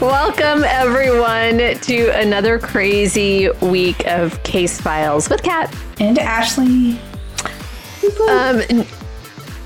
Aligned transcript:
Welcome, 0.00 0.64
everyone, 0.64 1.58
to 1.80 2.08
another 2.18 2.58
crazy 2.58 3.48
week 3.62 4.06
of 4.06 4.42
case 4.42 4.80
files 4.80 5.28
with 5.28 5.42
Kat. 5.42 5.74
And 6.00 6.18
Ashley. 6.18 6.98
Um, 8.28 8.60
n- 8.70 8.86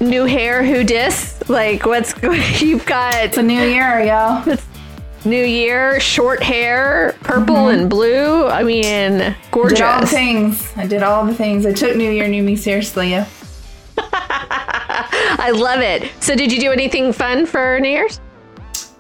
new 0.01 0.25
hair, 0.25 0.63
who 0.65 0.85
dis? 0.85 1.43
Like, 1.49 1.85
what's? 1.87 2.15
You've 2.63 2.87
got 2.87 3.15
It's 3.17 3.37
a 3.39 3.43
new 3.43 3.61
year, 3.63 4.01
y'all. 4.01 4.57
new 5.25 5.45
year, 5.45 5.99
short 6.01 6.43
hair, 6.43 7.15
purple 7.23 7.69
and 7.69 7.91
blue. 7.91 8.47
I 8.47 8.63
mean, 8.63 9.19
Did 9.19 9.23
all 9.27 9.33
the 9.33 9.49
gorgeous. 9.51 10.11
things. 10.11 10.73
I 10.77 10.87
did 10.87 11.03
all 11.03 11.25
the 11.27 11.35
things. 11.35 11.67
I 11.67 11.73
took 11.73 11.97
New 11.97 12.11
Year, 12.11 12.29
New 12.29 12.43
Me 12.43 12.57
seriously. 12.57 13.11
Yeah. 13.11 13.27
I 15.39 15.51
love 15.51 15.81
it. 15.81 16.11
So, 16.21 16.35
did 16.35 16.53
you 16.53 16.61
do 16.61 16.73
anything 16.73 17.13
fun 17.13 17.47
for 17.47 17.79
New 17.81 17.89
Year's? 17.89 18.21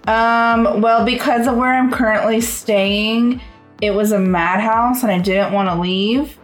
Um, 0.06 0.80
well, 0.80 1.04
because 1.04 1.46
of 1.46 1.56
where 1.56 1.72
I'm 1.72 1.90
currently 1.90 2.40
staying, 2.40 3.40
it 3.82 3.90
was 3.90 4.12
a 4.12 4.18
madhouse 4.18 5.02
and 5.02 5.12
I 5.12 5.18
didn't 5.18 5.52
want 5.52 5.68
to 5.68 5.74
leave. 5.74 6.38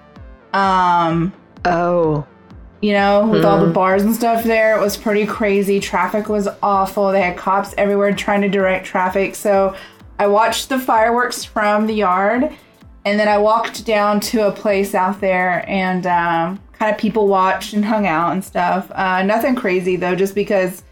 Um, 0.53 1.33
Oh, 1.67 2.25
you 2.81 2.93
know, 2.93 3.27
with 3.27 3.45
all 3.45 3.65
the 3.65 3.73
bars 3.73 4.03
and 4.03 4.15
stuff 4.15 4.45
there, 4.45 4.77
it 4.77 4.81
was 4.81 4.97
pretty 4.97 5.27
crazy. 5.27 5.81
Traffic 5.81 6.29
was 6.29 6.47
awful. 6.63 7.11
They 7.11 7.23
had 7.23 7.37
cops 7.37 7.75
everywhere 7.77 8.15
trying 8.15 8.43
to 8.43 8.49
direct 8.49 8.87
traffic. 8.87 9.35
So 9.35 9.75
I 10.19 10.29
watched 10.29 10.69
the 10.69 10.79
fireworks 10.79 11.45
from 11.45 11.87
the 11.87 11.95
yard 11.95 12.55
and 13.07 13.21
then 13.21 13.29
I 13.29 13.39
walked 13.39 13.87
down 13.87 14.19
to 14.21 14.49
a 14.49 14.53
place 14.53 14.93
out 14.93 15.21
there 15.21 15.65
and 15.71 16.05
um, 16.09 16.61
kind 16.73 16.93
of 16.93 16.99
people 16.99 17.29
watched 17.29 17.73
and 17.73 17.85
hung 17.85 18.05
out 18.05 18.33
and 18.33 18.45
stuff. 18.45 18.91
Uh, 18.91 19.23
nothing 19.23 19.55
crazy 19.55 19.95
though, 19.95 20.17
just 20.17 20.35
because 20.35 20.83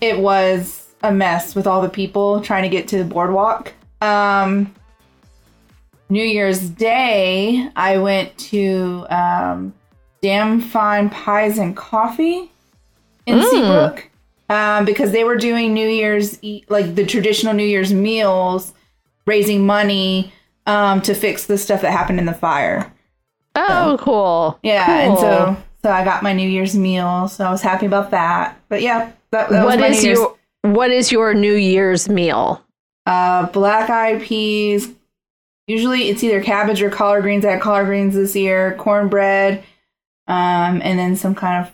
it 0.00 0.20
was 0.20 0.94
a 1.02 1.12
mess 1.12 1.56
with 1.56 1.66
all 1.66 1.82
the 1.82 1.88
people 1.88 2.40
trying 2.40 2.62
to 2.62 2.68
get 2.68 2.86
to 2.88 2.98
the 2.98 3.04
boardwalk. 3.04 3.72
Um, 4.00 4.72
New 6.10 6.22
Year's 6.22 6.70
Day, 6.70 7.68
I 7.74 7.98
went 7.98 8.38
to 8.38 9.04
um, 9.10 9.74
Damn 10.22 10.60
Fine 10.60 11.10
Pies 11.10 11.58
and 11.58 11.76
Coffee 11.76 12.52
in 13.26 13.42
Seabrook 13.42 14.08
um, 14.48 14.84
because 14.84 15.10
they 15.10 15.24
were 15.24 15.36
doing 15.36 15.74
New 15.74 15.88
Year's, 15.88 16.38
like 16.68 16.94
the 16.94 17.04
traditional 17.04 17.52
New 17.52 17.66
Year's 17.66 17.92
meals, 17.92 18.74
raising 19.26 19.66
money 19.66 20.32
um, 20.66 21.00
to 21.02 21.14
fix 21.14 21.46
the 21.46 21.58
stuff 21.58 21.82
that 21.82 21.92
happened 21.92 22.18
in 22.18 22.26
the 22.26 22.34
fire. 22.34 22.92
oh, 23.56 23.96
cool. 24.00 24.58
Yeah, 24.62 25.06
Cool. 25.06 25.10
and 25.10 25.18
so 25.18 25.62
so 25.82 25.90
I 25.92 26.04
got 26.04 26.22
my 26.22 26.32
New 26.32 26.48
Year's 26.48 26.74
meal, 26.76 27.28
so 27.28 27.44
I 27.44 27.50
was 27.50 27.60
happy 27.62 27.86
about 27.86 28.10
that. 28.12 28.58
But 28.68 28.80
yeah, 28.82 29.12
that, 29.30 29.50
that 29.50 29.64
was 29.64 29.74
what 29.76 29.80
my 29.80 29.88
is 29.88 30.04
your 30.04 30.36
what 30.62 30.90
is 30.90 31.12
your 31.12 31.34
New 31.34 31.54
Year's 31.54 32.08
meal? 32.08 32.60
uh, 33.06 33.46
black 33.48 33.90
eyed 33.90 34.22
peas. 34.22 34.90
Usually 35.66 36.08
it's 36.08 36.22
either 36.24 36.42
cabbage 36.42 36.80
or 36.82 36.90
collard 36.90 37.22
greens. 37.22 37.44
I 37.44 37.52
had 37.52 37.60
collard 37.60 37.86
greens 37.86 38.14
this 38.14 38.34
year, 38.34 38.74
cornbread, 38.78 39.62
um, 40.26 40.80
and 40.82 40.98
then 40.98 41.16
some 41.16 41.34
kind 41.34 41.66
of 41.66 41.72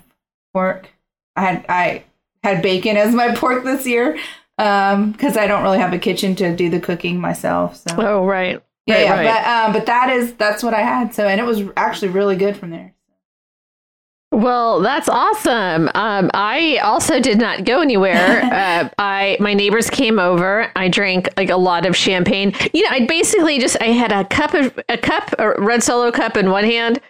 pork. 0.53 0.89
I 1.37 1.41
had 1.43 1.67
I 1.69 2.05
had 2.43 2.63
bacon 2.63 2.97
as 2.97 3.15
my 3.15 3.35
pork 3.37 3.65
this 3.65 3.87
year 3.87 4.19
because 4.57 5.37
I 5.37 5.47
don't 5.47 5.63
really 5.63 5.79
have 5.79 5.93
a 5.93 5.99
kitchen 5.99 6.35
to 6.37 6.55
do 6.55 6.69
the 6.69 6.81
cooking 6.81 7.21
myself. 7.21 7.77
So 7.77 7.95
Oh, 7.97 8.27
right. 8.27 8.61
Yeah, 8.87 8.95
right, 8.95 9.03
yeah. 9.03 9.15
right. 9.15 9.25
but 9.25 9.49
um, 9.49 9.73
but 9.73 9.87
that 9.87 10.11
is 10.11 10.35
that's 10.35 10.63
what 10.63 10.75
I 10.75 10.81
had. 10.81 11.15
So 11.15 11.27
and 11.27 11.41
it 11.41 11.45
was 11.45 11.63
actually 11.77 12.09
really 12.09 12.37
good 12.37 12.57
from 12.57 12.71
there. 12.71 12.95
Well, 14.33 14.81
that's 14.81 15.09
awesome. 15.09 15.91
Um, 15.95 16.31
I 16.35 16.77
also 16.85 17.19
did 17.19 17.39
not 17.39 17.65
go 17.65 17.81
anywhere. 17.81 18.43
uh, 18.45 18.89
I 18.97 19.37
my 19.41 19.55
neighbors 19.55 19.91
came 19.91 20.19
over. 20.21 20.71
I 20.77 20.89
drank 20.89 21.29
like 21.37 21.51
a 21.51 21.57
lot 21.57 21.85
of 21.85 21.97
champagne. 21.97 22.55
You 22.73 22.85
know, 22.85 22.91
I 22.91 23.07
basically 23.07 23.59
just 23.59 23.77
I 23.81 23.87
had 23.87 24.13
a 24.13 24.25
cup 24.25 24.55
of 24.55 24.79
a 24.89 24.97
cup, 24.97 25.35
a 25.39 25.61
red 25.61 25.83
solo 25.83 26.13
cup 26.13 26.37
in 26.37 26.51
one 26.51 26.65
hand, 26.65 27.01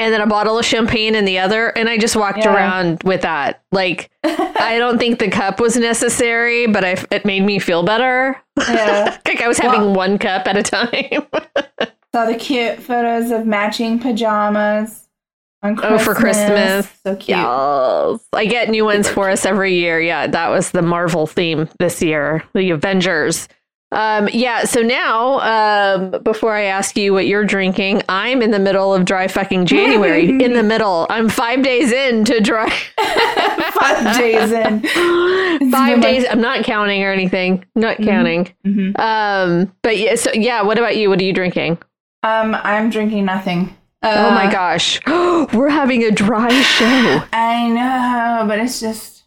and 0.00 0.12
then 0.12 0.20
a 0.20 0.26
bottle 0.26 0.58
of 0.58 0.64
champagne 0.64 1.14
in 1.14 1.24
the 1.26 1.38
other, 1.38 1.68
and 1.68 1.88
I 1.88 1.98
just 1.98 2.16
walked 2.16 2.38
Yeah. 2.38 2.54
around 2.54 3.02
with 3.04 3.20
that. 3.22 3.62
Like, 3.70 4.10
I 4.24 4.76
don't 4.78 4.98
think 4.98 5.18
the 5.20 5.28
cup 5.30 5.60
was 5.60 5.76
necessary, 5.76 6.66
but 6.66 6.84
I, 6.84 6.96
it 7.10 7.24
made 7.24 7.44
me 7.44 7.58
feel 7.58 7.82
better. 7.84 8.36
Yeah. 8.58 9.18
like 9.26 9.40
I 9.42 9.46
was 9.48 9.58
having 9.58 9.82
Well- 9.82 9.94
one 9.94 10.18
cup 10.18 10.46
at 10.48 10.56
a 10.56 10.62
time. 10.62 11.26
Saw 12.12 12.24
the 12.26 12.34
cute 12.34 12.80
photos 12.82 13.30
of 13.30 13.46
matching 13.46 14.00
pajamas 14.00 15.06
on 15.62 15.78
Oh, 15.82 15.98
for 15.98 16.14
Christmas. 16.14 16.88
So 17.04 17.14
cute. 17.14 17.28
Yes. 17.38 18.20
I 18.32 18.46
get 18.46 18.68
new 18.70 18.84
ones 18.84 19.08
for 19.08 19.30
us 19.30 19.44
every 19.46 19.74
year. 19.74 20.00
Yeah, 20.00 20.26
that 20.26 20.48
was 20.48 20.72
the 20.72 20.82
Marvel 20.82 21.26
theme 21.28 21.68
this 21.78 22.02
year, 22.02 22.42
the 22.54 22.70
Avengers. 22.70 23.46
Um, 23.92 24.28
yeah, 24.32 24.64
so 24.64 24.82
now, 24.82 25.40
um, 25.40 26.22
before 26.22 26.54
I 26.54 26.62
ask 26.62 26.96
you 26.96 27.12
what 27.12 27.26
you're 27.26 27.44
drinking, 27.44 28.02
I'm 28.08 28.40
in 28.40 28.52
the 28.52 28.58
middle 28.58 28.94
of 28.94 29.04
dry 29.04 29.26
fucking 29.26 29.66
January. 29.66 30.28
in 30.44 30.52
the 30.52 30.62
middle. 30.62 31.06
I'm 31.10 31.28
five 31.28 31.62
days 31.62 31.90
in 31.90 32.24
to 32.26 32.40
dry. 32.40 32.68
Five 33.80 34.16
days 34.18 34.52
in. 34.52 34.82
five 35.70 36.02
days. 36.02 36.26
I'm 36.30 36.40
not 36.40 36.64
counting 36.64 37.02
or 37.02 37.12
anything. 37.12 37.64
Not 37.74 37.96
counting. 37.96 38.52
Mhm. 38.66 38.98
Um, 38.98 39.72
but 39.82 39.96
yeah, 39.96 40.16
so 40.16 40.30
yeah, 40.34 40.60
what 40.62 40.78
about 40.78 40.96
you? 40.98 41.08
What 41.08 41.18
are 41.18 41.24
you 41.24 41.32
drinking? 41.32 41.78
Um, 42.22 42.54
I'm 42.62 42.90
drinking 42.90 43.24
nothing. 43.24 43.74
Uh, 44.02 44.26
oh 44.28 44.34
my 44.34 44.50
gosh. 44.52 45.00
We're 45.06 45.70
having 45.70 46.04
a 46.04 46.10
dry 46.10 46.50
show. 46.50 47.22
I 47.32 47.68
know, 47.68 48.46
but 48.46 48.58
it's 48.58 48.80
just 48.80 49.19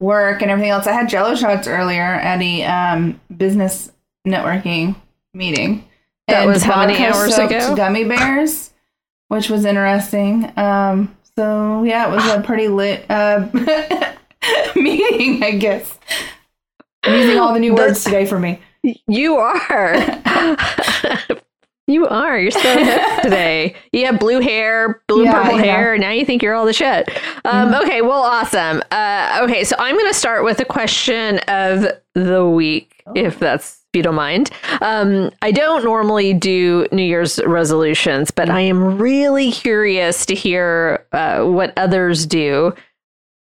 work 0.00 0.42
and 0.42 0.50
everything 0.50 0.70
else. 0.70 0.86
I 0.86 0.92
had 0.92 1.08
Jello 1.08 1.34
shots 1.34 1.66
earlier 1.66 2.02
at 2.02 2.40
a 2.40 2.64
um, 2.64 3.20
business 3.36 3.92
networking 4.26 4.96
meeting. 5.34 5.84
That 6.28 6.46
was 6.46 6.62
how 6.62 6.86
many 6.86 7.04
hours 7.04 7.38
ago? 7.38 7.74
Gummy 7.74 8.04
bears, 8.04 8.72
which 9.28 9.48
was 9.48 9.64
interesting. 9.64 10.52
Um, 10.58 11.16
so 11.36 11.82
yeah, 11.84 12.08
it 12.08 12.14
was 12.14 12.26
a 12.26 12.42
pretty 12.42 12.68
lit 12.68 13.06
uh, 13.10 13.48
meeting, 14.76 15.42
I 15.42 15.52
guess. 15.52 15.98
I'm 17.02 17.14
using 17.14 17.38
all 17.38 17.54
the 17.54 17.60
new 17.60 17.74
words 17.74 18.04
today 18.04 18.26
for 18.26 18.38
me. 18.38 18.60
You 19.06 19.36
are. 19.36 19.94
you 21.88 22.06
are. 22.06 22.38
You're 22.38 22.50
so 22.52 22.60
hip 22.84 23.02
today. 23.22 23.74
You 23.92 24.06
have 24.06 24.20
blue 24.20 24.40
hair, 24.40 25.02
blue 25.08 25.24
Yeah, 25.24 25.32
purple 25.42 25.58
yeah. 25.58 25.64
hair, 25.64 25.94
and 25.94 26.00
now 26.02 26.10
you 26.12 26.24
think 26.24 26.42
you're 26.42 26.54
all 26.54 26.66
the 26.66 26.72
shit. 26.72 27.08
Um, 27.44 27.74
Okay, 27.74 28.02
well, 28.02 28.22
awesome. 28.22 28.82
Uh, 28.92 29.40
okay, 29.42 29.64
so 29.64 29.74
I'm 29.78 29.96
going 29.96 30.08
to 30.10 30.14
start 30.14 30.44
with 30.44 30.60
a 30.60 30.64
question 30.64 31.38
of 31.48 31.86
the 32.14 32.46
week, 32.48 33.02
if 33.16 33.38
that's 33.40 33.76
if 33.92 33.96
you 33.96 34.02
don't 34.02 34.14
mind. 34.16 34.50
Um, 34.82 35.30
I 35.40 35.50
don't 35.50 35.82
normally 35.82 36.34
do 36.34 36.86
New 36.92 37.02
Year's 37.02 37.40
resolutions, 37.46 38.30
but 38.30 38.50
I 38.50 38.60
am 38.60 38.98
really 38.98 39.50
curious 39.50 40.26
to 40.26 40.34
hear 40.34 41.06
uh, 41.12 41.44
what 41.44 41.72
others 41.78 42.26
do. 42.26 42.74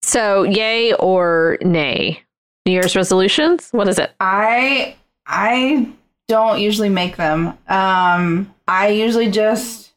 So, 0.00 0.43
yay 0.44 0.94
or 0.94 1.59
nay? 1.60 2.22
New 2.64 2.72
Year's 2.72 2.97
resolutions? 2.97 3.69
What 3.72 3.88
is 3.88 3.99
it? 3.99 4.12
I 4.20 4.97
I 5.26 5.87
don't 6.28 6.60
usually 6.60 6.88
make 6.88 7.16
them. 7.16 7.58
Um 7.68 8.54
I 8.68 8.88
usually 8.88 9.30
just 9.30 9.92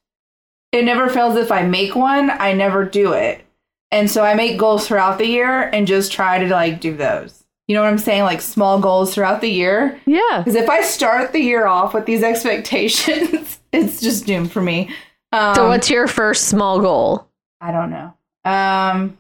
it 0.72 0.84
never 0.84 1.08
fails 1.10 1.38
if 1.38 1.52
I 1.52 1.64
make 1.64 1.96
one, 1.96 2.30
I 2.30 2.54
never 2.54 2.84
do 2.86 3.14
it. 3.14 3.46
And 3.92 4.12
so 4.12 4.24
I 4.24 4.34
make 4.34 4.58
goals 4.60 4.88
throughout 4.88 5.18
the 5.20 5.28
year 5.28 5.62
and 5.62 5.88
just 5.88 6.12
try 6.12 6.38
to 6.40 6.50
like 6.50 6.82
do 6.82 6.96
those. 6.98 7.44
You 7.68 7.76
know 7.76 7.82
what 7.82 7.88
I'm 7.90 7.98
saying? 7.98 8.24
Like 8.24 8.42
small 8.42 8.80
goals 8.80 9.14
throughout 9.14 9.42
the 9.42 9.50
year. 9.50 10.00
Yeah. 10.06 10.40
Because 10.40 10.56
if 10.56 10.70
I 10.70 10.82
start 10.82 11.32
the 11.32 11.40
year 11.40 11.66
off 11.66 11.94
with 11.94 12.06
these 12.06 12.24
expectations, 12.32 13.60
it's 13.72 14.02
just 14.02 14.26
doomed 14.26 14.52
for 14.52 14.62
me. 14.62 14.94
Um, 15.32 15.56
So, 15.56 15.68
what's 15.68 15.90
your 15.90 16.08
first 16.08 16.48
small 16.50 16.80
goal? 16.80 17.28
I 17.62 17.72
don't 17.72 17.90
know. 17.90 18.14
Um, 18.44 19.18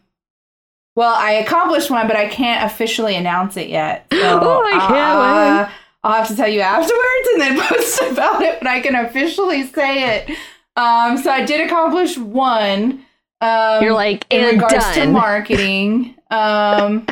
well, 0.95 1.15
I 1.15 1.31
accomplished 1.33 1.89
one, 1.89 2.07
but 2.07 2.15
I 2.15 2.27
can't 2.27 2.69
officially 2.71 3.15
announce 3.15 3.57
it 3.57 3.69
yet. 3.69 4.05
So 4.11 4.19
Oh, 4.41 4.63
I 4.65 4.77
can't 4.87 5.69
uh, 5.69 5.71
I'll 6.05 6.13
have 6.19 6.27
to 6.27 6.35
tell 6.35 6.47
you 6.47 6.61
afterwards 6.61 7.27
and 7.33 7.41
then 7.41 7.59
post 7.67 7.99
about 8.03 8.41
it 8.43 8.61
when 8.61 8.67
I 8.67 8.79
can 8.79 8.93
officially 8.95 9.63
say 9.63 10.17
it. 10.17 10.29
Um, 10.75 11.17
so 11.17 11.31
I 11.31 11.43
did 11.43 11.65
accomplish 11.65 12.15
one. 12.15 13.03
Um, 13.41 13.83
You're 13.83 13.93
like, 13.93 14.25
in 14.29 14.55
regards 14.59 14.93
to 14.93 15.07
marketing. 15.11 16.15
Um, 16.29 17.07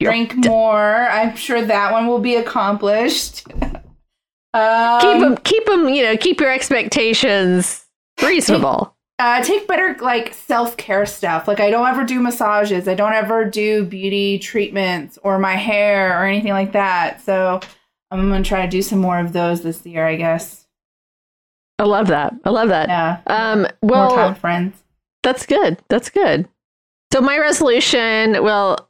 drink 0.00 0.36
more. 0.36 1.08
I'm 1.08 1.34
sure 1.36 1.60
that 1.60 1.90
one 1.92 2.06
will 2.06 2.20
be 2.20 2.36
accomplished. 2.36 3.44
um, 4.54 5.00
keep 5.00 5.20
them, 5.20 5.36
keep 5.38 5.66
them, 5.66 5.88
you 5.88 6.02
know, 6.04 6.16
keep 6.16 6.40
your 6.40 6.52
expectations 6.52 7.84
reasonable. 8.22 8.94
uh, 9.18 9.42
take 9.42 9.66
better 9.66 9.96
like 10.00 10.34
self 10.34 10.76
care 10.76 11.04
stuff. 11.04 11.48
Like 11.48 11.58
I 11.58 11.70
don't 11.70 11.86
ever 11.88 12.04
do 12.04 12.20
massages. 12.20 12.86
I 12.86 12.94
don't 12.94 13.12
ever 13.12 13.44
do 13.44 13.84
beauty 13.84 14.38
treatments 14.38 15.18
or 15.24 15.38
my 15.38 15.56
hair 15.56 16.20
or 16.20 16.26
anything 16.26 16.52
like 16.52 16.72
that. 16.72 17.22
So 17.24 17.60
I'm 18.10 18.28
gonna 18.28 18.44
try 18.44 18.62
to 18.62 18.70
do 18.70 18.82
some 18.82 18.98
more 18.98 19.18
of 19.18 19.32
those 19.32 19.62
this 19.62 19.84
year. 19.86 20.06
I 20.06 20.16
guess. 20.16 20.66
I 21.78 21.84
love 21.84 22.08
that. 22.08 22.34
I 22.44 22.50
love 22.50 22.68
that. 22.68 22.88
Yeah. 22.88 23.20
Um, 23.26 23.60
more 23.82 24.08
time 24.08 24.16
well, 24.16 24.34
friends. 24.34 24.82
that's 25.22 25.46
good. 25.46 25.78
That's 25.88 26.10
good. 26.10 26.46
So 27.12 27.20
my 27.20 27.38
resolution, 27.38 28.42
well, 28.42 28.88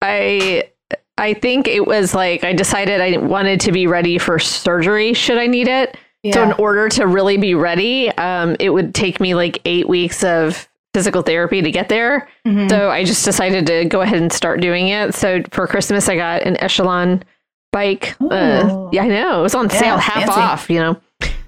I 0.00 0.70
I 1.18 1.34
think 1.34 1.68
it 1.68 1.86
was 1.86 2.14
like 2.14 2.44
I 2.44 2.52
decided 2.52 3.00
I 3.00 3.16
wanted 3.18 3.60
to 3.60 3.72
be 3.72 3.86
ready 3.86 4.18
for 4.18 4.38
surgery 4.38 5.14
should 5.14 5.38
I 5.38 5.46
need 5.46 5.68
it. 5.68 5.96
Yeah. 6.22 6.34
So 6.34 6.42
in 6.42 6.52
order 6.52 6.88
to 6.90 7.06
really 7.06 7.36
be 7.36 7.54
ready, 7.54 8.10
um, 8.12 8.56
it 8.60 8.70
would 8.70 8.94
take 8.94 9.20
me 9.20 9.34
like 9.34 9.60
eight 9.64 9.88
weeks 9.88 10.22
of 10.22 10.68
physical 10.94 11.22
therapy 11.22 11.62
to 11.62 11.70
get 11.70 11.88
there. 11.88 12.28
Mm-hmm. 12.46 12.68
So 12.68 12.90
I 12.90 13.04
just 13.04 13.24
decided 13.24 13.66
to 13.66 13.84
go 13.86 14.02
ahead 14.02 14.20
and 14.20 14.32
start 14.32 14.60
doing 14.60 14.88
it. 14.88 15.14
So 15.14 15.42
for 15.50 15.66
Christmas, 15.66 16.08
I 16.08 16.16
got 16.16 16.42
an 16.42 16.56
Echelon 16.62 17.24
bike. 17.72 18.14
Uh, 18.20 18.88
yeah, 18.92 19.02
I 19.02 19.08
know 19.08 19.40
it 19.40 19.42
was 19.42 19.54
on 19.54 19.68
yeah, 19.70 19.78
sale, 19.78 19.98
half 19.98 20.24
fancy. 20.24 20.40
off. 20.40 20.70
You 20.70 20.78
know, 20.78 21.00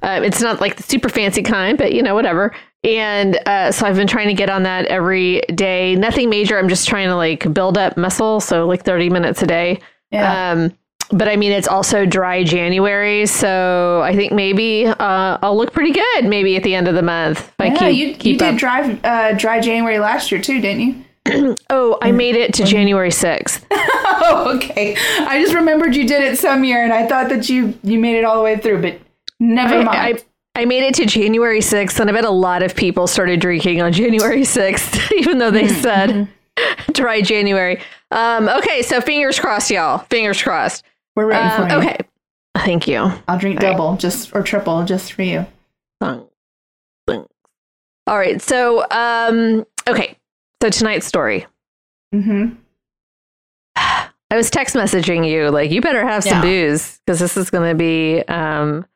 uh, 0.03 0.21
it's 0.23 0.41
not 0.41 0.61
like 0.61 0.77
the 0.77 0.83
super 0.83 1.09
fancy 1.09 1.43
kind, 1.43 1.79
but 1.79 1.93
you 1.93 2.03
know, 2.03 2.15
whatever. 2.15 2.55
And 2.83 3.39
uh, 3.47 3.73
so 3.73 3.87
I've 3.87 3.97
been 3.97 4.07
trying 4.07 4.29
to 4.29 4.35
get 4.35 4.51
on 4.51 4.65
that 4.65 4.87
every 4.87 5.41
day. 5.55 5.95
Nothing 5.95 6.29
major. 6.29 6.59
I'm 6.59 6.69
just 6.69 6.87
trying 6.87 7.09
to 7.09 7.17
like 7.17 7.53
build 7.55 7.79
up 7.79 7.97
muscle. 7.97 8.41
So 8.41 8.67
like 8.67 8.85
30 8.85 9.09
minutes 9.11 9.43
a 9.43 9.47
day. 9.47 9.79
Yeah. 10.11 10.53
Um, 10.53 10.77
but 11.11 11.29
I 11.29 11.37
mean, 11.37 11.53
it's 11.53 11.69
also 11.69 12.07
dry 12.07 12.45
January, 12.45 13.27
so 13.27 14.03
I 14.03 14.17
think 14.17 14.33
maybe 14.33 14.87
uh, 14.87 15.39
I'll 15.43 15.57
look 15.57 15.73
pretty 15.73 15.93
good. 15.93 16.25
Maybe 16.25 16.57
at 16.57 16.63
the 16.63 16.75
end 16.75 16.89
of 16.89 16.95
the 16.95 17.03
month. 17.03 17.53
yeah, 17.61 17.77
keep, 17.77 17.97
you, 17.97 18.15
keep 18.15 18.25
you 18.33 18.39
did 18.39 18.57
dry 18.57 18.99
uh, 19.05 19.35
dry 19.37 19.61
January 19.61 19.99
last 19.99 20.33
year 20.33 20.41
too, 20.41 20.61
didn't 20.61 20.81
you? 20.81 21.05
oh, 21.71 21.99
I 22.03 22.13
made 22.13 22.37
it 22.37 22.53
to 22.55 22.65
January 22.65 23.11
sixth. 23.11 23.67
oh, 23.71 24.53
okay. 24.57 24.97
I 25.21 25.41
just 25.41 25.55
remembered 25.55 25.97
you 25.97 26.07
did 26.07 26.23
it 26.23 26.39
some 26.39 26.65
year, 26.65 26.83
and 26.85 26.93
I 26.93 27.07
thought 27.07 27.29
that 27.31 27.49
you 27.49 27.79
you 27.83 27.99
made 27.99 28.17
it 28.17 28.25
all 28.25 28.37
the 28.37 28.43
way 28.43 28.57
through, 28.57 28.83
but 28.83 28.99
never 29.41 29.77
I, 29.77 29.85
mind. 29.85 30.25
I, 30.55 30.61
I 30.61 30.65
made 30.67 30.85
it 30.85 30.95
to 30.97 31.07
January 31.07 31.61
6th, 31.61 31.99
and 31.99 32.11
I 32.11 32.13
bet 32.13 32.25
a 32.25 32.31
lot 32.31 32.63
of 32.63 32.77
people 32.77 33.07
started 33.07 33.41
drinking 33.41 33.81
on 33.81 33.93
January 34.03 34.43
6th, 34.43 35.13
even 35.17 35.39
though 35.39 35.51
they 35.51 35.65
mm-hmm. 35.65 35.81
said 35.83 36.11
mm-hmm. 36.11 36.93
dry 36.93 37.23
January. 37.23 37.81
Um, 38.11 38.49
okay, 38.49 38.83
so 38.83 39.01
fingers 39.01 39.41
crossed, 39.41 39.71
y'all. 39.71 39.99
Fingers 40.11 40.43
crossed. 40.43 40.85
We're 41.17 41.27
ready 41.27 41.49
um, 41.49 41.63
for 41.63 41.75
you. 41.75 41.81
Okay. 41.81 41.99
Thank 42.57 42.87
you. 42.87 43.13
I'll 43.27 43.39
drink 43.39 43.63
All 43.63 43.73
double 43.73 43.91
right. 43.93 44.01
just 44.01 44.35
or 44.35 44.43
triple 44.43 44.85
just 44.85 45.13
for 45.13 45.23
you. 45.23 45.47
All 48.07 48.19
right. 48.19 48.41
So, 48.41 48.85
um, 48.91 49.65
okay. 49.89 50.17
So 50.65 50.71
tonight's 50.71 51.05
story. 51.05 51.47
Mm-hmm. 52.15 52.55
I 53.77 54.35
was 54.35 54.49
text 54.49 54.75
messaging 54.75 55.29
you 55.29 55.51
like 55.51 55.71
you 55.71 55.83
better 55.83 56.07
have 56.07 56.25
some 56.25 56.39
yeah. 56.39 56.41
booze 56.41 57.03
because 57.05 57.19
this 57.19 57.37
is 57.37 57.51
going 57.51 57.69
to 57.69 57.75
be 57.75 58.21
um 58.29 58.87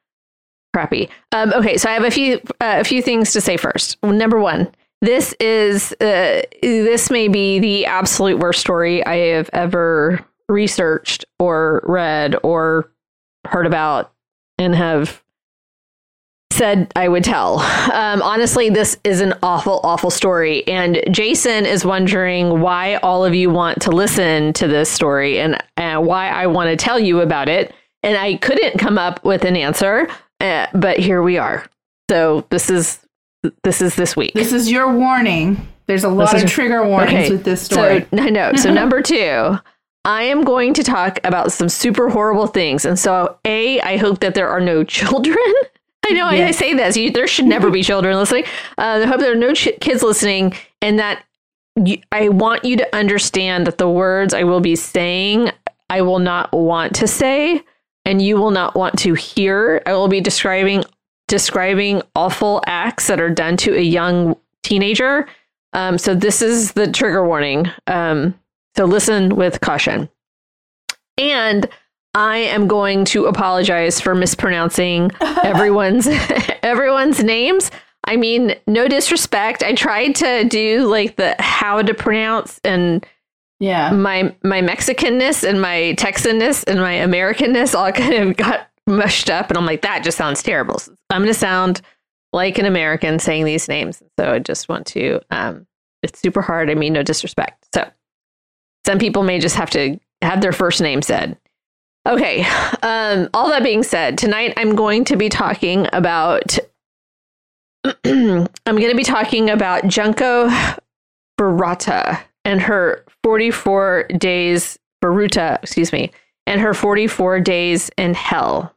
crappy. 0.74 1.10
Um, 1.32 1.52
okay, 1.52 1.76
so 1.76 1.90
I 1.90 1.92
have 1.92 2.04
a 2.04 2.10
few 2.10 2.36
uh, 2.62 2.78
a 2.78 2.84
few 2.84 3.02
things 3.02 3.34
to 3.34 3.42
say 3.42 3.58
first. 3.58 4.02
Number 4.02 4.40
one, 4.40 4.74
this 5.02 5.34
is 5.40 5.92
uh, 6.00 6.40
this 6.62 7.10
may 7.10 7.28
be 7.28 7.58
the 7.58 7.84
absolute 7.84 8.38
worst 8.38 8.60
story 8.60 9.04
I 9.04 9.16
have 9.34 9.50
ever 9.52 10.24
researched 10.48 11.26
or 11.38 11.82
read 11.84 12.34
or 12.42 12.90
heard 13.46 13.66
about 13.66 14.10
and 14.56 14.74
have 14.74 15.22
said 16.50 16.90
I 16.96 17.08
would 17.08 17.24
tell. 17.24 17.60
Um, 17.92 18.22
honestly, 18.22 18.70
this 18.70 18.98
is 19.04 19.20
an 19.20 19.34
awful, 19.42 19.80
awful 19.84 20.10
story. 20.10 20.66
And 20.66 21.02
Jason 21.10 21.66
is 21.66 21.84
wondering 21.84 22.60
why 22.60 22.96
all 22.96 23.24
of 23.24 23.34
you 23.34 23.50
want 23.50 23.82
to 23.82 23.90
listen 23.90 24.52
to 24.54 24.66
this 24.66 24.90
story 24.90 25.38
and, 25.40 25.62
and 25.76 26.06
why 26.06 26.28
I 26.28 26.46
want 26.46 26.70
to 26.70 26.76
tell 26.76 26.98
you 26.98 27.20
about 27.20 27.48
it. 27.48 27.74
And 28.02 28.16
I 28.16 28.36
couldn't 28.36 28.78
come 28.78 28.98
up 28.98 29.24
with 29.24 29.44
an 29.44 29.56
answer, 29.56 30.08
uh, 30.40 30.66
but 30.72 30.98
here 30.98 31.22
we 31.22 31.36
are. 31.38 31.66
So 32.10 32.46
this 32.50 32.70
is 32.70 33.00
this 33.62 33.80
is 33.80 33.94
this 33.94 34.16
week. 34.16 34.34
This 34.34 34.52
is 34.52 34.70
your 34.70 34.92
warning. 34.92 35.68
There's 35.86 36.04
a 36.04 36.08
lot 36.08 36.32
this 36.32 36.44
of 36.44 36.50
trigger 36.50 36.86
warnings 36.86 37.26
okay. 37.26 37.30
with 37.30 37.44
this 37.44 37.62
story. 37.62 38.00
So, 38.00 38.06
I 38.18 38.30
know. 38.30 38.52
So 38.54 38.72
number 38.72 39.00
two, 39.02 39.58
I 40.04 40.22
am 40.22 40.42
going 40.44 40.74
to 40.74 40.82
talk 40.82 41.18
about 41.24 41.52
some 41.52 41.68
super 41.68 42.08
horrible 42.08 42.46
things. 42.46 42.84
And 42.84 42.98
so, 42.98 43.38
A, 43.44 43.80
I 43.80 43.96
hope 43.96 44.20
that 44.20 44.34
there 44.34 44.48
are 44.48 44.60
no 44.60 44.84
children. 44.84 45.36
I 46.08 46.12
know. 46.14 46.26
I, 46.26 46.50
say 46.52 46.74
this. 46.74 46.96
You, 46.96 47.10
there 47.10 47.26
should 47.26 47.46
never 47.46 47.70
be 47.70 47.82
children 47.82 48.16
listening. 48.16 48.44
Uh, 48.76 49.00
I 49.02 49.06
hope 49.06 49.20
there 49.20 49.32
are 49.32 49.36
no 49.36 49.52
ch- 49.52 49.78
kids 49.80 50.02
listening 50.02 50.54
and 50.80 50.98
that 50.98 51.24
you, 51.84 51.98
I 52.12 52.28
want 52.28 52.64
you 52.64 52.76
to 52.76 52.96
understand 52.96 53.66
that 53.66 53.78
the 53.78 53.88
words 53.88 54.34
I 54.34 54.44
will 54.44 54.60
be 54.60 54.76
saying, 54.76 55.50
I 55.90 56.02
will 56.02 56.18
not 56.18 56.52
want 56.52 56.94
to 56.96 57.06
say 57.06 57.62
and 58.04 58.22
you 58.22 58.36
will 58.36 58.50
not 58.50 58.74
want 58.74 58.98
to 59.00 59.14
hear. 59.14 59.82
I 59.86 59.92
will 59.92 60.08
be 60.08 60.20
describing 60.20 60.84
describing 61.28 62.00
awful 62.16 62.62
acts 62.66 63.06
that 63.08 63.20
are 63.20 63.28
done 63.28 63.56
to 63.58 63.76
a 63.76 63.82
young 63.82 64.34
teenager. 64.62 65.28
Um, 65.74 65.98
so 65.98 66.14
this 66.14 66.40
is 66.40 66.72
the 66.72 66.90
trigger 66.90 67.26
warning. 67.26 67.66
Um, 67.86 68.34
so 68.76 68.86
listen 68.86 69.36
with 69.36 69.60
caution. 69.60 70.08
And 71.18 71.68
I 72.18 72.38
am 72.38 72.66
going 72.66 73.04
to 73.06 73.26
apologize 73.26 74.00
for 74.00 74.12
mispronouncing 74.12 75.12
everyone's 75.20 76.08
everyone's 76.64 77.22
names. 77.22 77.70
I 78.02 78.16
mean, 78.16 78.56
no 78.66 78.88
disrespect. 78.88 79.62
I 79.62 79.72
tried 79.74 80.16
to 80.16 80.42
do 80.42 80.88
like 80.88 81.14
the 81.14 81.36
how 81.38 81.80
to 81.80 81.94
pronounce 81.94 82.60
and 82.64 83.06
yeah. 83.60 83.92
My 83.92 84.34
my 84.42 84.60
Mexicanness 84.60 85.48
and 85.48 85.62
my 85.62 85.94
Texanness 85.96 86.64
and 86.66 86.80
my 86.80 86.94
Americanness 86.94 87.72
all 87.76 87.92
kind 87.92 88.14
of 88.14 88.36
got 88.36 88.68
mushed 88.88 89.30
up 89.30 89.48
and 89.48 89.56
I'm 89.56 89.66
like 89.66 89.82
that 89.82 90.02
just 90.02 90.18
sounds 90.18 90.42
terrible. 90.42 90.82
I'm 91.10 91.22
going 91.22 91.32
to 91.32 91.38
sound 91.38 91.82
like 92.32 92.58
an 92.58 92.66
American 92.66 93.20
saying 93.20 93.44
these 93.44 93.68
names. 93.68 94.02
So 94.18 94.32
I 94.32 94.40
just 94.40 94.68
want 94.68 94.86
to 94.88 95.20
um 95.30 95.68
it's 96.02 96.18
super 96.18 96.42
hard. 96.42 96.68
I 96.68 96.74
mean 96.74 96.94
no 96.94 97.04
disrespect. 97.04 97.68
So 97.72 97.88
some 98.84 98.98
people 98.98 99.22
may 99.22 99.38
just 99.38 99.54
have 99.54 99.70
to 99.70 100.00
have 100.20 100.40
their 100.40 100.52
first 100.52 100.80
name 100.80 101.00
said. 101.00 101.38
Okay. 102.06 102.44
Um, 102.82 103.28
all 103.34 103.48
that 103.48 103.62
being 103.62 103.82
said, 103.82 104.18
tonight 104.18 104.54
I'm 104.56 104.74
going 104.74 105.04
to 105.06 105.16
be 105.16 105.28
talking 105.28 105.86
about. 105.92 106.58
I'm 108.04 108.46
going 108.66 108.90
to 108.90 108.96
be 108.96 109.04
talking 109.04 109.50
about 109.50 109.86
Junko 109.86 110.48
Furuta 111.38 112.20
and 112.44 112.60
her 112.60 113.04
44 113.22 114.08
days, 114.16 114.78
Baruta, 115.02 115.62
excuse 115.62 115.92
me, 115.92 116.10
and 116.46 116.60
her 116.60 116.74
44 116.74 117.40
days 117.40 117.90
in 117.96 118.14
hell. 118.14 118.74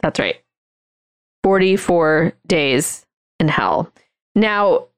That's 0.00 0.18
right. 0.18 0.36
44 1.42 2.32
days 2.46 3.06
in 3.38 3.48
hell. 3.48 3.92
Now, 4.34 4.88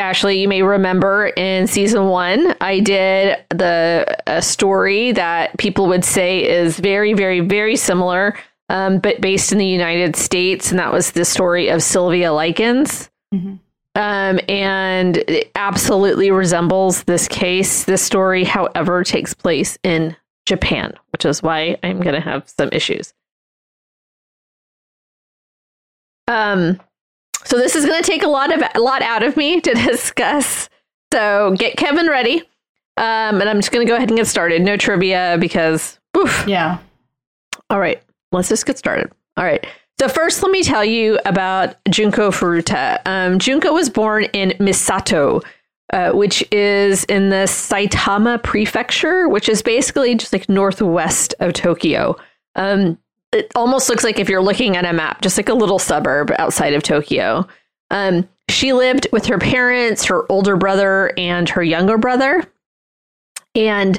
Ashley, 0.00 0.40
you 0.40 0.48
may 0.48 0.62
remember 0.62 1.28
in 1.36 1.66
season 1.66 2.06
one, 2.06 2.56
I 2.60 2.80
did 2.80 3.38
the 3.50 4.16
a 4.26 4.42
story 4.42 5.12
that 5.12 5.56
people 5.58 5.86
would 5.86 6.04
say 6.04 6.48
is 6.48 6.78
very, 6.78 7.12
very, 7.12 7.40
very 7.40 7.76
similar, 7.76 8.36
um, 8.68 8.98
but 8.98 9.20
based 9.20 9.52
in 9.52 9.58
the 9.58 9.66
United 9.66 10.16
States, 10.16 10.70
and 10.70 10.78
that 10.78 10.92
was 10.92 11.12
the 11.12 11.24
story 11.24 11.68
of 11.68 11.82
Sylvia 11.82 12.32
Likens. 12.32 13.10
Mm-hmm. 13.32 13.56
Um, 13.96 14.40
and 14.48 15.16
it 15.16 15.50
absolutely 15.56 16.30
resembles 16.30 17.02
this 17.04 17.28
case. 17.28 17.84
This 17.84 18.02
story, 18.02 18.44
however, 18.44 19.04
takes 19.04 19.34
place 19.34 19.78
in 19.82 20.16
Japan, 20.46 20.94
which 21.12 21.24
is 21.24 21.42
why 21.42 21.76
I'm 21.82 22.00
going 22.00 22.14
to 22.14 22.20
have 22.20 22.48
some 22.48 22.70
issues. 22.72 23.12
Um, 26.28 26.80
so 27.44 27.56
this 27.56 27.74
is 27.74 27.86
going 27.86 28.02
to 28.02 28.08
take 28.08 28.22
a 28.22 28.28
lot 28.28 28.52
of 28.52 28.62
a 28.74 28.80
lot 28.80 29.02
out 29.02 29.22
of 29.22 29.36
me 29.36 29.60
to 29.60 29.74
discuss. 29.86 30.68
So 31.12 31.54
get 31.58 31.76
Kevin 31.76 32.08
ready. 32.08 32.42
Um, 32.96 33.40
and 33.40 33.48
I'm 33.48 33.56
just 33.58 33.72
going 33.72 33.86
to 33.86 33.90
go 33.90 33.96
ahead 33.96 34.10
and 34.10 34.16
get 34.18 34.26
started. 34.26 34.62
No 34.62 34.76
trivia 34.76 35.38
because, 35.40 35.98
oof. 36.16 36.44
Yeah. 36.46 36.78
All 37.70 37.80
right. 37.80 38.02
Let's 38.30 38.48
just 38.48 38.66
get 38.66 38.78
started. 38.78 39.10
All 39.36 39.44
right. 39.44 39.66
So 39.98 40.08
first, 40.08 40.42
let 40.42 40.52
me 40.52 40.62
tell 40.62 40.84
you 40.84 41.18
about 41.24 41.76
Junko 41.88 42.30
Furuta. 42.30 43.00
Um, 43.06 43.38
Junko 43.38 43.72
was 43.72 43.88
born 43.88 44.24
in 44.32 44.50
Misato, 44.58 45.42
uh, 45.92 46.12
which 46.12 46.44
is 46.52 47.04
in 47.04 47.30
the 47.30 47.44
Saitama 47.46 48.42
Prefecture, 48.42 49.28
which 49.28 49.48
is 49.48 49.62
basically 49.62 50.14
just 50.14 50.32
like 50.32 50.48
northwest 50.48 51.34
of 51.40 51.52
Tokyo. 51.52 52.16
Um, 52.54 52.98
it 53.32 53.50
almost 53.54 53.88
looks 53.88 54.04
like 54.04 54.18
if 54.18 54.28
you're 54.28 54.42
looking 54.42 54.76
at 54.76 54.84
a 54.84 54.92
map, 54.92 55.22
just 55.22 55.36
like 55.36 55.48
a 55.48 55.54
little 55.54 55.78
suburb 55.78 56.32
outside 56.38 56.74
of 56.74 56.82
Tokyo. 56.82 57.46
Um, 57.90 58.28
she 58.48 58.72
lived 58.72 59.06
with 59.12 59.26
her 59.26 59.38
parents, 59.38 60.04
her 60.04 60.30
older 60.30 60.56
brother, 60.56 61.12
and 61.16 61.48
her 61.48 61.62
younger 61.62 61.98
brother. 61.98 62.44
And 63.54 63.98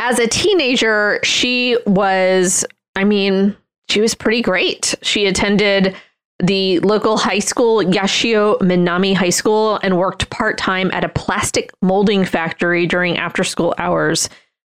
as 0.00 0.18
a 0.18 0.26
teenager, 0.26 1.20
she 1.22 1.78
was, 1.86 2.64
I 2.96 3.04
mean, 3.04 3.56
she 3.88 4.00
was 4.00 4.14
pretty 4.14 4.42
great. 4.42 4.94
She 5.02 5.26
attended 5.26 5.94
the 6.40 6.80
local 6.80 7.16
high 7.16 7.38
school, 7.38 7.78
Yashio 7.78 8.58
Minami 8.58 9.14
High 9.14 9.30
School, 9.30 9.78
and 9.82 9.96
worked 9.96 10.30
part 10.30 10.58
time 10.58 10.90
at 10.92 11.04
a 11.04 11.08
plastic 11.08 11.70
molding 11.80 12.24
factory 12.24 12.86
during 12.86 13.18
after 13.18 13.44
school 13.44 13.74
hours. 13.78 14.28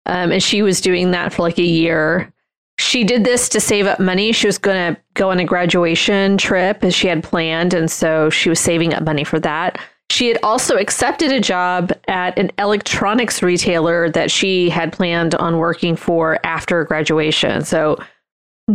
Um, 0.06 0.32
and 0.32 0.42
she 0.42 0.62
was 0.62 0.80
doing 0.80 1.10
that 1.10 1.34
for 1.34 1.42
like 1.42 1.58
a 1.58 1.62
year 1.62 2.32
she 2.80 3.04
did 3.04 3.24
this 3.24 3.48
to 3.50 3.60
save 3.60 3.86
up 3.86 4.00
money. 4.00 4.32
She 4.32 4.46
was 4.46 4.56
going 4.58 4.94
to 4.94 5.00
go 5.14 5.30
on 5.30 5.38
a 5.38 5.44
graduation 5.44 6.38
trip 6.38 6.82
as 6.82 6.94
she 6.94 7.08
had 7.08 7.22
planned. 7.22 7.74
And 7.74 7.90
so 7.90 8.30
she 8.30 8.48
was 8.48 8.58
saving 8.58 8.94
up 8.94 9.02
money 9.04 9.22
for 9.24 9.38
that. 9.40 9.78
she 10.10 10.26
had 10.26 10.38
also 10.42 10.76
accepted 10.76 11.30
a 11.30 11.38
job 11.40 11.92
at 12.08 12.36
an 12.36 12.50
electronics 12.58 13.42
retailer 13.44 14.10
that 14.10 14.28
she 14.30 14.68
had 14.68 14.92
planned 14.92 15.34
on 15.36 15.58
working 15.58 15.94
for 15.94 16.38
after 16.44 16.82
graduation. 16.84 17.62
So, 17.64 17.96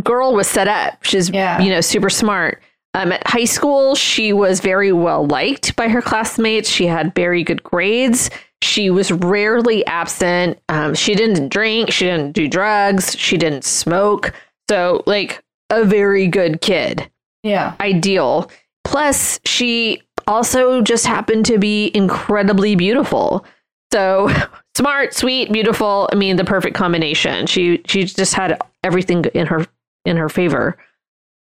girl 0.02 0.34
was 0.34 0.46
set 0.46 0.66
up. 0.68 1.02
She's, 1.04 1.28
Yeah. 1.28 1.60
you 1.60 1.68
know, 1.70 1.82
super 1.82 2.08
smart. 2.08 2.62
Um, 2.94 3.12
at 3.12 3.26
high 3.26 3.44
school, 3.44 3.94
she 3.94 4.32
was 4.32 4.60
very 4.60 4.92
well 4.92 5.26
liked 5.26 5.76
by 5.76 5.88
her 5.88 6.00
classmates. 6.00 6.70
She 6.70 6.86
had 6.86 7.14
very 7.14 7.44
good 7.44 7.62
grades. 7.62 8.30
She 8.62 8.90
was 8.90 9.12
rarely 9.12 9.84
absent. 9.86 10.58
Um, 10.68 10.94
she 10.94 11.14
didn't 11.14 11.48
drink. 11.50 11.90
She 11.90 12.06
didn't 12.06 12.32
do 12.32 12.48
drugs. 12.48 13.16
She 13.18 13.36
didn't 13.36 13.64
smoke. 13.64 14.32
So, 14.68 15.02
like, 15.06 15.42
a 15.70 15.84
very 15.84 16.26
good 16.26 16.60
kid 16.60 17.10
Yeah. 17.42 17.74
ideal. 17.80 18.50
Plus, 18.84 19.40
she 19.44 20.02
also 20.26 20.80
just 20.80 21.06
happened 21.06 21.44
to 21.46 21.58
be 21.58 21.90
incredibly 21.94 22.76
beautiful. 22.76 23.44
So 23.92 24.30
smart, 24.76 25.14
sweet, 25.14 25.52
beautiful. 25.52 26.08
I 26.12 26.16
mean, 26.16 26.36
the 26.36 26.44
perfect 26.44 26.76
combination. 26.76 27.46
She 27.46 27.82
she 27.86 28.04
just 28.04 28.34
had 28.34 28.58
everything 28.84 29.24
in 29.34 29.46
her 29.46 29.66
in 30.04 30.16
her 30.16 30.28
favor. 30.28 30.76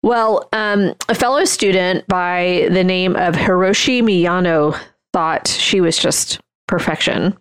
Well, 0.04 0.48
um, 0.54 0.94
a 1.10 1.16
fellow 1.16 1.44
student 1.46 2.08
by 2.08 2.68
the 2.72 2.84
name 2.84 3.16
of 3.16 3.36
Hiroshi 3.36 4.02
Miyano 4.02 4.78
thought 5.14 5.48
she 5.48 5.82
was 5.82 5.98
just 5.98 6.40
perfection. 6.68 7.38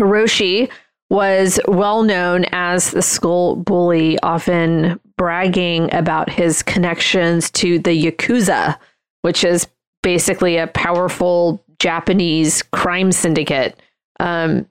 Hiroshi 0.00 0.70
was 1.10 1.60
well 1.68 2.02
known 2.02 2.44
as 2.52 2.90
the 2.90 3.02
school 3.02 3.56
bully, 3.56 4.18
often 4.20 4.98
bragging 5.16 5.92
about 5.94 6.30
his 6.30 6.62
connections 6.62 7.50
to 7.52 7.78
the 7.78 7.90
Yakuza, 7.90 8.76
which 9.22 9.44
is 9.44 9.66
basically 10.02 10.56
a 10.56 10.66
powerful 10.66 11.64
Japanese 11.78 12.62
crime 12.62 13.12
syndicate. 13.12 13.78
Um, 14.20 14.66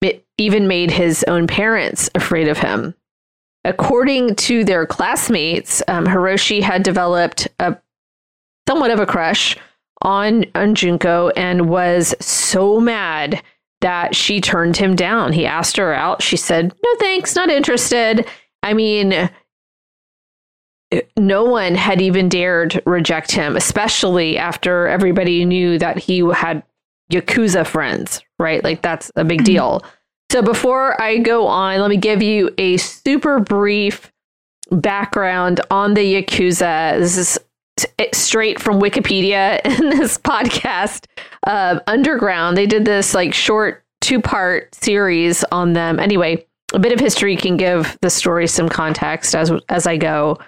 it 0.00 0.24
even 0.38 0.66
made 0.68 0.90
his 0.90 1.24
own 1.28 1.46
parents 1.46 2.10
afraid 2.14 2.48
of 2.48 2.58
him. 2.58 2.94
According 3.64 4.36
to 4.36 4.64
their 4.64 4.86
classmates, 4.86 5.82
um, 5.88 6.06
Hiroshi 6.06 6.62
had 6.62 6.82
developed 6.82 7.48
a 7.58 7.76
somewhat 8.68 8.90
of 8.90 9.00
a 9.00 9.06
crush 9.06 9.56
on, 10.02 10.44
on 10.54 10.74
Junko 10.74 11.30
and 11.30 11.68
was 11.68 12.14
so 12.20 12.80
mad 12.80 13.42
that 13.80 14.14
she 14.14 14.40
turned 14.40 14.76
him 14.76 14.96
down. 14.96 15.32
He 15.32 15.46
asked 15.46 15.76
her 15.76 15.92
out. 15.92 16.22
She 16.22 16.36
said, 16.36 16.72
No, 16.82 16.94
thanks, 16.98 17.34
not 17.34 17.50
interested. 17.50 18.26
I 18.62 18.74
mean, 18.74 19.30
no 21.16 21.44
one 21.44 21.74
had 21.74 22.00
even 22.00 22.28
dared 22.28 22.80
reject 22.86 23.32
him, 23.32 23.56
especially 23.56 24.38
after 24.38 24.86
everybody 24.86 25.44
knew 25.44 25.78
that 25.78 25.98
he 25.98 26.18
had 26.34 26.62
Yakuza 27.12 27.66
friends, 27.66 28.22
right? 28.38 28.62
Like, 28.62 28.82
that's 28.82 29.10
a 29.16 29.24
big 29.24 29.40
mm-hmm. 29.40 29.44
deal. 29.44 29.84
So, 30.30 30.42
before 30.42 31.00
I 31.00 31.18
go 31.18 31.46
on, 31.46 31.80
let 31.80 31.90
me 31.90 31.96
give 31.96 32.22
you 32.22 32.52
a 32.58 32.76
super 32.78 33.40
brief 33.40 34.12
background 34.70 35.60
on 35.70 35.94
the 35.94 36.14
Yakuza. 36.14 36.98
This 36.98 37.16
is 37.16 37.38
t- 37.98 38.08
straight 38.12 38.60
from 38.60 38.80
Wikipedia 38.80 39.60
in 39.64 39.90
this 39.90 40.18
podcast. 40.18 41.06
Uh, 41.46 41.80
Underground, 41.86 42.56
they 42.56 42.66
did 42.66 42.84
this 42.84 43.14
like 43.14 43.34
short 43.34 43.84
two 44.00 44.20
part 44.20 44.74
series 44.74 45.44
on 45.50 45.72
them. 45.72 45.98
Anyway, 45.98 46.44
a 46.72 46.78
bit 46.78 46.92
of 46.92 47.00
history 47.00 47.36
can 47.36 47.56
give 47.56 47.96
the 48.02 48.10
story 48.10 48.46
some 48.46 48.68
context 48.68 49.34
as 49.34 49.50
as 49.68 49.86
I 49.86 49.96
go. 49.96 50.38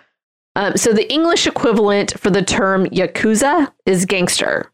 Um, 0.56 0.76
so 0.76 0.92
the 0.92 1.10
English 1.12 1.46
equivalent 1.46 2.18
for 2.18 2.30
the 2.30 2.42
term 2.42 2.86
yakuza 2.86 3.70
is 3.86 4.04
gangster. 4.04 4.70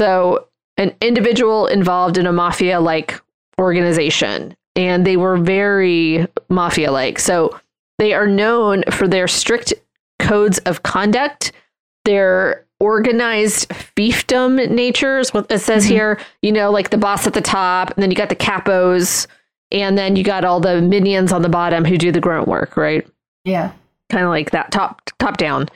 So 0.00 0.48
an 0.76 0.94
individual 1.00 1.66
involved 1.66 2.18
in 2.18 2.26
a 2.26 2.32
mafia 2.32 2.80
like 2.80 3.20
organization, 3.60 4.56
and 4.74 5.06
they 5.06 5.16
were 5.16 5.36
very 5.36 6.26
mafia 6.48 6.90
like. 6.90 7.18
So 7.18 7.58
they 7.98 8.12
are 8.12 8.26
known 8.26 8.82
for 8.90 9.06
their 9.06 9.28
strict 9.28 9.74
codes 10.18 10.58
of 10.60 10.82
conduct, 10.82 11.52
their 12.04 12.64
organized 12.80 13.68
fiefdom 13.68 14.70
natures. 14.70 15.32
What 15.34 15.50
it 15.50 15.60
says 15.60 15.84
here, 15.84 16.18
you 16.42 16.52
know, 16.52 16.70
like 16.70 16.90
the 16.90 16.98
boss 16.98 17.26
at 17.26 17.34
the 17.34 17.40
top, 17.40 17.90
and 17.90 18.02
then 18.02 18.10
you 18.10 18.16
got 18.16 18.30
the 18.30 18.36
capos, 18.36 19.26
and 19.70 19.96
then 19.96 20.16
you 20.16 20.24
got 20.24 20.44
all 20.44 20.60
the 20.60 20.80
minions 20.80 21.32
on 21.32 21.42
the 21.42 21.48
bottom 21.48 21.84
who 21.84 21.98
do 21.98 22.10
the 22.10 22.20
grunt 22.20 22.48
work, 22.48 22.76
right? 22.76 23.06
Yeah. 23.44 23.72
Kind 24.08 24.24
of 24.24 24.30
like 24.30 24.50
that 24.50 24.72
top 24.72 25.02
top 25.18 25.36
down. 25.36 25.68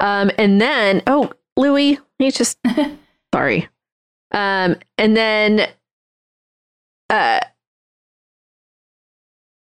Um, 0.00 0.30
and 0.36 0.60
then 0.60 1.02
oh, 1.06 1.32
Louis, 1.56 1.98
he's 2.18 2.36
just 2.36 2.58
sorry. 3.34 3.68
Um, 4.32 4.76
and 4.98 5.16
then 5.16 5.68
uh 7.08 7.40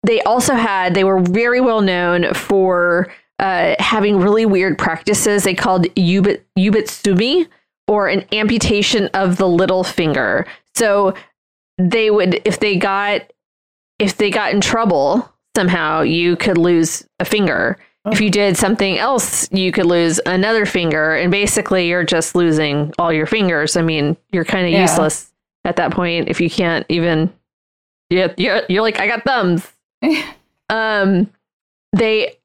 they 0.03 0.21
also 0.21 0.53
had 0.53 0.93
they 0.93 1.03
were 1.03 1.19
very 1.19 1.61
well 1.61 1.81
known 1.81 2.33
for 2.33 3.11
uh, 3.43 3.75
having 3.79 4.17
really 4.19 4.45
weird 4.45 4.77
practices. 4.77 5.43
They 5.43 5.53
called 5.53 5.83
yubit, 5.95 6.41
yubitsumi 6.57 7.47
or 7.89 8.07
an 8.07 8.25
amputation 8.31 9.07
of 9.13 9.35
the 9.37 9.47
little 9.47 9.83
finger. 9.83 10.45
So 10.75 11.13
they 11.77 12.09
would 12.09 12.41
if 12.45 12.59
they 12.59 12.77
got 12.77 13.21
if 13.99 14.15
they 14.17 14.29
got 14.29 14.53
in 14.53 14.61
trouble 14.61 15.29
somehow 15.55 16.01
you 16.01 16.35
could 16.37 16.57
lose 16.57 17.05
a 17.19 17.25
finger. 17.25 17.77
If 18.05 18.19
you 18.19 18.29
did 18.29 18.55
something 18.57 18.97
else 18.97 19.49
you 19.51 19.71
could 19.71 19.85
lose 19.85 20.19
another 20.25 20.65
finger. 20.65 21.15
And 21.15 21.29
basically 21.31 21.87
you're 21.89 22.03
just 22.05 22.35
losing 22.35 22.93
all 22.97 23.11
your 23.11 23.25
fingers. 23.27 23.75
I 23.75 23.81
mean 23.81 24.15
you're 24.31 24.45
kind 24.45 24.65
of 24.65 24.71
Yeah. 24.71 24.81
useless 24.83 25.31
at 25.65 25.75
that 25.77 25.91
point 25.91 26.29
if 26.29 26.39
you 26.41 26.49
can't 26.49 26.85
even 26.89 27.31
you're, 28.09 28.33
you're, 28.37 28.61
you're 28.69 28.81
like 28.81 28.99
i 28.99 29.07
got 29.07 29.23
thumbs. 29.25 29.69
Um 30.69 31.29
they 31.91 32.37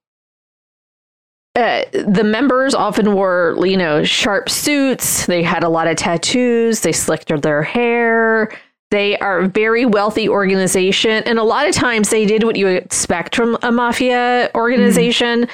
uh, 1.59 1.85
the 1.93 2.23
members 2.23 2.73
often 2.73 3.15
wore 3.15 3.57
you 3.65 3.77
know 3.77 4.05
sharp 4.05 4.49
suits. 4.49 5.27
They 5.27 5.43
had 5.43 5.65
a 5.65 5.69
lot 5.69 5.89
of 5.89 5.97
tattoos. 5.97 6.81
They 6.81 6.93
slicked 6.93 7.29
their 7.43 7.63
hair. 7.63 8.53
They 8.91 9.19
are 9.19 9.41
a 9.41 9.49
very 9.49 9.85
wealthy 9.85 10.29
organization 10.29 11.23
and 11.25 11.39
a 11.39 11.43
lot 11.43 11.69
of 11.69 11.75
times 11.75 12.09
they 12.09 12.25
did 12.25 12.43
what 12.45 12.57
you 12.57 12.69
expect 12.69 13.37
from 13.37 13.59
a 13.63 13.71
mafia 13.71 14.51
organization. 14.55 15.47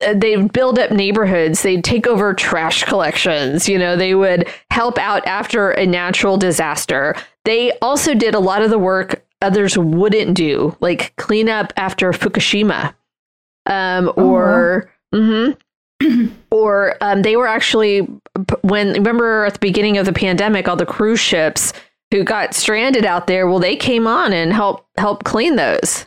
Uh, 0.00 0.14
they'd 0.14 0.52
build 0.52 0.78
up 0.78 0.90
neighborhoods. 0.92 1.60
They'd 1.62 1.84
take 1.84 2.06
over 2.06 2.32
trash 2.32 2.84
collections. 2.84 3.68
You 3.68 3.78
know 3.78 3.96
they 3.96 4.14
would 4.14 4.48
help 4.70 4.96
out 4.96 5.26
after 5.26 5.72
a 5.72 5.84
natural 5.84 6.36
disaster. 6.36 7.16
They 7.44 7.72
also 7.80 8.14
did 8.14 8.34
a 8.34 8.40
lot 8.40 8.62
of 8.62 8.70
the 8.70 8.78
work 8.78 9.24
others 9.40 9.78
wouldn't 9.78 10.34
do 10.34 10.76
like 10.80 11.14
clean 11.16 11.48
up 11.48 11.72
after 11.76 12.10
fukushima 12.12 12.94
um, 13.66 14.12
or 14.16 14.90
mhm. 15.14 15.56
or 16.50 16.96
um, 17.00 17.22
they 17.22 17.36
were 17.36 17.46
actually 17.46 18.00
when 18.62 18.92
remember 18.92 19.44
at 19.44 19.54
the 19.54 19.58
beginning 19.58 19.98
of 19.98 20.06
the 20.06 20.12
pandemic 20.12 20.68
all 20.68 20.76
the 20.76 20.86
cruise 20.86 21.20
ships 21.20 21.72
who 22.10 22.24
got 22.24 22.54
stranded 22.54 23.04
out 23.04 23.26
there 23.26 23.46
well 23.46 23.58
they 23.58 23.76
came 23.76 24.06
on 24.06 24.32
and 24.32 24.52
help 24.52 24.86
help 24.96 25.24
clean 25.24 25.56
those. 25.56 26.06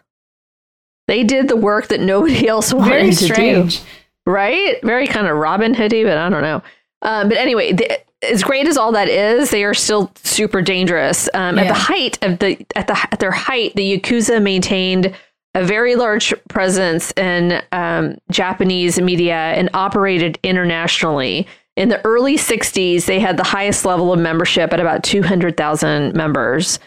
They 1.08 1.24
did 1.24 1.50
the 1.50 1.58
work 1.58 1.88
that 1.90 2.00
nobody 2.00 2.48
else 2.48 2.74
wanted 2.74 3.14
Very 3.14 3.16
to 3.16 3.68
do. 3.68 3.78
right? 4.26 4.82
Very 4.84 5.08
kind 5.08 5.28
of 5.28 5.38
robin 5.38 5.74
hoodie 5.74 6.04
but 6.04 6.18
i 6.18 6.30
don't 6.30 6.44
know. 6.44 6.62
Um, 7.04 7.30
but 7.30 7.38
anyway 7.38 7.74
the, 7.74 8.00
as 8.24 8.44
great 8.44 8.68
as 8.68 8.78
all 8.78 8.92
that 8.92 9.10
is 9.10 9.50
they 9.50 9.64
are 9.64 9.74
still 9.74 10.12
super 10.16 10.62
dangerous. 10.62 11.28
Um, 11.34 11.58
at 11.60 11.68
the 11.68 11.74
height 11.74 12.24
of 12.24 12.40
the 12.40 12.66
at 12.76 12.88
the 12.88 12.98
at 13.12 13.20
their 13.20 13.32
height 13.32 13.76
the 13.76 13.98
yakuza 13.98 14.42
maintained 14.42 15.14
a 15.54 15.64
very 15.64 15.96
large 15.96 16.34
presence 16.50 17.12
in 17.18 17.62
um, 17.72 18.16
Japanese 18.30 19.00
media 19.00 19.36
and 19.36 19.70
operated 19.74 20.40
internationally. 20.44 21.48
In 21.76 21.90
the 21.90 22.04
early 22.06 22.38
60s, 22.38 23.06
they 23.06 23.20
had 23.20 23.38
the 23.38 23.44
highest 23.44 23.86
level 23.86 24.14
of 24.14 24.20
membership 24.20 24.72
at 24.74 24.80
about 24.80 25.04
200,000 25.04 26.14
members. 26.14 26.80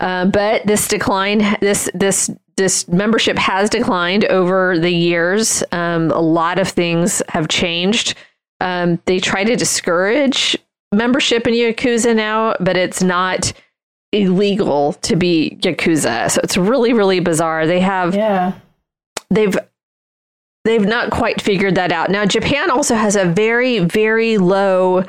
Uh, 0.00 0.26
but 0.26 0.64
this 0.66 0.86
decline, 0.86 1.56
this 1.60 1.90
this 1.92 2.30
this 2.56 2.86
membership 2.86 3.36
has 3.36 3.68
declined 3.68 4.24
over 4.26 4.78
the 4.78 4.90
years. 4.90 5.64
Um, 5.72 6.10
a 6.10 6.20
lot 6.20 6.58
of 6.58 6.68
things 6.68 7.20
have 7.28 7.48
changed. 7.48 8.14
Um, 8.60 9.00
they 9.06 9.18
try 9.18 9.42
to 9.42 9.56
discourage 9.56 10.56
membership 10.92 11.46
in 11.46 11.54
Yakuza 11.54 12.14
now, 12.14 12.54
but 12.60 12.76
it's 12.76 13.02
not 13.02 13.52
illegal 14.12 14.92
to 14.94 15.16
be 15.16 15.56
Yakuza. 15.62 16.30
So 16.30 16.40
it's 16.44 16.56
really, 16.56 16.92
really 16.92 17.20
bizarre. 17.20 17.66
They 17.66 17.80
have 17.80 18.14
Yeah. 18.14 18.52
they've 19.30 19.56
they've 20.64 20.84
not 20.86 21.10
quite 21.10 21.40
figured 21.40 21.74
that 21.74 21.90
out. 21.92 22.10
Now 22.10 22.24
Japan 22.24 22.70
also 22.70 22.94
has 22.94 23.16
a 23.16 23.24
very, 23.24 23.80
very 23.80 24.38
low 24.38 25.04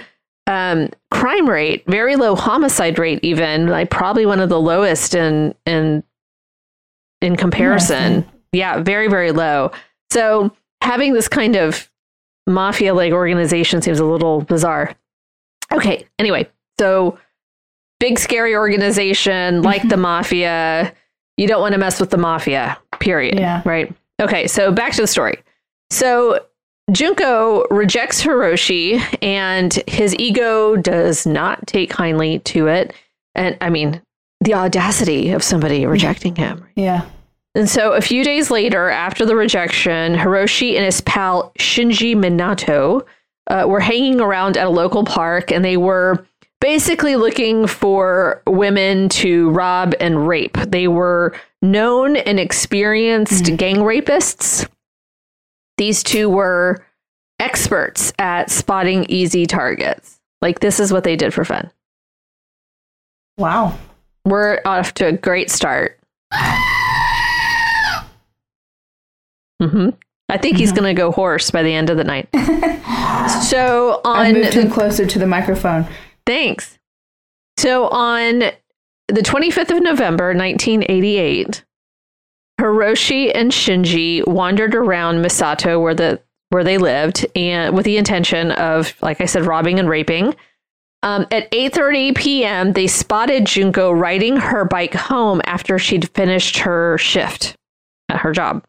um, 0.48 0.90
crime 1.12 1.50
rate, 1.50 1.84
very 1.86 2.16
low 2.16 2.36
homicide 2.36 2.98
rate, 3.00 3.20
even 3.24 3.68
like 3.68 3.90
probably 3.90 4.26
one 4.26 4.40
of 4.40 4.50
the 4.50 4.60
lowest 4.60 5.16
in 5.16 5.54
in 5.66 6.04
in 7.22 7.36
comparison. 7.36 8.26
Yeah, 8.52 8.82
very, 8.82 9.08
very 9.08 9.32
low. 9.32 9.72
So 10.12 10.52
having 10.82 11.14
this 11.14 11.28
kind 11.28 11.56
of 11.56 11.90
mafia 12.46 12.94
like 12.94 13.14
organization 13.14 13.82
seems 13.82 14.00
a 14.00 14.06
little 14.06 14.42
bizarre. 14.42 14.94
Okay, 15.72 16.06
anyway, 16.20 16.50
so 16.80 17.18
big 18.04 18.20
scary 18.20 18.54
organization 18.54 19.62
like 19.62 19.88
the 19.88 19.96
mafia. 19.96 20.94
You 21.38 21.48
don't 21.48 21.62
want 21.62 21.72
to 21.72 21.80
mess 21.80 22.02
with 22.02 22.10
the 22.10 22.18
mafia. 22.18 22.78
Period. 23.00 23.40
Yeah. 23.40 23.62
Right. 23.64 23.96
Okay. 24.22 24.46
So 24.48 24.74
back 24.74 24.92
to 24.96 25.02
the 25.02 25.08
story. 25.08 25.42
So 25.90 26.46
Junko 26.92 27.66
rejects 27.72 28.22
Hiroshi, 28.22 29.02
and 29.24 29.74
his 29.88 30.14
ego 30.20 30.76
does 30.76 31.26
not 31.26 31.66
take 31.66 31.92
kindly 31.92 32.40
to 32.40 32.68
it. 32.68 32.94
And 33.36 33.58
I 33.62 33.70
mean, 33.70 34.02
the 34.42 34.54
audacity 34.54 35.30
of 35.30 35.42
somebody 35.42 35.86
rejecting 35.86 36.36
him. 36.36 36.66
Yeah. 36.76 37.08
And 37.56 37.70
so 37.70 37.94
a 37.94 38.02
few 38.02 38.26
days 38.26 38.52
later, 38.52 38.90
after 38.90 39.26
the 39.26 39.38
rejection, 39.38 40.14
Hiroshi 40.14 40.76
and 40.76 40.84
his 40.84 41.00
pal 41.00 41.54
Shinji 41.58 42.18
Minato 42.18 43.06
uh, 43.48 43.66
were 43.66 43.80
hanging 43.80 44.20
around 44.20 44.58
at 44.58 44.68
a 44.68 44.70
local 44.70 45.06
park 45.06 45.54
and 45.54 45.64
they 45.64 45.78
were 45.78 46.26
basically 46.64 47.18
looking 47.18 47.68
for 47.68 48.42
women 48.48 49.10
to 49.10 49.50
rob 49.50 49.94
and 50.00 50.26
rape. 50.30 50.58
They 50.66 50.88
were 50.88 51.36
known 51.62 52.16
and 52.16 52.40
experienced 52.40 53.44
mm. 53.44 53.58
gang 53.58 53.76
rapists. 53.80 54.66
These 55.78 56.04
two 56.04 56.30
were 56.30 56.86
experts 57.38 58.14
at 58.18 58.50
spotting 58.50 59.06
easy 59.10 59.46
targets. 59.46 60.22
Like, 60.42 60.62
this 60.62 60.80
is 60.80 60.94
what 60.94 61.04
they 61.04 61.18
did 61.18 61.34
for 61.34 61.44
fun. 61.44 61.70
Wow. 63.38 63.78
We're 64.24 64.62
off 64.64 64.94
to 64.94 65.08
a 65.08 65.12
great 65.12 65.52
start. 65.52 66.00
Mm-hmm. 69.62 69.90
I 70.30 70.38
think 70.38 70.56
mm-hmm. 70.56 70.60
he's 70.60 70.72
going 70.72 70.96
to 70.96 70.98
go 70.98 71.12
hoarse 71.12 71.52
by 71.52 71.62
the 71.62 71.74
end 71.74 71.90
of 71.90 71.98
the 71.98 72.06
night. 72.06 72.30
so 73.50 74.00
on, 74.06 74.26
I 74.26 74.32
moved 74.32 74.54
him 74.54 74.72
closer 74.72 75.06
to 75.06 75.20
the 75.20 75.28
microphone. 75.28 75.86
Thanks. 76.26 76.80
So 77.58 77.88
on 77.90 78.40
the 79.08 79.22
25th 79.22 79.76
of 79.76 79.84
November, 79.84 80.34
1988, 80.34 81.64
Hiroshi 82.60 83.32
and 83.34 83.52
Shinji 83.52 84.26
wandered 84.28 84.76
around 84.76 85.24
Misato, 85.24 85.82
where 85.82 85.96
the 85.96 86.22
where 86.50 86.64
they 86.64 86.78
lived, 86.78 87.26
and 87.36 87.76
with 87.76 87.84
the 87.84 87.98
intention 87.98 88.52
of, 88.52 88.94
like 89.02 89.22
I 89.22 89.26
said, 89.26 89.46
robbing 89.46 89.80
and 89.80 89.90
raping. 89.90 90.36
Um, 91.02 91.26
at 91.32 91.52
8:30 91.52 92.16
p.m., 92.16 92.74
they 92.74 92.88
spotted 92.88 93.46
Junko 93.46 93.92
riding 93.92 94.38
her 94.38 94.64
bike 94.64 94.94
home 94.94 95.42
after 95.46 95.78
she'd 95.80 96.10
finished 96.12 96.60
her 96.60 96.98
shift 96.98 97.58
at 98.10 98.20
her 98.20 98.32
job. 98.32 98.64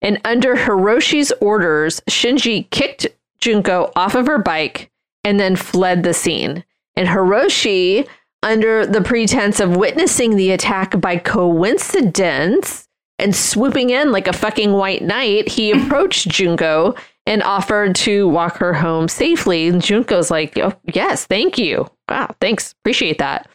And 0.00 0.20
under 0.24 0.54
Hiroshi's 0.54 1.32
orders, 1.40 2.00
Shinji 2.08 2.70
kicked 2.70 3.08
Junko 3.40 3.90
off 3.96 4.14
of 4.14 4.26
her 4.26 4.38
bike 4.38 4.90
and 5.24 5.38
then 5.38 5.56
fled 5.56 6.02
the 6.02 6.14
scene. 6.14 6.64
And 6.96 7.08
Hiroshi, 7.08 8.08
under 8.42 8.86
the 8.86 9.02
pretense 9.02 9.60
of 9.60 9.76
witnessing 9.76 10.36
the 10.36 10.50
attack 10.50 11.00
by 11.00 11.16
coincidence 11.16 12.88
and 13.18 13.34
swooping 13.34 13.90
in 13.90 14.12
like 14.12 14.28
a 14.28 14.32
fucking 14.32 14.72
white 14.72 15.02
knight, 15.02 15.48
he 15.48 15.70
approached 15.86 16.28
Junko 16.28 16.94
and 17.26 17.42
offered 17.42 17.94
to 17.94 18.26
walk 18.28 18.56
her 18.56 18.72
home 18.72 19.06
safely. 19.06 19.68
And 19.68 19.82
Junko's 19.82 20.30
like, 20.30 20.56
oh, 20.58 20.72
yes, 20.94 21.26
thank 21.26 21.58
you. 21.58 21.86
Wow, 22.08 22.34
thanks. 22.40 22.74
Appreciate 22.82 23.18
that. 23.18 23.48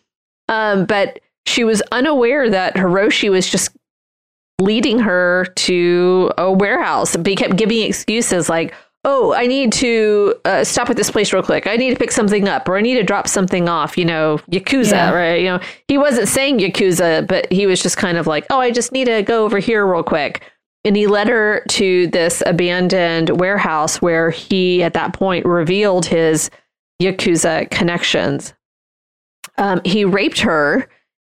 Um, 0.47 0.85
but 0.85 1.19
she 1.47 1.63
was 1.63 1.81
unaware 1.91 2.49
that 2.49 2.75
Hiroshi 2.75 3.31
was 3.31 3.49
just 3.49 3.75
leading 4.61 4.99
her 4.99 5.45
to 5.55 6.31
a 6.37 6.51
warehouse. 6.51 7.15
But 7.15 7.27
he 7.27 7.35
kept 7.35 7.55
giving 7.55 7.81
excuses 7.81 8.47
like, 8.47 8.73
oh, 9.05 9.33
I 9.33 9.47
need 9.47 9.73
to 9.73 10.35
uh, 10.45 10.63
stop 10.63 10.89
at 10.89 10.95
this 10.95 11.11
place 11.11 11.33
real 11.33 11.43
quick. 11.43 11.67
I 11.67 11.75
need 11.75 11.89
to 11.89 11.97
pick 11.97 12.11
something 12.11 12.47
up 12.47 12.69
or 12.69 12.77
I 12.77 12.81
need 12.81 12.95
to 12.95 13.03
drop 13.03 13.27
something 13.27 13.67
off, 13.67 13.97
you 13.97 14.05
know, 14.05 14.39
Yakuza, 14.49 14.91
yeah. 14.91 15.11
right? 15.11 15.41
You 15.41 15.49
know, 15.49 15.59
he 15.87 15.97
wasn't 15.97 16.29
saying 16.29 16.59
Yakuza, 16.59 17.27
but 17.27 17.51
he 17.51 17.65
was 17.65 17.81
just 17.81 17.97
kind 17.97 18.17
of 18.17 18.27
like, 18.27 18.45
oh, 18.49 18.59
I 18.59 18.71
just 18.71 18.91
need 18.93 19.05
to 19.05 19.21
go 19.21 19.43
over 19.43 19.59
here 19.59 19.85
real 19.85 20.03
quick. 20.03 20.49
And 20.85 20.95
he 20.95 21.07
led 21.07 21.27
her 21.27 21.63
to 21.69 22.07
this 22.07 22.43
abandoned 22.45 23.39
warehouse 23.39 24.01
where 24.01 24.31
he, 24.31 24.83
at 24.83 24.93
that 24.93 25.13
point, 25.13 25.45
revealed 25.45 26.05
his 26.05 26.49
Yakuza 27.01 27.69
connections. 27.71 28.53
Um, 29.57 29.81
he 29.83 30.05
raped 30.05 30.39
her 30.39 30.87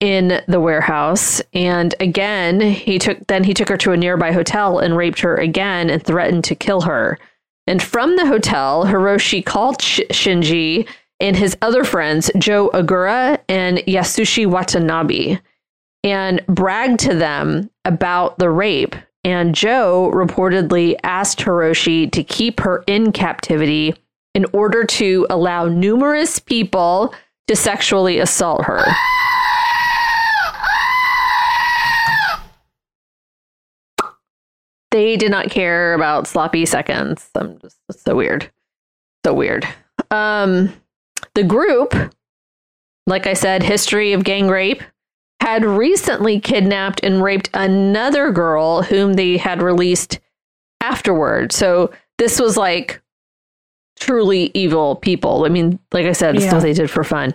in 0.00 0.42
the 0.46 0.60
warehouse 0.60 1.40
and 1.54 1.94
again 2.00 2.60
he 2.60 2.98
took 2.98 3.26
then 3.28 3.42
he 3.42 3.54
took 3.54 3.70
her 3.70 3.78
to 3.78 3.92
a 3.92 3.96
nearby 3.96 4.30
hotel 4.30 4.78
and 4.78 4.94
raped 4.94 5.20
her 5.20 5.36
again 5.36 5.88
and 5.88 6.04
threatened 6.04 6.44
to 6.44 6.54
kill 6.54 6.82
her 6.82 7.18
and 7.66 7.82
from 7.82 8.16
the 8.16 8.26
hotel 8.26 8.84
hiroshi 8.84 9.44
called 9.44 9.80
Sh- 9.82 10.00
shinji 10.10 10.88
and 11.20 11.36
his 11.36 11.56
other 11.62 11.84
friends 11.84 12.30
joe 12.38 12.70
Agura 12.70 13.40
and 13.48 13.78
yasushi 13.78 14.46
watanabe 14.46 15.38
and 16.04 16.44
bragged 16.46 17.00
to 17.00 17.14
them 17.14 17.68
about 17.84 18.38
the 18.38 18.48
rape. 18.48 18.94
And 19.24 19.54
joe 19.54 20.10
reportedly 20.14 20.94
asked 21.02 21.40
hiroshi 21.40 22.10
to 22.12 22.22
keep 22.22 22.60
her 22.60 22.84
in 22.86 23.10
captivity 23.10 23.94
in 24.34 24.46
order 24.52 24.84
to 24.84 25.26
allow 25.30 25.66
numerous 25.66 26.38
people 26.38 27.12
to 27.48 27.56
sexually 27.56 28.18
assault 28.20 28.64
her 28.64 28.84
they 34.96 35.16
did 35.16 35.30
not 35.30 35.50
care 35.50 35.92
about 35.92 36.26
sloppy 36.26 36.64
seconds. 36.64 37.28
I'm 37.34 37.58
just 37.60 37.76
so 38.02 38.16
weird. 38.16 38.50
So 39.24 39.34
weird. 39.34 39.68
Um, 40.10 40.72
the 41.34 41.44
group, 41.44 41.94
like 43.06 43.26
I 43.26 43.34
said, 43.34 43.62
history 43.62 44.14
of 44.14 44.24
gang 44.24 44.48
rape, 44.48 44.82
had 45.42 45.64
recently 45.64 46.40
kidnapped 46.40 47.00
and 47.02 47.22
raped 47.22 47.50
another 47.52 48.32
girl 48.32 48.82
whom 48.82 49.14
they 49.14 49.36
had 49.36 49.60
released 49.60 50.18
afterward. 50.80 51.52
So 51.52 51.92
this 52.16 52.40
was 52.40 52.56
like 52.56 53.02
truly 53.98 54.50
evil 54.54 54.96
people. 54.96 55.44
I 55.44 55.50
mean, 55.50 55.78
like 55.92 56.06
I 56.06 56.12
said, 56.12 56.36
it's 56.36 56.46
yeah. 56.46 56.54
what 56.54 56.62
they 56.62 56.72
did 56.72 56.90
for 56.90 57.04
fun. 57.04 57.34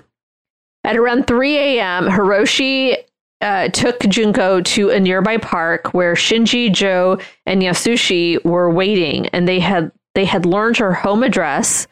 At 0.83 0.97
around 0.97 1.27
3 1.27 1.57
a.m., 1.57 2.07
Hiroshi 2.07 2.97
uh, 3.41 3.69
took 3.69 3.99
Junko 4.01 4.61
to 4.61 4.89
a 4.89 4.99
nearby 4.99 5.37
park 5.37 5.93
where 5.93 6.13
Shinji, 6.13 6.71
Joe, 6.71 7.17
and 7.45 7.61
Yasushi 7.61 8.43
were 8.45 8.69
waiting, 8.69 9.27
and 9.27 9.47
they 9.47 9.59
had 9.59 9.91
they 10.13 10.25
had 10.25 10.45
learned 10.45 10.77
her 10.77 10.93
home 10.93 11.23
address 11.23 11.87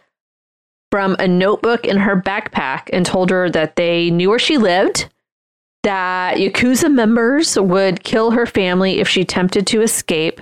from 0.91 1.15
a 1.19 1.27
notebook 1.27 1.85
in 1.85 1.97
her 1.97 2.19
backpack 2.19 2.89
and 2.91 3.05
told 3.05 3.29
her 3.29 3.49
that 3.49 3.75
they 3.75 4.09
knew 4.09 4.29
where 4.29 4.39
she 4.39 4.57
lived, 4.57 5.07
that 5.83 6.37
Yakuza 6.37 6.91
members 6.91 7.57
would 7.57 8.03
kill 8.03 8.31
her 8.31 8.45
family 8.45 8.99
if 8.99 9.07
she 9.07 9.21
attempted 9.21 9.67
to 9.67 9.81
escape, 9.81 10.41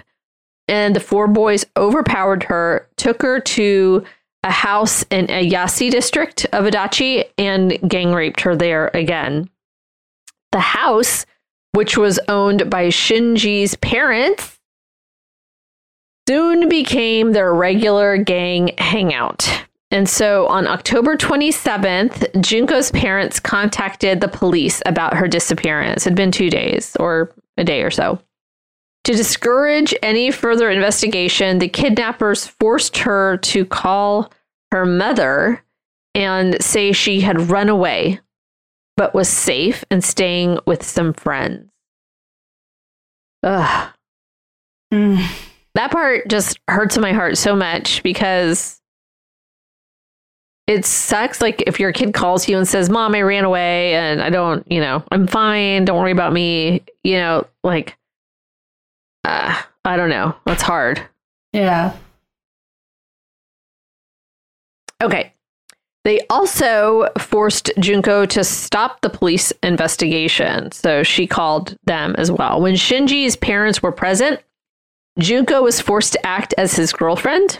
and 0.67 0.95
the 0.95 0.99
four 0.99 1.27
boys 1.27 1.65
overpowered 1.75 2.43
her, 2.43 2.87
took 2.97 3.21
her 3.21 3.39
to 3.39 4.03
a 4.43 4.51
house 4.51 5.03
in 5.09 5.27
Ayase 5.27 5.91
district 5.91 6.45
of 6.53 6.65
Adachi, 6.65 7.25
and 7.37 7.77
gang 7.87 8.13
raped 8.13 8.41
her 8.41 8.55
there 8.55 8.89
again. 8.93 9.49
The 10.57 10.61
house, 10.61 11.27
which 11.73 11.97
was 11.97 12.19
owned 12.27 12.67
by 12.67 12.87
Shinji's 12.87 13.75
parents, 13.75 14.57
soon 16.27 16.67
became 16.67 17.31
their 17.31 17.53
regular 17.53 18.17
gang 18.17 18.71
hangout. 18.79 19.67
And 19.91 20.09
so 20.09 20.47
on 20.47 20.65
October 20.65 21.15
27th, 21.15 22.41
Junko's 22.41 22.89
parents 22.89 23.39
contacted 23.39 24.19
the 24.19 24.27
police 24.27 24.81
about 24.87 25.13
her 25.13 25.27
disappearance. 25.27 26.07
It 26.07 26.09
had 26.09 26.17
been 26.17 26.31
two 26.31 26.49
days 26.49 26.97
or 26.99 27.35
a 27.55 27.63
day 27.63 27.83
or 27.83 27.91
so. 27.91 28.19
To 29.03 29.13
discourage 29.13 29.93
any 30.01 30.31
further 30.31 30.71
investigation, 30.71 31.59
the 31.59 31.69
kidnappers 31.69 32.47
forced 32.47 32.97
her 32.97 33.37
to 33.37 33.63
call 33.63 34.33
her 34.71 34.87
mother 34.87 35.63
and 36.15 36.59
say 36.63 36.93
she 36.93 37.21
had 37.21 37.51
run 37.51 37.69
away 37.69 38.21
but 38.97 39.13
was 39.13 39.29
safe 39.29 39.85
and 39.89 40.03
staying 40.03 40.59
with 40.65 40.83
some 40.83 41.13
friends. 41.13 41.69
Ugh. 43.43 43.89
Mm. 44.93 45.23
That 45.75 45.91
part 45.91 46.27
just 46.27 46.59
hurts 46.67 46.97
my 46.97 47.13
heart 47.13 47.37
so 47.37 47.55
much 47.55 48.01
because 48.01 48.81
it 50.65 50.85
sucks. 50.85 51.41
Like 51.41 51.63
if 51.67 51.79
your 51.79 51.93
kid 51.93 52.13
calls 52.13 52.49
you 52.49 52.57
and 52.57 52.67
says, 52.67 52.89
Mom, 52.89 53.13
I 53.13 53.21
ran 53.21 53.45
away 53.45 53.93
and 53.93 54.21
I 54.21 54.31
don't, 54.31 54.69
you 54.69 54.81
know, 54.81 55.03
I'm 55.11 55.27
fine. 55.27 55.85
Don't 55.85 55.99
worry 55.99 56.11
about 56.11 56.33
me. 56.33 56.83
You 57.03 57.17
know, 57.17 57.47
like, 57.63 57.95
uh, 59.23 59.61
I 59.85 59.97
don't 59.97 60.09
know. 60.09 60.35
That's 60.45 60.63
hard. 60.63 61.01
Yeah. 61.53 61.95
Okay. 65.01 65.33
They 66.07 66.21
also 66.29 67.09
forced 67.17 67.69
Junko 67.79 68.25
to 68.27 68.41
stop 68.45 69.01
the 69.01 69.09
police 69.09 69.51
investigation, 69.61 70.71
so 70.71 71.03
she 71.03 71.27
called 71.27 71.75
them 71.83 72.15
as 72.17 72.31
well. 72.31 72.61
When 72.61 72.75
Shinji's 72.75 73.35
parents 73.35 73.83
were 73.83 73.91
present, 73.91 74.39
Junko 75.19 75.63
was 75.63 75.81
forced 75.81 76.13
to 76.13 76.25
act 76.25 76.53
as 76.57 76.77
his 76.77 76.93
girlfriend. 76.93 77.59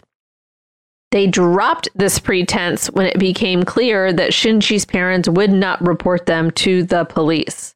They 1.11 1.27
dropped 1.27 1.89
this 1.93 2.19
pretense 2.19 2.87
when 2.87 3.07
it 3.07 3.19
became 3.19 3.63
clear 3.63 4.13
that 4.13 4.31
Shinji's 4.31 4.85
parents 4.85 5.27
would 5.27 5.51
not 5.51 5.85
report 5.85 6.25
them 6.25 6.51
to 6.51 6.83
the 6.83 7.03
police. 7.03 7.75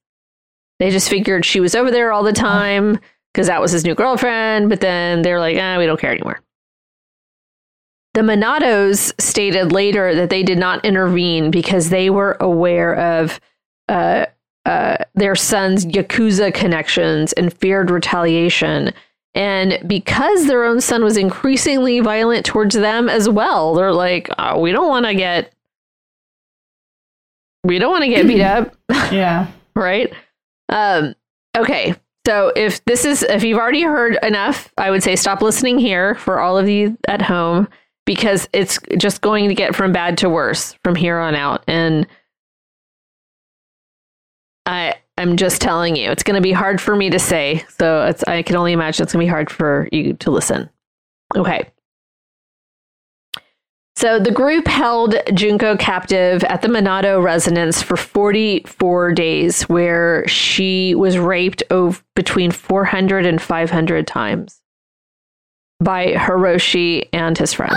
They 0.80 0.90
just 0.90 1.10
figured 1.10 1.44
she 1.44 1.60
was 1.60 1.76
over 1.76 1.92
there 1.92 2.14
all 2.14 2.24
the 2.24 2.32
time 2.32 2.98
because 3.34 3.48
that 3.48 3.60
was 3.60 3.74
his 3.74 3.84
new 3.84 3.94
girlfriend, 3.94 4.70
but 4.70 4.80
then 4.80 5.22
they're 5.22 5.42
like, 5.42 5.58
eh, 5.58 5.78
we 5.78 5.86
don't 5.86 6.00
care 6.00 6.14
anymore. 6.14 6.40
The 8.14 8.22
Minatos 8.22 9.14
stated 9.22 9.72
later 9.72 10.14
that 10.16 10.30
they 10.30 10.44
did 10.44 10.58
not 10.58 10.84
intervene 10.84 11.50
because 11.50 11.90
they 11.90 12.10
were 12.10 12.36
aware 12.42 12.94
of 12.96 13.40
uh, 13.88 14.26
uh, 14.66 14.98
their 15.16 15.36
son's 15.36 15.86
Yakuza 15.86 16.54
connections 16.54 17.32
and 17.34 17.54
feared 17.54 17.90
retaliation. 17.90 18.92
And 19.34 19.80
because 19.88 20.48
their 20.48 20.66
own 20.66 20.82
son 20.82 21.06
was 21.06 21.16
increasingly 21.16 22.02
violent 22.02 22.46
towards 22.46 22.76
them 22.76 23.08
as 23.08 23.30
well, 23.30 23.74
they're 23.76 23.94
like, 23.94 24.30
oh, 24.38 24.60
we 24.60 24.74
don't 24.74 24.90
want 24.90 25.06
to 25.06 25.16
get. 25.16 25.54
We 27.64 27.80
don't 27.80 27.92
want 27.92 28.04
to 28.04 28.10
get 28.10 28.28
beat 28.28 28.42
up. 28.42 28.76
Yeah. 29.12 29.48
right? 29.74 30.12
Um, 30.68 31.16
okay. 31.58 31.96
So 32.28 32.52
if 32.56 32.84
this 32.86 33.06
is 33.06 33.24
if 33.24 33.44
you've 33.44 33.58
already 33.58 33.84
heard 33.84 34.18
enough, 34.22 34.72
I 34.78 34.92
would 34.92 35.02
say 35.02 35.16
stop 35.16 35.42
listening 35.42 35.80
here 35.80 36.16
for 36.16 36.40
all 36.40 36.58
of 36.58 36.68
you 36.68 36.98
at 37.08 37.22
home 37.22 37.70
because 38.06 38.48
it's 38.54 38.80
just 38.98 39.22
going 39.22 39.50
to 39.50 39.56
get 39.56 39.76
from 39.76 39.92
bad 39.92 40.18
to 40.20 40.30
worse 40.30 40.76
from 40.84 40.96
here 40.96 41.20
on 41.20 41.36
out. 41.36 41.64
And 41.68 42.08
I 44.66 44.96
I'm 45.18 45.38
just 45.38 45.62
telling 45.62 45.96
you, 45.96 46.10
it's 46.10 46.24
going 46.24 46.36
to 46.36 46.42
be 46.42 46.52
hard 46.52 46.82
for 46.82 46.96
me 46.96 47.10
to 47.12 47.20
say. 47.20 47.64
So 47.78 48.12
I 48.28 48.42
can 48.42 48.56
only 48.56 48.74
imagine 48.74 49.04
it's 49.04 49.14
going 49.14 49.26
to 49.26 49.30
be 49.30 49.32
hard 49.32 49.52
for 49.52 49.88
you 49.92 50.14
to 50.14 50.32
listen. 50.32 50.70
Okay. 51.36 51.70
So 53.96 54.20
the 54.20 54.32
group 54.32 54.68
held 54.68 55.16
Junko 55.34 55.78
captive 55.78 56.44
at 56.46 56.64
the 56.64 56.70
Minato 56.70 57.22
residence 57.22 57.84
for 57.84 57.98
44 57.98 59.12
days, 59.12 59.64
where 59.64 60.28
she 60.28 60.96
was 60.96 61.20
raped 61.20 61.62
over 61.70 62.02
between 62.16 62.50
400 62.50 63.26
and 63.26 63.40
500 63.40 64.08
times 64.08 64.61
by 65.82 66.14
Hiroshi 66.14 67.10
and 67.12 67.38
his 67.38 67.54
friends, 67.54 67.76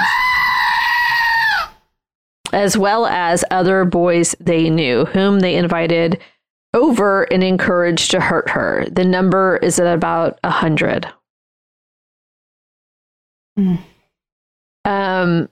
as 2.53 2.77
well 2.77 3.07
as 3.07 3.45
other 3.51 3.85
boys 3.85 4.35
they 4.39 4.71
knew, 4.71 5.07
whom 5.07 5.41
they 5.41 5.57
invited 5.57 6.21
over 6.75 7.23
and 7.25 7.43
encouraged 7.43 8.11
to 8.11 8.21
hurt 8.21 8.51
her. 8.51 8.87
The 8.91 9.05
number 9.05 9.57
is 9.59 9.79
at 9.79 9.93
about 9.93 10.39
a 10.43 10.49
100. 10.49 11.09
Mm. 13.59 13.79
Um, 14.85 15.49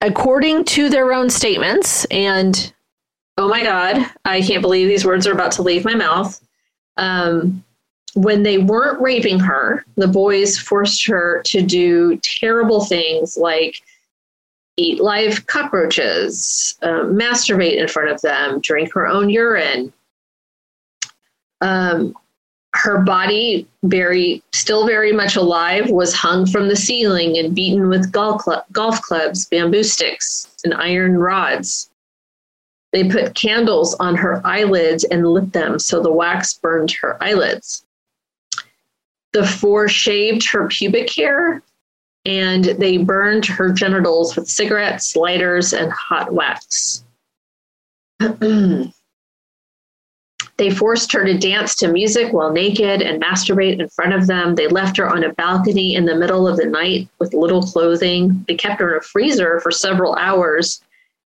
according 0.00 0.64
to 0.66 0.88
their 0.88 1.12
own 1.12 1.30
statements, 1.30 2.04
and 2.06 2.72
oh 3.38 3.48
my 3.48 3.64
God, 3.64 4.06
I 4.24 4.42
can't 4.42 4.62
believe 4.62 4.88
these 4.88 5.04
words 5.04 5.26
are 5.26 5.32
about 5.32 5.52
to 5.52 5.62
leave 5.62 5.84
my 5.84 5.94
mouth. 5.94 6.40
Um, 6.96 7.64
when 8.14 8.42
they 8.42 8.58
weren't 8.58 9.00
raping 9.00 9.38
her, 9.38 9.84
the 9.96 10.08
boys 10.08 10.58
forced 10.58 11.06
her 11.06 11.42
to 11.46 11.62
do 11.62 12.16
terrible 12.22 12.84
things 12.84 13.36
like 13.36 13.82
eat 14.76 15.00
live 15.00 15.46
cockroaches, 15.46 16.78
uh, 16.82 17.02
masturbate 17.04 17.76
in 17.76 17.88
front 17.88 18.10
of 18.10 18.20
them, 18.22 18.60
drink 18.60 18.92
her 18.94 19.06
own 19.06 19.28
urine. 19.28 19.92
Um, 21.60 22.14
her 22.74 22.98
body, 23.02 23.66
very 23.82 24.42
still 24.52 24.86
very 24.86 25.12
much 25.12 25.34
alive, 25.34 25.90
was 25.90 26.14
hung 26.14 26.46
from 26.46 26.68
the 26.68 26.76
ceiling 26.76 27.36
and 27.36 27.54
beaten 27.54 27.88
with 27.88 28.12
golf, 28.12 28.42
cl- 28.42 28.64
golf 28.70 29.02
clubs, 29.02 29.46
bamboo 29.46 29.82
sticks, 29.82 30.48
and 30.64 30.74
iron 30.74 31.18
rods. 31.18 31.90
They 32.92 33.08
put 33.08 33.34
candles 33.34 33.94
on 33.96 34.16
her 34.16 34.40
eyelids 34.46 35.04
and 35.04 35.26
lit 35.26 35.52
them 35.52 35.78
so 35.78 36.00
the 36.00 36.12
wax 36.12 36.54
burned 36.54 36.92
her 37.00 37.22
eyelids. 37.22 37.84
The 39.32 39.46
four 39.46 39.88
shaved 39.88 40.48
her 40.50 40.68
pubic 40.68 41.12
hair 41.12 41.62
and 42.24 42.64
they 42.64 42.98
burned 42.98 43.46
her 43.46 43.72
genitals 43.72 44.36
with 44.36 44.48
cigarettes, 44.48 45.16
lighters, 45.16 45.72
and 45.72 45.92
hot 45.92 46.32
wax. 46.32 47.04
They 50.58 50.70
forced 50.70 51.12
her 51.12 51.24
to 51.24 51.38
dance 51.38 51.76
to 51.76 51.86
music 51.86 52.32
while 52.32 52.52
naked 52.52 53.00
and 53.00 53.22
masturbate 53.22 53.80
in 53.80 53.88
front 53.88 54.12
of 54.12 54.26
them. 54.26 54.56
They 54.56 54.66
left 54.66 54.96
her 54.96 55.08
on 55.08 55.22
a 55.22 55.32
balcony 55.34 55.94
in 55.94 56.04
the 56.04 56.16
middle 56.16 56.48
of 56.48 56.56
the 56.56 56.66
night 56.66 57.08
with 57.20 57.32
little 57.32 57.62
clothing. 57.62 58.44
They 58.48 58.56
kept 58.56 58.80
her 58.80 58.94
in 58.94 58.98
a 58.98 59.00
freezer 59.00 59.60
for 59.60 59.70
several 59.70 60.16
hours. 60.16 60.82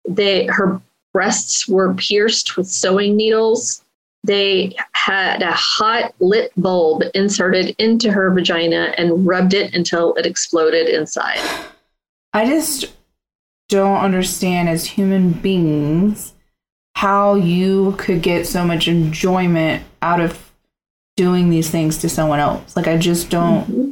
They, 0.08 0.48
her 0.48 0.82
breasts 1.14 1.68
were 1.68 1.94
pierced 1.94 2.58
with 2.58 2.68
sewing 2.68 3.16
needles. 3.16 3.84
They 4.24 4.76
had 4.92 5.42
a 5.42 5.52
hot 5.52 6.14
lit 6.20 6.52
bulb 6.58 7.04
inserted 7.14 7.76
into 7.80 8.12
her 8.12 8.32
vagina 8.32 8.94
and 8.98 9.26
rubbed 9.26 9.54
it 9.54 9.74
until 9.74 10.14
it 10.16 10.26
exploded 10.26 10.90
inside. 10.90 11.40
I 12.34 12.46
just 12.46 12.94
don't 13.70 14.00
understand 14.00 14.68
as 14.68 14.86
human 14.86 15.32
beings 15.32 16.34
how 16.96 17.36
you 17.36 17.96
could 17.98 18.22
get 18.22 18.46
so 18.46 18.66
much 18.66 18.88
enjoyment 18.88 19.84
out 20.02 20.20
of 20.20 20.52
doing 21.16 21.50
these 21.50 21.70
things 21.70 21.98
to 22.00 22.10
someone 22.10 22.40
else. 22.40 22.76
Like 22.76 22.88
I 22.88 22.98
just 22.98 23.30
don't 23.30 23.64
mm-hmm. 23.64 23.90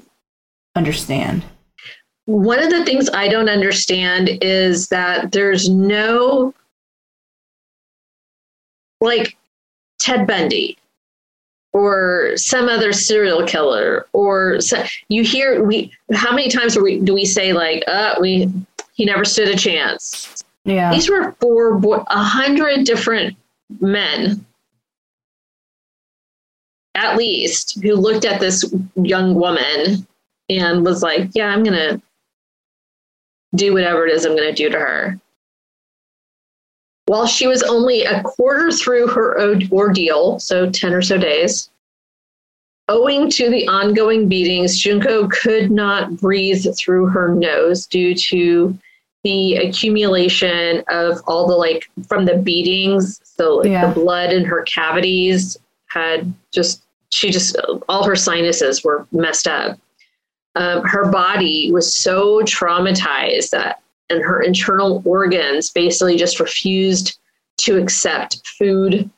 understand. 0.76 1.44
One 2.26 2.62
of 2.62 2.70
the 2.70 2.84
things 2.84 3.10
I 3.14 3.30
don't 3.30 3.48
understand 3.48 4.30
is 4.42 4.90
that 4.90 5.32
there's 5.32 5.70
no 5.70 6.54
like 9.00 9.38
Ted 10.00 10.28
Bundy 10.28 10.78
or 11.74 12.32
some 12.36 12.70
other 12.70 12.94
serial 12.94 13.46
killer 13.46 14.08
or 14.14 14.62
so, 14.62 14.84
you 15.10 15.24
hear 15.24 15.64
we 15.64 15.92
how 16.14 16.32
many 16.32 16.50
times 16.50 16.78
we, 16.78 17.00
do 17.00 17.14
we 17.14 17.26
say 17.26 17.54
like 17.54 17.84
uh 17.88 18.16
we 18.20 18.52
he 18.94 19.06
never 19.06 19.26
stood 19.26 19.50
a 19.50 19.56
chance 19.56 20.38
yeah. 20.68 20.92
These 20.94 21.10
were 21.10 21.32
four, 21.40 21.78
a 22.08 22.24
hundred 22.24 22.84
different 22.84 23.38
men, 23.80 24.46
at 26.94 27.16
least, 27.16 27.82
who 27.82 27.96
looked 27.96 28.26
at 28.26 28.42
this 28.42 28.66
young 28.96 29.36
woman 29.36 30.06
and 30.50 30.86
was 30.86 31.02
like, 31.02 31.30
yeah, 31.34 31.48
I'm 31.48 31.64
going 31.64 31.78
to 31.78 32.02
do 33.56 33.74
whatever 33.74 34.06
it 34.06 34.14
is 34.14 34.26
I'm 34.26 34.36
going 34.36 34.54
to 34.54 34.64
do 34.64 34.70
to 34.70 34.78
her. 34.78 35.18
While 37.08 37.26
she 37.26 37.48
was 37.48 37.64
only 37.64 38.04
a 38.04 38.22
quarter 38.22 38.72
through 38.72 39.08
her 39.08 39.40
ordeal, 39.72 40.40
so 40.40 40.70
10 40.70 40.94
or 40.94 41.02
so 41.02 41.18
days, 41.18 41.70
owing 42.90 43.30
to 43.32 43.50
the 43.50 43.68
ongoing 43.68 44.28
beatings, 44.28 44.78
Junko 44.78 45.28
could 45.30 45.72
not 45.72 46.18
breathe 46.18 46.66
through 46.78 47.08
her 47.08 47.34
nose 47.34 47.88
due 47.88 48.14
to 48.14 48.78
the 49.24 49.56
accumulation 49.56 50.84
of 50.90 51.20
all 51.28 51.48
the 51.48 51.56
like 51.56 51.90
from 52.08 52.26
the 52.26 52.38
beatings 52.38 53.20
so 53.24 53.56
like 53.56 53.70
yeah. 53.70 53.88
the 53.88 53.94
blood 53.94 54.32
in 54.32 54.46
her 54.46 54.64
cavities 54.64 55.58
had 55.88 56.34
just 56.54 56.84
she 57.10 57.30
just 57.30 57.58
all 57.90 58.06
her 58.06 58.16
sinuses 58.16 58.84
were 58.84 59.06
messed 59.12 59.48
up 59.48 59.78
um, 60.56 60.82
her 60.84 61.12
body 61.12 61.72
was 61.72 61.94
so 61.94 62.42
traumatized 62.44 63.50
that 63.50 63.82
and 64.10 64.22
her 64.22 64.42
internal 64.42 65.02
organs 65.06 65.70
basically 65.70 66.18
just 66.18 66.40
refused 66.40 67.20
to 67.58 67.78
accept 67.78 68.46
food 68.48 69.10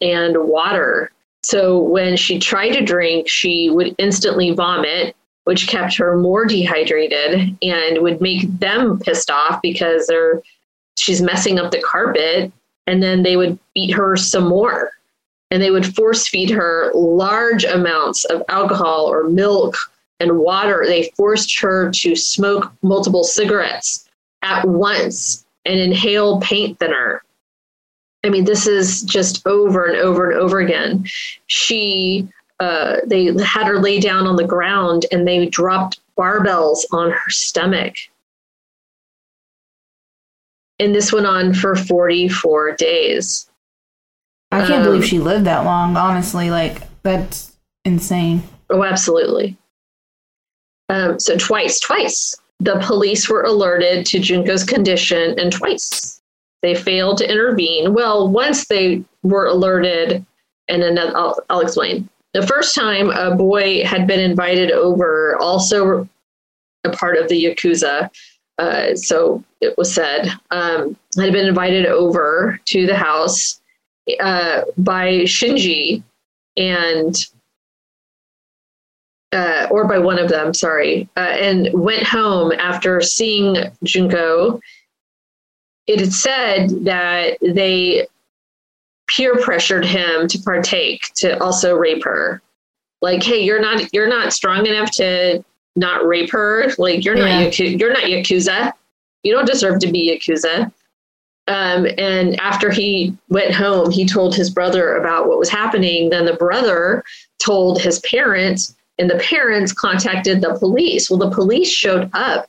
and 0.00 0.36
water. 0.36 1.10
So 1.44 1.78
when 1.78 2.16
she 2.16 2.38
tried 2.38 2.72
to 2.72 2.84
drink 2.84 3.28
she 3.28 3.70
would 3.70 3.94
instantly 3.98 4.52
vomit 4.52 5.14
which 5.44 5.68
kept 5.68 5.96
her 5.96 6.16
more 6.16 6.46
dehydrated 6.46 7.56
and 7.62 8.02
would 8.02 8.20
make 8.20 8.48
them 8.58 8.98
pissed 8.98 9.30
off 9.30 9.60
because 9.62 10.06
they're 10.06 10.42
she's 10.96 11.22
messing 11.22 11.58
up 11.58 11.70
the 11.70 11.82
carpet. 11.82 12.52
And 12.86 13.02
then 13.02 13.22
they 13.22 13.36
would 13.36 13.58
beat 13.74 13.92
her 13.92 14.16
some 14.16 14.46
more. 14.46 14.92
And 15.50 15.62
they 15.62 15.70
would 15.70 15.94
force 15.94 16.28
feed 16.28 16.50
her 16.50 16.90
large 16.94 17.64
amounts 17.64 18.24
of 18.26 18.42
alcohol 18.48 19.06
or 19.06 19.24
milk 19.24 19.76
and 20.20 20.38
water. 20.38 20.84
They 20.86 21.12
forced 21.16 21.58
her 21.60 21.90
to 21.90 22.16
smoke 22.16 22.72
multiple 22.82 23.24
cigarettes 23.24 24.08
at 24.44 24.64
once 24.66 25.44
and 25.64 25.80
inhale 25.80 26.40
paint 26.40 26.78
thinner 26.78 27.22
i 28.24 28.28
mean 28.28 28.44
this 28.44 28.66
is 28.66 29.02
just 29.02 29.44
over 29.46 29.86
and 29.86 29.96
over 29.96 30.30
and 30.30 30.40
over 30.40 30.60
again 30.60 31.04
she 31.46 32.28
uh, 32.60 32.96
they 33.06 33.26
had 33.42 33.66
her 33.66 33.80
lay 33.80 33.98
down 34.00 34.26
on 34.26 34.36
the 34.36 34.46
ground 34.46 35.06
and 35.10 35.26
they 35.26 35.46
dropped 35.46 36.00
barbells 36.16 36.78
on 36.92 37.10
her 37.10 37.30
stomach. 37.30 37.94
And 40.78 40.94
this 40.94 41.12
went 41.12 41.26
on 41.26 41.54
for 41.54 41.74
44 41.74 42.76
days. 42.76 43.50
I 44.50 44.60
can't 44.60 44.74
um, 44.74 44.84
believe 44.84 45.04
she 45.04 45.18
lived 45.18 45.46
that 45.46 45.64
long, 45.64 45.96
honestly. 45.96 46.50
Like, 46.50 46.82
that's 47.02 47.56
insane. 47.84 48.42
Oh, 48.70 48.84
absolutely. 48.84 49.56
Um, 50.88 51.18
so, 51.18 51.36
twice, 51.36 51.80
twice, 51.80 52.36
the 52.64 52.80
police 52.80 53.28
were 53.28 53.42
alerted 53.42 54.06
to 54.06 54.18
Junko's 54.18 54.64
condition, 54.64 55.38
and 55.38 55.52
twice 55.52 56.22
they 56.62 56.74
failed 56.74 57.18
to 57.18 57.30
intervene. 57.30 57.92
Well, 57.92 58.28
once 58.28 58.66
they 58.66 59.04
were 59.22 59.46
alerted, 59.46 60.24
and 60.68 60.82
another, 60.82 61.16
I'll, 61.16 61.38
I'll 61.50 61.60
explain. 61.60 62.08
The 62.32 62.46
first 62.46 62.74
time 62.74 63.10
a 63.10 63.36
boy 63.36 63.84
had 63.84 64.06
been 64.06 64.18
invited 64.18 64.72
over, 64.72 65.36
also 65.40 66.08
a 66.84 66.90
part 66.90 67.18
of 67.18 67.28
the 67.28 67.44
Yakuza, 67.44 68.10
uh, 68.58 68.94
so 68.94 69.44
it 69.60 69.76
was 69.76 69.92
said, 69.92 70.30
um, 70.50 70.96
had 71.18 71.32
been 71.32 71.46
invited 71.46 71.86
over 71.86 72.58
to 72.66 72.86
the 72.86 72.96
house 72.96 73.60
uh, 74.20 74.62
by 74.78 75.20
Shinji 75.24 76.02
and 76.56 77.14
uh, 79.34 79.66
or 79.70 79.86
by 79.86 79.98
one 79.98 80.18
of 80.18 80.28
them, 80.28 80.54
sorry, 80.54 81.08
uh, 81.16 81.20
and 81.20 81.68
went 81.74 82.04
home 82.04 82.52
after 82.52 83.00
seeing 83.00 83.56
Junko. 83.82 84.60
It 85.86 86.00
had 86.00 86.12
said 86.12 86.84
that 86.84 87.36
they 87.42 88.06
peer 89.08 89.36
pressured 89.36 89.84
him 89.84 90.28
to 90.28 90.38
partake, 90.38 91.02
to 91.16 91.38
also 91.42 91.74
rape 91.74 92.04
her. 92.04 92.40
Like, 93.02 93.22
hey, 93.22 93.40
you're 93.42 93.60
not 93.60 93.92
you're 93.92 94.08
not 94.08 94.32
strong 94.32 94.66
enough 94.66 94.90
to 94.92 95.44
not 95.76 96.06
rape 96.06 96.30
her. 96.30 96.70
Like, 96.78 97.04
you're 97.04 97.16
yeah. 97.16 97.44
not 97.44 97.58
you're 97.58 97.92
not 97.92 98.04
yakuza. 98.04 98.72
You 99.24 99.32
don't 99.32 99.46
deserve 99.46 99.80
to 99.80 99.90
be 99.90 100.10
yakuza. 100.10 100.72
Um, 101.46 101.86
and 101.98 102.40
after 102.40 102.70
he 102.70 103.14
went 103.28 103.52
home, 103.52 103.90
he 103.90 104.06
told 104.06 104.34
his 104.34 104.48
brother 104.48 104.94
about 104.94 105.28
what 105.28 105.38
was 105.38 105.50
happening. 105.50 106.08
Then 106.08 106.24
the 106.24 106.34
brother 106.34 107.04
told 107.38 107.82
his 107.82 107.98
parents, 108.00 108.74
and 108.98 109.10
the 109.10 109.18
parents 109.18 109.72
contacted 109.72 110.40
the 110.40 110.56
police. 110.58 111.10
Well, 111.10 111.18
the 111.18 111.30
police 111.30 111.70
showed 111.70 112.10
up, 112.12 112.48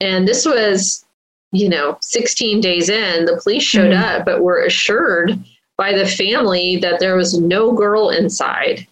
and 0.00 0.26
this 0.26 0.46
was, 0.46 1.04
you 1.52 1.68
know, 1.68 1.98
16 2.00 2.60
days 2.60 2.88
in. 2.88 3.24
The 3.24 3.40
police 3.42 3.62
showed 3.62 3.92
mm-hmm. 3.92 4.20
up, 4.20 4.24
but 4.24 4.42
were 4.42 4.62
assured 4.62 5.38
by 5.76 5.92
the 5.92 6.06
family 6.06 6.76
that 6.76 7.00
there 7.00 7.16
was 7.16 7.38
no 7.38 7.72
girl 7.72 8.10
inside. 8.10 8.86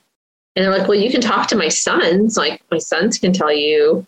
And 0.57 0.65
they're 0.65 0.77
like, 0.77 0.89
well, 0.89 0.99
you 0.99 1.11
can 1.11 1.21
talk 1.21 1.47
to 1.49 1.57
my 1.57 1.69
sons. 1.69 2.37
Like, 2.37 2.63
my 2.71 2.79
sons 2.79 3.19
can 3.19 3.33
tell 3.33 3.53
you 3.53 4.07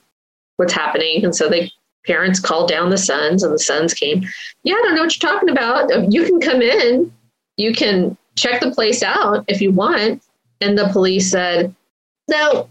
what's 0.57 0.73
happening. 0.73 1.25
And 1.25 1.35
so 1.35 1.49
they 1.49 1.71
parents 2.07 2.41
called 2.41 2.69
down 2.69 2.91
the 2.91 2.99
sons 2.99 3.43
and 3.43 3.53
the 3.53 3.59
sons 3.59 3.93
came 3.93 4.23
yeah 4.65 4.75
i 4.75 4.83
don't 4.83 4.95
know 4.95 5.03
what 5.03 5.23
you're 5.23 5.31
talking 5.31 5.51
about 5.51 5.93
uh, 5.93 6.05
you 6.09 6.25
can 6.25 6.41
come 6.41 6.63
in 6.63 7.13
you 7.57 7.75
can 7.75 8.17
check 8.37 8.61
the 8.61 8.71
place 8.71 9.03
out 9.03 9.45
if 9.49 9.61
you 9.61 9.71
want 9.71 10.23
and 10.61 10.79
the 10.79 10.89
police 10.89 11.31
said 11.31 11.75
no 12.31 12.69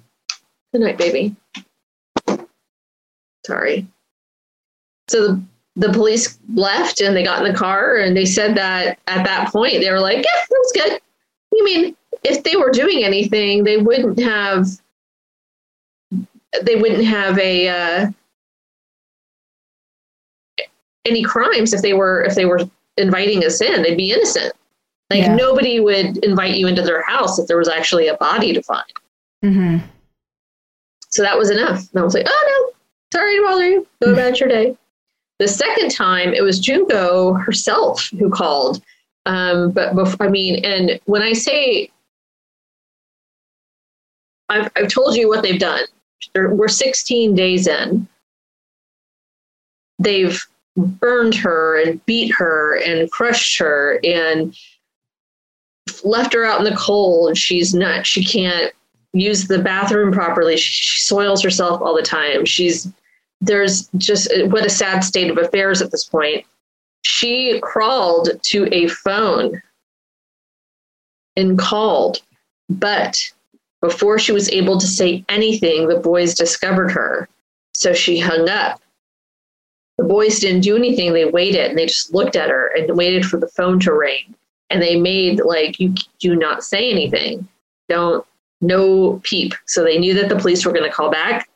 good 0.74 0.82
night 0.82 0.98
baby 0.98 1.36
sorry 3.46 3.88
so 5.08 5.28
the, 5.28 5.42
the 5.76 5.94
police 5.94 6.40
left 6.54 7.02
and 7.02 7.16
they 7.16 7.24
got 7.24 7.44
in 7.44 7.52
the 7.52 7.58
car 7.58 7.98
and 7.98 8.16
they 8.16 8.26
said 8.26 8.56
that 8.56 9.00
at 9.08 9.24
that 9.26 9.52
point 9.52 9.80
they 9.82 9.92
were 9.92 10.00
like 10.00 10.18
yeah 10.18 10.46
that's 10.50 10.72
good 10.74 11.00
you 11.54 11.64
mean 11.64 11.96
if 12.24 12.44
they 12.44 12.56
were 12.56 12.72
doing 12.72 13.04
anything 13.04 13.64
they 13.64 13.78
wouldn't 13.78 14.20
have 14.20 14.68
they 16.64 16.76
wouldn't 16.76 17.06
have 17.06 17.38
a 17.38 17.68
uh, 17.68 18.12
any 21.06 21.24
crimes 21.24 21.74
if 21.74 21.82
they 21.82 21.94
were 21.94 22.24
if 22.24 22.36
they 22.36 22.46
were 22.46 22.62
inviting 22.98 23.44
us 23.46 23.62
in. 23.62 23.82
They'd 23.82 23.98
be 23.98 24.12
innocent. 24.12 24.54
Like 25.10 25.24
yeah. 25.24 25.36
nobody 25.36 25.80
would 25.80 26.24
invite 26.24 26.56
you 26.56 26.68
into 26.68 26.82
their 26.82 27.02
house 27.02 27.40
if 27.40 27.48
there 27.48 27.58
was 27.58 27.70
actually 27.70 28.08
a 28.08 28.18
body 28.18 28.54
to 28.54 28.62
find. 28.62 28.86
Mm-hmm. 29.44 29.86
So 31.10 31.24
that 31.24 31.38
was 31.38 31.50
enough. 31.50 31.90
And 31.92 32.02
I 32.02 32.04
was 32.04 32.14
like, 32.14 32.28
oh 32.28 32.72
no, 32.74 33.18
sorry 33.18 33.38
to 33.38 33.44
bother 33.44 33.68
you. 33.68 33.88
Go 34.02 34.14
about 34.14 34.40
your 34.40 34.50
day. 34.50 34.78
The 35.40 35.48
second 35.48 35.92
time, 35.92 36.34
it 36.34 36.44
was 36.44 36.60
Junko 36.60 37.34
herself 37.34 38.10
who 38.10 38.30
called. 38.30 38.84
Um, 39.26 39.72
but 39.72 39.96
before, 39.96 40.28
I 40.28 40.30
mean, 40.30 40.64
and 40.66 41.00
when 41.06 41.22
I 41.22 41.34
say 41.34 41.90
I've, 44.50 44.72
I've 44.76 44.90
told 44.90 45.16
you 45.16 45.30
what 45.30 45.44
they've 45.44 45.60
done, 45.60 45.84
we're 46.36 46.68
16 46.68 47.36
days 47.36 47.68
in. 47.68 48.08
They've 50.00 50.42
burned 50.76 51.36
her 51.36 51.82
and 51.82 52.04
beat 52.06 52.34
her 52.36 52.82
and 52.84 53.10
crushed 53.12 53.58
her 53.60 54.00
and 54.04 54.56
left 56.04 56.34
her 56.34 56.46
out 56.46 56.60
in 56.60 56.66
the 56.66 56.78
cold. 56.78 57.38
She's 57.38 57.74
not, 57.74 58.06
she 58.06 58.24
can't 58.24 58.74
use 59.14 59.48
the 59.48 59.60
bathroom 59.60 60.12
properly. 60.12 60.58
She, 60.58 61.00
soils 61.02 61.42
herself 61.42 61.82
all 61.82 61.96
the 61.96 62.04
time. 62.04 62.46
She's, 62.46 62.88
there's 63.42 63.90
just 63.98 64.32
what 64.48 64.66
a 64.66 64.70
sad 64.70 65.04
state 65.04 65.32
of 65.32 65.40
affairs 65.40 65.82
at 65.82 65.92
this 65.92 66.04
point. 66.04 66.46
She 67.02 67.60
crawled 67.62 68.30
to 68.44 68.68
a 68.72 68.88
phone 68.88 69.62
and 71.36 71.58
called, 71.58 72.22
but 72.70 73.18
before 73.82 74.20
she 74.20 74.34
was 74.34 74.50
able 74.52 74.78
to 74.78 74.86
say 74.86 75.26
anything, 75.30 75.88
the 75.88 76.00
boys 76.00 76.36
discovered 76.36 76.92
her. 76.92 77.28
So 77.74 77.94
she 77.94 78.20
hung 78.20 78.50
up 78.50 78.80
the 80.00 80.06
boys 80.06 80.40
didn't 80.40 80.62
do 80.62 80.78
anything. 80.78 81.12
They 81.12 81.26
waited 81.26 81.70
and 81.70 81.78
they 81.78 81.86
just 81.86 82.14
looked 82.14 82.38
at 82.38 82.50
her 82.50 82.72
and 82.74 82.96
waited 82.96 83.26
for 83.26 83.36
the 83.36 83.50
phone 83.50 83.82
to 83.82 83.94
ring. 83.94 84.34
And 84.70 84.82
they 84.82 84.98
made 84.98 85.42
like, 85.44 85.78
you 85.78 85.94
do 86.20 86.38
not 86.38 86.64
say 86.64 86.90
anything. 86.90 87.46
Don't, 87.90 88.26
no 88.62 89.20
peep. 89.24 89.54
So 89.66 89.84
they 89.84 89.98
knew 89.98 90.14
that 90.16 90.30
the 90.30 90.36
police 90.36 90.66
were 90.66 90.72
going 90.72 90.90
to 90.90 90.96
call 90.96 91.10
back. 91.10 91.50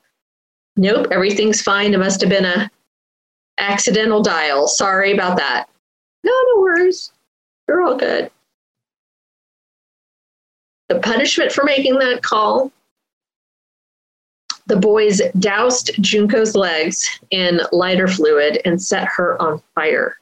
Nope, 0.75 1.07
everything's 1.11 1.61
fine. 1.61 1.93
It 1.93 1.99
must 1.99 2.21
have 2.21 2.29
been 2.29 2.45
a 2.45 2.69
accidental 3.59 4.21
dial. 4.21 4.67
Sorry 4.67 5.11
about 5.11 5.37
that. 5.37 5.67
No, 6.23 6.31
no 6.31 6.61
worries. 6.61 7.11
You're 7.67 7.83
all 7.83 7.95
good. 7.95 8.31
The 10.89 10.99
punishment 10.99 11.51
for 11.51 11.63
making 11.63 11.99
that 11.99 12.23
call 12.23 12.71
the 14.67 14.75
boys 14.77 15.21
doused 15.39 15.91
Junko's 16.01 16.55
legs 16.55 17.19
in 17.31 17.59
lighter 17.71 18.07
fluid 18.07 18.61
and 18.65 18.81
set 18.81 19.07
her 19.07 19.41
on 19.41 19.61
fire. 19.75 20.17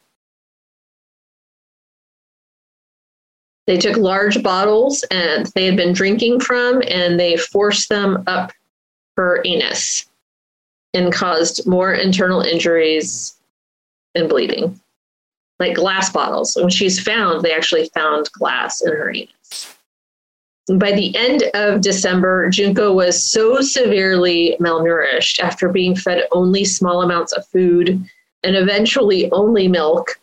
They 3.72 3.78
took 3.78 3.96
large 3.96 4.44
bottles 4.44 5.06
and 5.12 5.46
they 5.56 5.66
had 5.66 5.78
been 5.78 5.94
drinking 5.94 6.42
from 6.42 6.84
and 6.90 7.18
they 7.18 7.38
forced 7.38 7.88
them 7.88 8.22
up 8.28 8.52
her 9.16 9.42
anus 9.46 10.10
and 10.94 11.14
caused 11.14 11.66
more 11.66 11.94
internal 11.94 12.42
injuries 12.42 13.40
and 14.14 14.28
bleeding. 14.28 14.78
Like 15.58 15.76
glass 15.76 16.12
bottles. 16.12 16.58
When 16.60 16.68
she's 16.68 17.02
found, 17.02 17.44
they 17.44 17.54
actually 17.54 17.90
found 17.96 18.30
glass 18.34 18.82
in 18.82 18.92
her 18.92 19.10
anus 19.10 19.74
by 20.78 20.92
the 20.92 21.16
end 21.16 21.44
of 21.54 21.80
December, 21.80 22.50
Junko 22.50 22.92
was 22.92 23.24
so 23.24 23.62
severely 23.62 24.58
malnourished 24.60 25.40
after 25.40 25.70
being 25.70 25.96
fed 25.96 26.26
only 26.34 26.66
small 26.66 27.04
amounts 27.04 27.32
of 27.32 27.48
food 27.48 28.04
and 28.44 28.56
eventually 28.58 29.32
only 29.32 29.70
milk. 29.70 30.20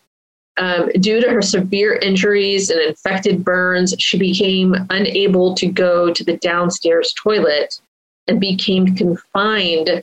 Um, 0.59 0.90
due 1.01 1.21
to 1.21 1.31
her 1.31 1.42
severe 1.42 1.94
injuries 1.94 2.68
and 2.71 2.81
infected 2.81 3.44
burns, 3.44 3.94
she 3.99 4.18
became 4.18 4.75
unable 4.90 5.55
to 5.55 5.66
go 5.66 6.12
to 6.12 6.25
the 6.25 6.37
downstairs 6.38 7.12
toilet 7.12 7.81
and 8.27 8.40
became 8.40 8.94
confined 8.94 10.03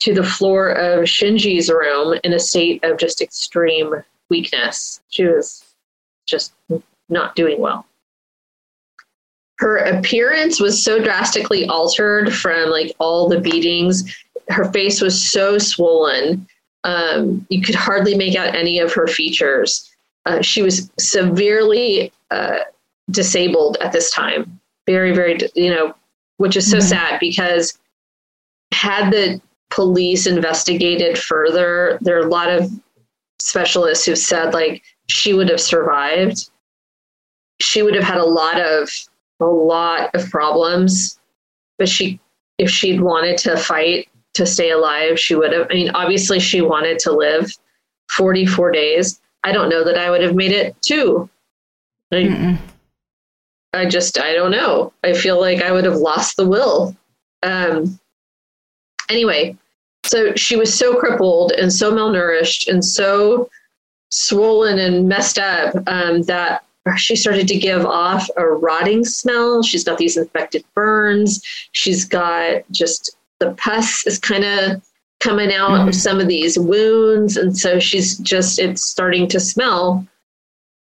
to 0.00 0.14
the 0.14 0.24
floor 0.24 0.70
of 0.70 1.04
Shinji's 1.04 1.70
room 1.70 2.18
in 2.24 2.32
a 2.32 2.40
state 2.40 2.82
of 2.82 2.98
just 2.98 3.20
extreme 3.20 3.94
weakness. 4.30 5.00
She 5.10 5.26
was 5.26 5.62
just 6.26 6.54
not 7.08 7.36
doing 7.36 7.60
well 7.60 7.86
her 9.60 9.76
appearance 9.76 10.58
was 10.58 10.82
so 10.82 11.02
drastically 11.02 11.66
altered 11.66 12.34
from 12.34 12.70
like 12.70 12.96
all 12.98 13.28
the 13.28 13.40
beatings. 13.40 14.16
Her 14.48 14.72
face 14.72 15.02
was 15.02 15.30
so 15.30 15.58
swollen. 15.58 16.48
Um, 16.84 17.46
you 17.50 17.60
could 17.60 17.74
hardly 17.74 18.16
make 18.16 18.36
out 18.36 18.54
any 18.54 18.78
of 18.78 18.92
her 18.94 19.06
features. 19.06 19.89
Uh, 20.26 20.42
she 20.42 20.62
was 20.62 20.90
severely 20.98 22.12
uh, 22.30 22.58
disabled 23.10 23.76
at 23.80 23.92
this 23.92 24.10
time. 24.10 24.60
Very, 24.86 25.14
very, 25.14 25.38
you 25.54 25.70
know, 25.70 25.94
which 26.36 26.56
is 26.56 26.70
so 26.70 26.78
mm-hmm. 26.78 26.86
sad 26.86 27.20
because 27.20 27.78
had 28.72 29.10
the 29.10 29.40
police 29.70 30.26
investigated 30.26 31.18
further, 31.18 31.98
there 32.00 32.16
are 32.16 32.26
a 32.26 32.30
lot 32.30 32.48
of 32.48 32.70
specialists 33.38 34.04
who've 34.04 34.18
said 34.18 34.52
like 34.52 34.82
she 35.08 35.32
would 35.32 35.48
have 35.48 35.60
survived. 35.60 36.50
She 37.60 37.82
would 37.82 37.94
have 37.94 38.04
had 38.04 38.18
a 38.18 38.24
lot 38.24 38.60
of 38.60 38.90
a 39.40 39.44
lot 39.46 40.14
of 40.14 40.30
problems, 40.30 41.18
but 41.78 41.88
she, 41.88 42.20
if 42.58 42.70
she'd 42.70 43.00
wanted 43.00 43.38
to 43.38 43.56
fight 43.56 44.08
to 44.34 44.46
stay 44.46 44.70
alive, 44.70 45.18
she 45.18 45.34
would 45.34 45.52
have. 45.52 45.66
I 45.70 45.74
mean, 45.74 45.90
obviously, 45.94 46.38
she 46.40 46.60
wanted 46.60 46.98
to 47.00 47.12
live 47.12 47.50
44 48.10 48.70
days. 48.70 49.20
I 49.44 49.52
don't 49.52 49.68
know 49.68 49.84
that 49.84 49.98
I 49.98 50.10
would 50.10 50.22
have 50.22 50.34
made 50.34 50.52
it 50.52 50.80
too. 50.82 51.28
I, 52.12 52.58
I 53.72 53.86
just, 53.86 54.18
I 54.18 54.32
don't 54.34 54.50
know. 54.50 54.92
I 55.04 55.12
feel 55.12 55.40
like 55.40 55.62
I 55.62 55.72
would 55.72 55.84
have 55.84 55.96
lost 55.96 56.36
the 56.36 56.46
will. 56.46 56.96
Um, 57.42 57.98
anyway, 59.08 59.56
So 60.04 60.34
she 60.34 60.56
was 60.56 60.76
so 60.76 60.96
crippled 60.98 61.52
and 61.52 61.72
so 61.72 61.92
malnourished 61.92 62.68
and 62.68 62.84
so 62.84 63.48
swollen 64.10 64.78
and 64.78 65.08
messed 65.08 65.38
up 65.38 65.74
um, 65.86 66.22
that 66.22 66.64
she 66.96 67.14
started 67.14 67.46
to 67.48 67.58
give 67.58 67.84
off 67.86 68.28
a 68.36 68.44
rotting 68.46 69.04
smell. 69.04 69.62
She's 69.62 69.84
got 69.84 69.98
these 69.98 70.16
infected 70.16 70.64
burns. 70.74 71.42
She's 71.72 72.04
got 72.04 72.62
just 72.70 73.16
the 73.38 73.52
pus 73.52 74.06
is 74.06 74.18
kind 74.18 74.44
of 74.44 74.82
coming 75.20 75.52
out 75.52 75.70
mm-hmm. 75.70 75.88
of 75.88 75.94
some 75.94 76.18
of 76.18 76.26
these 76.26 76.58
wounds. 76.58 77.36
And 77.36 77.56
so 77.56 77.78
she's 77.78 78.18
just, 78.18 78.58
it's 78.58 78.82
starting 78.82 79.28
to 79.28 79.38
smell. 79.38 80.06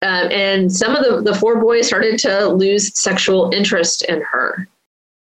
Um, 0.01 0.31
and 0.31 0.71
some 0.71 0.95
of 0.95 1.05
the, 1.05 1.31
the 1.31 1.37
four 1.37 1.59
boys 1.61 1.87
started 1.87 2.19
to 2.19 2.49
lose 2.49 2.97
sexual 2.99 3.51
interest 3.53 4.03
in 4.05 4.21
her. 4.21 4.67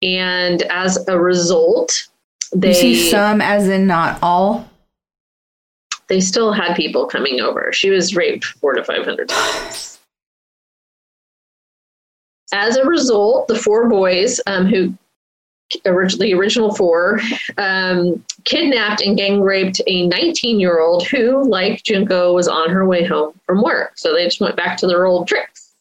And 0.01 0.63
as 0.63 1.07
a 1.07 1.19
result, 1.19 1.93
they. 2.53 2.69
You 2.69 2.73
see 2.73 3.09
some, 3.09 3.41
as 3.41 3.69
in 3.69 3.87
not 3.87 4.19
all? 4.21 4.69
They 6.07 6.21
still 6.21 6.51
had 6.51 6.75
people 6.75 7.07
coming 7.07 7.41
over. 7.41 7.71
She 7.73 7.89
was 7.89 8.15
raped 8.15 8.45
four 8.45 8.73
to 8.73 8.83
500 8.83 9.29
times. 9.29 9.99
As 12.53 12.77
a 12.77 12.85
result, 12.85 13.47
the 13.47 13.57
four 13.57 13.89
boys 13.89 14.39
um, 14.45 14.67
who 14.67 14.93
originally 15.85 16.33
original 16.33 16.73
four 16.75 17.19
um, 17.57 18.23
kidnapped 18.43 19.01
and 19.01 19.17
gang 19.17 19.41
raped 19.41 19.81
a 19.87 20.07
19 20.07 20.59
year 20.59 20.79
old 20.79 21.07
who, 21.07 21.47
like 21.49 21.83
Junko, 21.83 22.33
was 22.33 22.47
on 22.47 22.69
her 22.69 22.85
way 22.85 23.03
home 23.03 23.39
from 23.45 23.61
work. 23.61 23.93
So 23.95 24.13
they 24.13 24.25
just 24.25 24.41
went 24.41 24.55
back 24.55 24.77
to 24.77 24.87
their 24.87 25.05
old 25.05 25.27
tricks. 25.27 25.73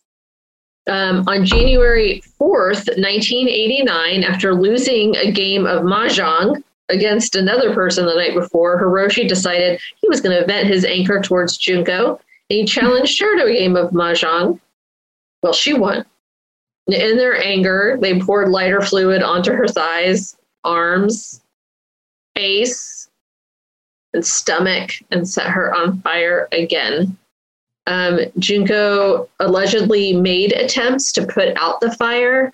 Um, 0.87 1.27
on 1.27 1.47
January 1.47 2.23
4th, 2.41 2.89
1989, 2.99 4.23
after 4.23 4.55
losing 4.55 5.17
a 5.17 5.33
game 5.33 5.67
of 5.67 5.83
mahjong 5.83 6.63
against 6.91 7.37
another 7.37 7.73
person 7.73 8.05
the 8.05 8.15
night 8.15 8.35
before, 8.35 8.79
Hiroshi 8.79 9.27
decided 9.27 9.81
he 9.97 10.09
was 10.09 10.21
going 10.21 10.39
to 10.39 10.47
vent 10.47 10.69
his 10.69 10.85
anger 10.85 11.23
towards 11.23 11.57
Junko. 11.57 12.21
And 12.51 12.59
he 12.59 12.65
challenged 12.67 13.19
her 13.21 13.37
to 13.39 13.47
a 13.47 13.53
game 13.53 13.77
of 13.77 13.93
mahjong. 13.93 14.61
Well, 15.43 15.55
she 15.55 15.73
won. 15.73 16.05
In 16.87 17.17
their 17.17 17.43
anger, 17.43 17.97
they 18.01 18.21
poured 18.21 18.51
lighter 18.51 18.83
fluid 18.83 19.23
onto 19.23 19.53
her 19.53 19.67
thighs, 19.67 20.37
arms, 20.65 21.41
face, 22.35 23.09
and 24.13 24.25
stomach 24.25 24.91
and 25.11 25.29
set 25.29 25.47
her 25.47 25.75
on 25.75 26.01
fire 26.03 26.49
again. 26.53 27.17
Um, 27.87 28.21
Junko 28.39 29.29
allegedly 29.41 30.15
made 30.15 30.53
attempts 30.53 31.13
to 31.13 31.27
put 31.27 31.57
out 31.57 31.81
the 31.81 31.93
fire, 31.93 32.53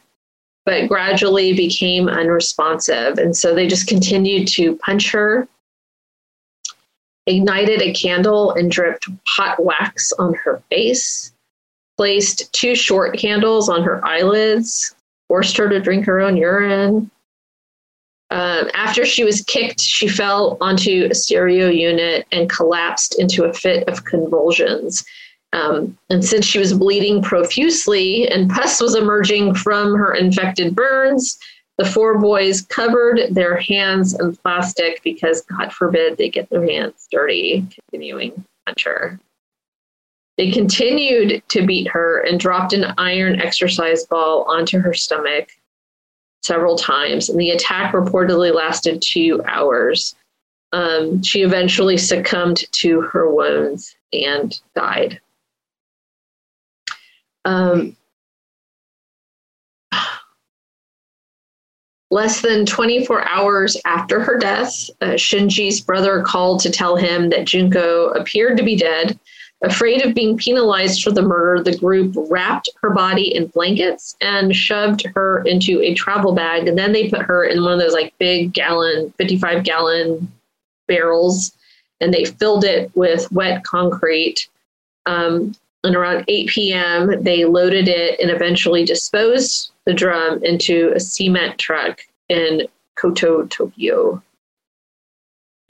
but 0.64 0.88
gradually 0.88 1.53
became 1.53 2.09
unresponsive. 2.09 3.19
And 3.19 3.37
so 3.37 3.55
they 3.55 3.66
just 3.66 3.88
continued 3.88 4.49
to 4.49 4.77
punch 4.77 5.11
her, 5.11 5.49
ignited 7.27 7.83
a 7.83 7.93
candle, 7.93 8.53
and 8.53 8.71
dripped 8.71 9.09
hot 9.27 9.62
wax 9.62 10.12
on 10.12 10.35
her 10.35 10.62
face 10.71 11.33
placed 12.01 12.51
two 12.55 12.75
short 12.75 13.19
candles 13.19 13.69
on 13.69 13.83
her 13.83 14.03
eyelids, 14.07 14.95
forced 15.29 15.55
her 15.59 15.69
to 15.69 15.79
drink 15.79 16.07
her 16.07 16.19
own 16.19 16.35
urine. 16.35 17.11
Um, 18.31 18.71
after 18.73 19.05
she 19.05 19.23
was 19.23 19.43
kicked, 19.43 19.83
she 19.83 20.09
fell 20.09 20.57
onto 20.63 21.09
a 21.11 21.15
stereo 21.15 21.69
unit 21.69 22.27
and 22.33 22.49
collapsed 22.49 23.21
into 23.21 23.45
a 23.45 23.53
fit 23.53 23.87
of 23.87 24.07
convulsions. 24.07 25.05
Um, 25.53 25.99
and 26.09 26.25
since 26.25 26.47
she 26.47 26.59
was 26.59 26.73
bleeding 26.73 27.21
profusely 27.21 28.27
and 28.29 28.49
pus 28.49 28.81
was 28.81 28.95
emerging 28.95 29.57
from 29.57 29.95
her 29.95 30.15
infected 30.15 30.75
burns, 30.75 31.39
the 31.77 31.85
four 31.85 32.19
boys 32.19 32.63
covered 32.63 33.35
their 33.35 33.59
hands 33.59 34.19
in 34.19 34.37
plastic 34.37 35.03
because, 35.05 35.43
God 35.43 35.71
forbid, 35.71 36.17
they 36.17 36.31
get 36.31 36.49
their 36.49 36.67
hands 36.67 37.07
dirty, 37.13 37.67
continuing 37.91 38.43
her. 38.85 39.21
They 40.40 40.50
continued 40.50 41.42
to 41.50 41.66
beat 41.66 41.87
her 41.88 42.20
and 42.20 42.40
dropped 42.40 42.72
an 42.72 42.94
iron 42.96 43.38
exercise 43.42 44.07
ball 44.07 44.44
onto 44.44 44.79
her 44.79 44.94
stomach 44.94 45.50
several 46.42 46.79
times. 46.79 47.29
And 47.29 47.38
the 47.38 47.50
attack 47.50 47.92
reportedly 47.92 48.50
lasted 48.55 49.03
two 49.03 49.42
hours. 49.46 50.14
Um, 50.72 51.22
she 51.22 51.42
eventually 51.42 51.98
succumbed 51.98 52.64
to 52.72 53.03
her 53.03 53.31
wounds 53.31 53.94
and 54.14 54.59
died. 54.74 55.20
Um, 57.44 57.94
less 62.11 62.40
than 62.40 62.64
24 62.64 63.29
hours 63.29 63.76
after 63.85 64.20
her 64.20 64.38
death, 64.38 64.88
uh, 65.03 65.18
Shinji's 65.18 65.83
brother 65.83 66.22
called 66.22 66.61
to 66.61 66.70
tell 66.70 66.96
him 66.96 67.29
that 67.29 67.44
Junko 67.44 68.12
appeared 68.12 68.57
to 68.57 68.62
be 68.62 68.74
dead 68.74 69.18
Afraid 69.62 70.05
of 70.05 70.14
being 70.14 70.38
penalized 70.38 71.03
for 71.03 71.11
the 71.11 71.23
murder, 71.23 71.62
the 71.62 71.77
group 71.77 72.14
wrapped 72.31 72.70
her 72.83 72.90
body 72.90 73.35
in 73.35 73.49
blankets 73.49 74.16
and 74.20 74.57
shoved 74.57 75.05
her 75.14 75.42
into 75.42 75.83
a 75.83 75.94
travel 75.94 76.33
bag. 76.33 76.66
And 76.66 76.79
then 76.79 76.92
they 76.92 77.11
put 77.11 77.23
her 77.23 77.44
in 77.44 77.62
one 77.62 77.75
of 77.75 77.79
those 77.79 77.92
like 77.92 78.16
big 78.18 78.55
gallon, 78.55 79.12
55 79.18 79.62
gallon 79.64 80.33
barrels 80.88 81.53
and 82.01 82.12
they 82.12 82.25
filled 82.25 82.64
it 82.64 82.90
with 82.94 83.31
wet 83.31 83.62
concrete. 83.64 84.49
Um, 85.07 85.55
and 85.83 85.96
around 85.96 86.25
8 86.29 86.49
p.m., 86.49 87.23
they 87.23 87.44
loaded 87.44 87.88
it 87.88 88.20
and 88.20 88.31
eventually 88.31 88.85
disposed 88.85 89.70
the 89.87 89.94
drum 89.94 90.42
into 90.44 90.92
a 90.94 91.01
cement 91.01 91.59
truck 91.59 92.01
in 92.29 92.66
Koto, 92.96 93.46
Tokyo. 93.46 94.23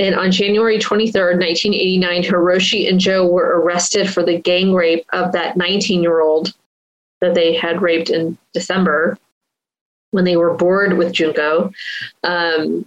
And 0.01 0.15
on 0.15 0.33
January 0.33 0.79
23rd, 0.79 1.39
1989, 1.39 2.23
Hiroshi 2.23 2.89
and 2.89 2.99
Joe 2.99 3.27
were 3.27 3.61
arrested 3.61 4.09
for 4.09 4.25
the 4.25 4.39
gang 4.39 4.73
rape 4.73 5.05
of 5.13 5.33
that 5.33 5.59
19 5.59 6.03
year 6.03 6.23
old 6.23 6.55
that 7.21 7.35
they 7.35 7.55
had 7.55 7.83
raped 7.83 8.09
in 8.09 8.39
December 8.55 9.19
when 10.13 10.25
they 10.25 10.39
were 10.39 10.55
bored 10.55 10.97
with 10.97 11.13
Junko. 11.13 11.71
Um, 12.25 12.87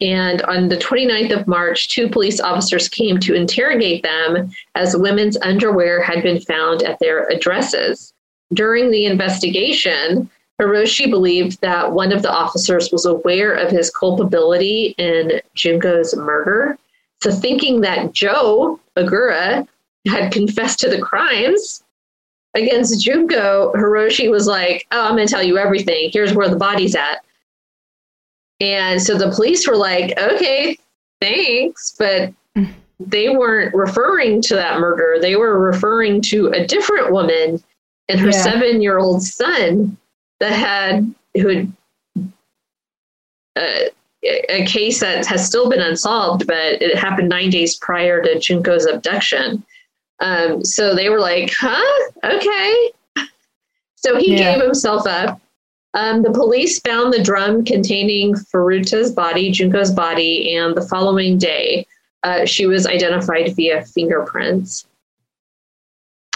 and 0.00 0.40
on 0.42 0.70
the 0.70 0.78
29th 0.78 1.38
of 1.38 1.46
March, 1.46 1.90
two 1.90 2.08
police 2.08 2.40
officers 2.40 2.88
came 2.88 3.20
to 3.20 3.34
interrogate 3.34 4.02
them 4.02 4.50
as 4.74 4.96
women's 4.96 5.36
underwear 5.42 6.00
had 6.00 6.22
been 6.22 6.40
found 6.40 6.82
at 6.82 6.98
their 6.98 7.28
addresses. 7.28 8.14
During 8.54 8.90
the 8.90 9.04
investigation, 9.04 10.30
Hiroshi 10.60 11.10
believed 11.10 11.60
that 11.60 11.92
one 11.92 12.12
of 12.12 12.22
the 12.22 12.32
officers 12.32 12.92
was 12.92 13.04
aware 13.04 13.52
of 13.52 13.70
his 13.70 13.90
culpability 13.90 14.94
in 14.98 15.40
Junko's 15.54 16.14
murder. 16.16 16.78
So, 17.22 17.32
thinking 17.32 17.80
that 17.80 18.12
Joe 18.12 18.78
Agura 18.96 19.66
had 20.06 20.32
confessed 20.32 20.78
to 20.80 20.90
the 20.90 21.00
crimes 21.00 21.82
against 22.54 23.04
Junko, 23.04 23.72
Hiroshi 23.74 24.30
was 24.30 24.46
like, 24.46 24.86
Oh, 24.92 25.06
I'm 25.06 25.16
going 25.16 25.26
to 25.26 25.32
tell 25.32 25.42
you 25.42 25.58
everything. 25.58 26.10
Here's 26.12 26.34
where 26.34 26.48
the 26.48 26.56
body's 26.56 26.94
at. 26.94 27.24
And 28.60 29.02
so 29.02 29.18
the 29.18 29.30
police 29.30 29.66
were 29.66 29.76
like, 29.76 30.16
Okay, 30.18 30.78
thanks. 31.20 31.96
But 31.98 32.32
they 33.00 33.30
weren't 33.30 33.74
referring 33.74 34.40
to 34.42 34.54
that 34.54 34.78
murder, 34.78 35.18
they 35.20 35.34
were 35.34 35.58
referring 35.58 36.20
to 36.22 36.48
a 36.48 36.64
different 36.64 37.12
woman 37.12 37.62
and 38.08 38.20
her 38.20 38.30
yeah. 38.30 38.42
seven 38.42 38.82
year 38.82 38.98
old 38.98 39.22
son 39.22 39.96
that 40.44 40.52
had 40.52 41.14
who 41.34 41.48
had 41.48 41.72
uh, 43.56 43.88
a 44.48 44.64
case 44.66 45.00
that 45.00 45.26
has 45.26 45.46
still 45.46 45.68
been 45.68 45.80
unsolved, 45.80 46.46
but 46.46 46.82
it 46.82 46.96
happened 46.96 47.28
nine 47.28 47.50
days 47.50 47.76
prior 47.76 48.22
to 48.22 48.38
Junko's 48.38 48.86
abduction. 48.86 49.64
Um, 50.20 50.64
so 50.64 50.94
they 50.94 51.08
were 51.08 51.20
like, 51.20 51.52
huh? 51.58 52.10
Okay. 52.24 52.90
So 53.96 54.18
he 54.18 54.36
yeah. 54.36 54.54
gave 54.54 54.62
himself 54.62 55.06
up. 55.06 55.40
Um, 55.94 56.22
the 56.22 56.32
police 56.32 56.80
found 56.80 57.12
the 57.12 57.22
drum 57.22 57.64
containing 57.64 58.34
Furuta's 58.34 59.12
body, 59.12 59.50
Junko's 59.50 59.92
body, 59.92 60.56
and 60.56 60.76
the 60.76 60.86
following 60.88 61.38
day, 61.38 61.86
uh, 62.22 62.44
she 62.44 62.66
was 62.66 62.86
identified 62.86 63.54
via 63.54 63.84
fingerprints. 63.84 64.86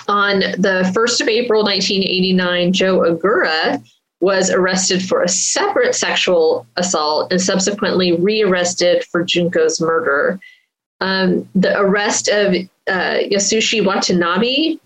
On 0.06 0.40
the 0.40 0.90
1st 0.94 1.20
of 1.20 1.28
April 1.28 1.62
1989, 1.62 2.72
Joe 2.72 3.00
Ogura 3.00 3.82
was 4.20 4.50
arrested 4.50 5.02
for 5.02 5.22
a 5.22 5.28
separate 5.28 5.94
sexual 5.94 6.66
assault 6.76 7.30
and 7.30 7.40
subsequently 7.40 8.12
rearrested 8.12 9.04
for 9.04 9.24
Junko's 9.24 9.80
murder. 9.80 10.40
Um, 11.00 11.48
the 11.54 11.78
arrest 11.78 12.28
of 12.28 12.54
uh, 12.88 13.18
Yasushi 13.30 13.84
Watanabe 13.84 14.76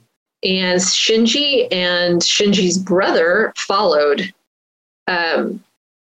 and 0.45 0.80
Shinji 0.80 1.72
and 1.72 2.20
Shinji's 2.20 2.78
brother 2.78 3.53
followed. 3.57 4.33
Um, 5.07 5.62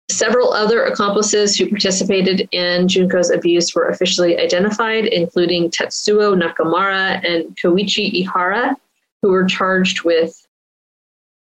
several 0.09 0.53
other 0.53 0.84
accomplices 0.84 1.55
who 1.55 1.70
participated 1.70 2.47
in 2.51 2.88
Junko's 2.88 3.32
abuse 3.32 3.74
were 3.74 3.88
officially 3.88 4.38
identified, 4.38 5.05
including 5.05 5.72
Tetsuo 5.72 6.39
Nakamura 6.39 7.24
and 7.26 7.55
Koichi 7.57 8.24
Ihara, 8.24 8.76
who 9.22 9.30
were 9.30 9.45
charged 9.45 10.03
with 10.03 10.45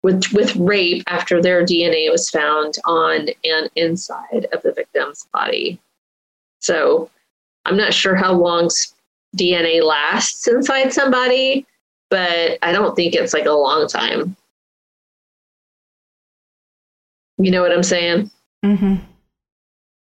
with 0.04 0.24
with 0.34 0.56
rape 0.56 1.04
after 1.08 1.42
their 1.42 1.66
DNA 1.66 2.12
was 2.12 2.30
found 2.30 2.76
on 2.86 3.28
and 3.44 3.70
inside 3.76 4.48
of 4.54 4.62
the 4.62 4.74
victim's 4.74 5.28
body. 5.34 5.80
So 6.60 7.10
I'm 7.66 7.78
not 7.78 7.94
sure 7.94 8.16
how 8.16 8.34
long 8.34 8.70
DNA 9.36 9.84
lasts 9.84 10.48
inside 10.48 10.94
somebody, 10.94 11.66
but 12.10 12.58
I 12.62 12.72
don't 12.72 12.96
think 12.96 13.14
it's 13.14 13.34
like 13.34 13.46
a 13.46 13.52
long 13.52 13.88
time. 13.88 14.36
You 17.38 17.52
know 17.52 17.62
what 17.62 17.72
I'm 17.72 17.84
saying? 17.84 18.32
Mm-hmm. 18.66 18.96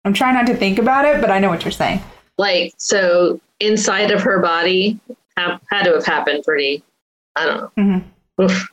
I'm 0.04 0.12
trying 0.12 0.34
not 0.34 0.46
to 0.46 0.54
think 0.54 0.78
about 0.78 1.04
it, 1.04 1.20
but 1.20 1.30
I 1.30 1.40
know 1.40 1.48
what 1.48 1.64
you're 1.64 1.72
saying. 1.72 2.00
Like, 2.38 2.74
so 2.76 3.40
inside 3.58 4.12
of 4.12 4.22
her 4.22 4.38
body 4.40 5.00
ha- 5.36 5.58
had 5.70 5.84
to 5.84 5.94
have 5.94 6.06
happened 6.06 6.44
pretty, 6.44 6.84
I 7.34 7.46
don't 7.46 7.76
know. 7.76 7.82
Mm-hmm. 8.38 8.64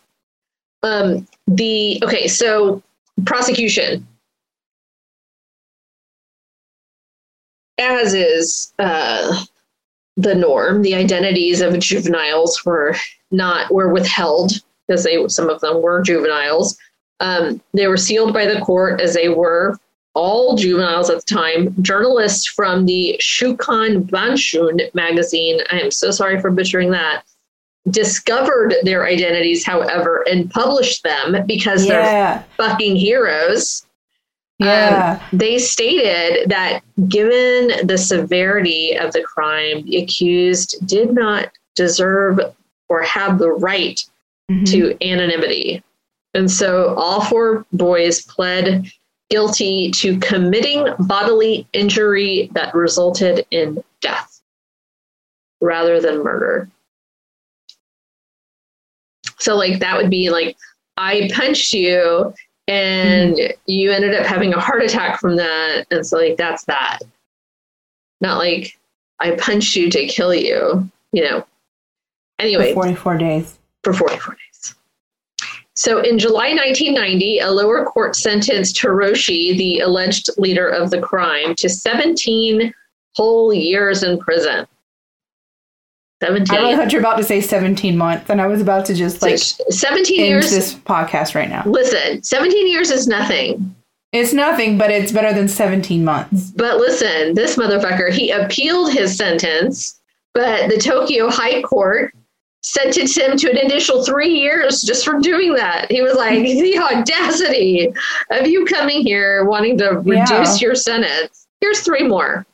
Um, 0.84 1.26
the, 1.48 2.00
okay, 2.04 2.28
so 2.28 2.84
prosecution. 3.26 4.06
As 7.80 8.14
is 8.14 8.74
uh, 8.80 9.44
the 10.18 10.36
norm, 10.36 10.82
the 10.82 10.96
identities 10.96 11.62
of 11.62 11.80
juveniles 11.80 12.64
were 12.66 12.96
not, 13.32 13.74
were 13.74 13.92
withheld 13.92 14.52
because 14.88 15.04
they, 15.04 15.28
some 15.28 15.50
of 15.50 15.62
them 15.62 15.82
were 15.82 16.02
juveniles. 16.02 16.78
Um, 17.20 17.62
they 17.74 17.88
were 17.88 17.98
sealed 17.98 18.34
by 18.34 18.46
the 18.46 18.60
court 18.62 19.02
as 19.02 19.14
they 19.14 19.30
were 19.30 19.78
all 20.14 20.56
juveniles 20.56 21.10
at 21.10 21.26
the 21.26 21.34
time. 21.34 21.76
Journalists 21.82 22.46
from 22.46 22.86
the 22.86 23.16
Shukan 23.20 24.04
Banshun 24.10 24.94
magazine, 24.94 25.60
I 25.72 25.80
am 25.80 25.92
so 25.92 26.12
sorry 26.12 26.40
for 26.40 26.52
butchering 26.52 26.92
that, 26.92 27.24
discovered 27.90 28.76
their 28.84 29.06
identities, 29.06 29.66
however, 29.66 30.24
and 30.30 30.50
published 30.50 31.04
them 31.04 31.46
because 31.46 31.86
they're 31.88 32.46
fucking 32.58 32.96
heroes. 32.96 33.86
Yeah. 34.60 35.20
Um, 35.20 35.38
they 35.38 35.58
stated 35.58 36.50
that 36.50 36.82
given 37.10 37.86
the 37.86 37.98
severity 37.98 38.96
of 38.98 39.12
the 39.12 39.22
crime, 39.22 39.84
the 39.84 39.98
accused 39.98 40.76
did 40.88 41.14
not 41.14 41.52
deserve 41.76 42.40
or 42.88 43.02
have 43.02 43.40
the 43.40 43.52
right 43.52 44.00
Mhm. 44.50 44.66
to 44.72 44.98
anonymity. 45.06 45.84
And 46.34 46.50
so 46.50 46.94
all 46.96 47.22
four 47.22 47.66
boys 47.74 48.22
pled 48.22 48.86
guilty 49.30 49.90
to 49.92 50.20
committing 50.20 50.88
bodily 51.00 51.68
injury 51.74 52.50
that 52.54 52.74
resulted 52.76 53.46
in 53.52 53.84
death 54.02 54.42
rather 55.62 56.00
than 56.00 56.24
murder. 56.24 56.70
So, 59.44 59.58
like, 59.58 59.80
that 59.80 59.98
would 59.98 60.10
be 60.10 60.30
like, 60.30 60.56
I 60.96 61.30
punched 61.34 61.74
you 61.74 62.34
and 62.70 63.36
mm-hmm. 63.36 63.52
you 63.66 63.92
ended 63.92 64.16
up 64.16 64.26
having 64.26 64.54
a 64.54 64.60
heart 64.60 64.82
attack 64.82 65.20
from 65.20 65.36
that. 65.36 65.86
And 65.92 66.08
so, 66.08 66.18
like, 66.18 66.38
that's 66.38 66.64
that. 66.66 67.00
Not 68.22 68.38
like, 68.38 68.80
I 69.20 69.32
punched 69.32 69.76
you 69.76 69.90
to 69.90 70.08
kill 70.08 70.34
you, 70.34 70.90
you 71.12 71.24
know. 71.24 71.46
Anyway, 72.40 72.74
For 72.74 72.86
Anyway, 72.86 72.94
44 72.94 73.18
days. 73.18 73.60
for 73.84 73.94
44 73.94 74.36
days. 74.36 74.76
So 75.74 76.00
in 76.00 76.18
July 76.20 76.54
1990, 76.54 77.40
a 77.40 77.52
lower 77.52 77.84
court 77.84 78.16
sentenced 78.16 78.78
Hiroshi, 78.78 79.58
the 79.58 79.80
alleged 79.80 80.30
leader 80.38 80.70
of 80.70 80.90
the 80.90 81.02
crime, 81.02 81.54
to 81.56 81.68
17 81.68 82.74
whole 83.16 83.54
years 83.54 84.04
in 84.04 84.20
prison. 84.20 84.66
I 86.24 86.28
really 86.30 86.46
17. 86.46 86.78
thought 86.78 86.92
you 86.94 86.98
were 87.00 87.02
about 87.02 87.18
to 87.18 87.24
say 87.24 87.42
17 87.42 87.98
months, 87.98 88.30
and 88.30 88.40
I 88.42 88.48
was 88.48 88.62
about 88.62 88.86
to 88.88 88.94
just 88.94 89.22
like 89.22 89.38
So 89.38 89.64
17 89.70 90.20
end 90.20 90.30
years. 90.30 90.52
this 90.52 90.74
podcast 90.74 91.36
right 91.36 91.50
now. 91.50 91.64
Listen, 91.66 92.22
17 92.24 92.68
years 92.68 92.92
is 92.92 93.08
nothing. 93.08 93.76
It's 94.12 94.32
nothing, 94.34 94.78
but 94.78 94.92
it's 94.92 95.12
better 95.12 95.34
than 95.34 95.48
17 95.48 96.06
months. 96.06 96.52
But 96.52 96.78
listen, 96.78 97.34
this 97.34 97.56
motherfucker, 97.58 98.12
he 98.12 98.30
appealed 98.30 98.94
his 98.94 99.18
sentence, 99.18 100.00
but 100.36 100.70
the 100.70 100.78
Tokyo 100.78 101.30
High 101.30 101.62
Court 101.64 102.14
sentenced 102.62 103.18
him 103.18 103.36
to 103.38 103.50
an 103.50 103.58
initial 103.58 104.06
three 104.06 104.30
years 104.30 104.82
just 104.84 105.04
for 105.04 105.20
doing 105.20 105.54
that. 105.56 105.92
He 105.92 106.02
was 106.02 106.16
like, 106.16 106.40
the 106.44 106.78
audacity 106.78 107.92
of 108.32 108.48
you 108.48 108.66
coming 108.66 109.02
here 109.06 109.46
wanting 109.46 109.78
to 109.80 109.90
reduce 110.00 110.62
Yeah. 110.62 110.68
your 110.68 110.76
sentence. 110.76 111.48
Here's 111.60 111.82
three 111.82 112.08
more. 112.08 112.46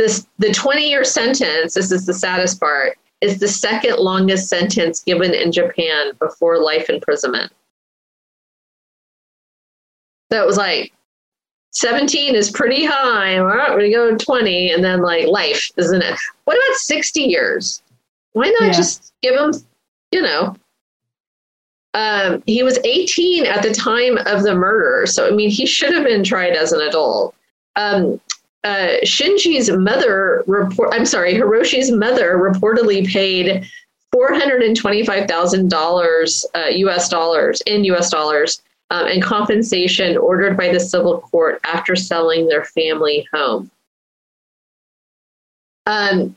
This 0.00 0.26
the 0.38 0.50
20 0.50 0.88
year 0.88 1.04
sentence, 1.04 1.74
this 1.74 1.92
is 1.92 2.06
the 2.06 2.14
saddest 2.14 2.58
part, 2.58 2.96
is 3.20 3.38
the 3.38 3.46
second 3.46 3.98
longest 3.98 4.48
sentence 4.48 5.02
given 5.02 5.34
in 5.34 5.52
Japan 5.52 6.12
before 6.18 6.58
life 6.58 6.88
imprisonment. 6.88 7.52
So 10.32 10.42
it 10.42 10.46
was 10.46 10.56
like 10.56 10.94
17 11.72 12.34
is 12.34 12.50
pretty 12.50 12.86
high. 12.86 13.36
All 13.36 13.44
right, 13.44 13.68
we're 13.68 13.90
going 13.90 13.90
to 13.90 13.94
go 13.94 14.16
to 14.16 14.24
20 14.24 14.72
and 14.72 14.82
then 14.82 15.02
like 15.02 15.26
life, 15.26 15.70
isn't 15.76 16.00
it? 16.00 16.18
What 16.46 16.56
about 16.56 16.76
60 16.78 17.20
years? 17.20 17.82
Why 18.32 18.48
not 18.58 18.68
Yeah. 18.68 18.72
just 18.72 19.12
give 19.20 19.38
him, 19.38 19.52
you 20.12 20.22
know? 20.22 20.56
Um, 21.92 22.42
he 22.46 22.62
was 22.62 22.78
18 22.84 23.44
at 23.44 23.62
the 23.62 23.74
time 23.74 24.16
of 24.24 24.44
the 24.44 24.54
murder. 24.54 25.04
So, 25.04 25.26
I 25.26 25.30
mean, 25.32 25.50
he 25.50 25.66
should 25.66 25.92
have 25.92 26.04
been 26.04 26.24
tried 26.24 26.54
as 26.56 26.72
an 26.72 26.80
adult. 26.80 27.34
Um, 27.76 28.18
uh, 28.64 28.96
Shinji's 29.04 29.70
mother 29.70 30.42
report, 30.46 30.90
I'm 30.92 31.06
sorry, 31.06 31.34
Hiroshi's 31.34 31.90
mother 31.90 32.36
reportedly 32.36 33.06
paid 33.06 33.66
$425,000 34.14 36.44
uh, 36.54 36.66
US 36.68 37.08
dollars 37.08 37.62
in 37.62 37.84
US 37.84 38.10
dollars 38.10 38.60
um, 38.90 39.06
and 39.06 39.22
compensation 39.22 40.18
ordered 40.18 40.56
by 40.56 40.72
the 40.72 40.80
civil 40.80 41.20
court 41.20 41.60
after 41.64 41.94
selling 41.96 42.48
their 42.48 42.64
family 42.64 43.26
home. 43.32 43.70
Um, 45.86 46.36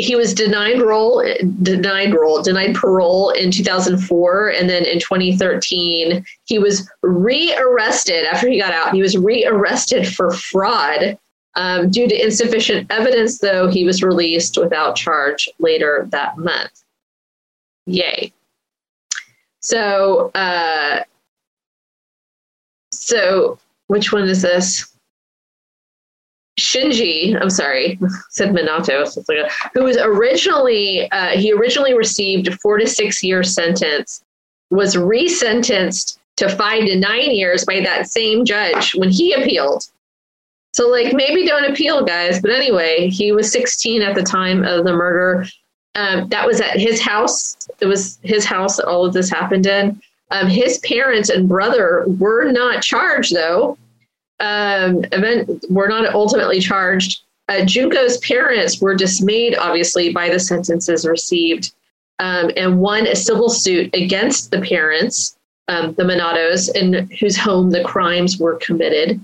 he 0.00 0.16
was 0.16 0.34
denied 0.34 0.80
role, 0.80 1.22
denied 1.62 2.14
role, 2.14 2.42
denied 2.42 2.74
parole 2.74 3.30
in 3.30 3.50
2004, 3.50 4.48
and 4.48 4.68
then 4.68 4.84
in 4.84 4.98
2013 4.98 6.24
he 6.44 6.58
was 6.58 6.90
rearrested 7.02 8.24
after 8.24 8.48
he 8.48 8.58
got 8.58 8.72
out. 8.72 8.94
He 8.94 9.02
was 9.02 9.16
rearrested 9.16 10.08
for 10.08 10.30
fraud 10.30 11.18
um, 11.54 11.90
due 11.90 12.08
to 12.08 12.24
insufficient 12.24 12.90
evidence. 12.90 13.38
Though 13.38 13.68
he 13.68 13.84
was 13.84 14.02
released 14.02 14.58
without 14.58 14.96
charge 14.96 15.48
later 15.58 16.06
that 16.10 16.38
month. 16.38 16.84
Yay! 17.86 18.32
So, 19.60 20.30
uh, 20.34 21.04
so 22.92 23.58
which 23.88 24.12
one 24.12 24.28
is 24.28 24.42
this? 24.42 24.96
Shinji, 26.60 27.40
I'm 27.40 27.50
sorry, 27.50 27.98
said 28.28 28.50
Minato, 28.50 29.06
who 29.74 29.84
was 29.84 29.96
originally, 29.96 31.10
uh, 31.10 31.30
he 31.30 31.52
originally 31.52 31.94
received 31.94 32.48
a 32.48 32.56
four 32.58 32.78
to 32.78 32.86
six 32.86 33.22
year 33.22 33.42
sentence, 33.42 34.22
was 34.70 34.94
resentenced 34.94 36.18
to 36.36 36.48
five 36.48 36.84
to 36.84 36.96
nine 36.96 37.30
years 37.30 37.64
by 37.64 37.80
that 37.80 38.08
same 38.08 38.44
judge 38.44 38.94
when 38.94 39.10
he 39.10 39.32
appealed. 39.32 39.84
So, 40.72 40.88
like, 40.88 41.12
maybe 41.12 41.46
don't 41.46 41.70
appeal, 41.70 42.04
guys. 42.04 42.40
But 42.40 42.52
anyway, 42.52 43.08
he 43.08 43.32
was 43.32 43.50
16 43.50 44.02
at 44.02 44.14
the 44.14 44.22
time 44.22 44.64
of 44.64 44.84
the 44.84 44.92
murder. 44.92 45.46
Um, 45.96 46.28
that 46.28 46.46
was 46.46 46.60
at 46.60 46.78
his 46.78 47.00
house. 47.00 47.56
It 47.80 47.86
was 47.86 48.18
his 48.22 48.44
house 48.44 48.76
that 48.76 48.86
all 48.86 49.04
of 49.04 49.12
this 49.12 49.28
happened 49.28 49.66
in. 49.66 50.00
Um, 50.30 50.46
his 50.46 50.78
parents 50.78 51.28
and 51.28 51.48
brother 51.48 52.04
were 52.06 52.52
not 52.52 52.82
charged, 52.82 53.34
though 53.34 53.76
um, 54.40 55.04
event 55.12 55.64
were 55.70 55.88
not 55.88 56.14
ultimately 56.14 56.60
charged. 56.60 57.22
Uh, 57.48 57.64
Junko's 57.64 58.18
parents 58.18 58.80
were 58.80 58.94
dismayed, 58.94 59.56
obviously, 59.56 60.12
by 60.12 60.28
the 60.28 60.38
sentences 60.38 61.06
received, 61.06 61.72
um, 62.18 62.50
and 62.56 62.80
won 62.80 63.06
a 63.06 63.16
civil 63.16 63.48
suit 63.48 63.94
against 63.94 64.50
the 64.50 64.60
parents, 64.60 65.36
um, 65.68 65.94
the 65.94 66.02
Minatos, 66.02 66.74
in 66.74 67.08
whose 67.18 67.36
home 67.36 67.70
the 67.70 67.82
crimes 67.82 68.38
were 68.38 68.56
committed. 68.56 69.20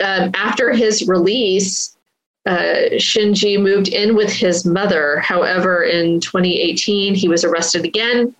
Um, 0.00 0.30
after 0.34 0.72
his 0.72 1.08
release, 1.08 1.96
uh, 2.44 2.90
Shinji 2.92 3.60
moved 3.60 3.88
in 3.88 4.14
with 4.14 4.30
his 4.30 4.64
mother. 4.64 5.18
However, 5.18 5.82
in 5.82 6.20
2018, 6.20 7.14
he 7.14 7.28
was 7.28 7.42
arrested 7.42 7.84
again 7.84 8.34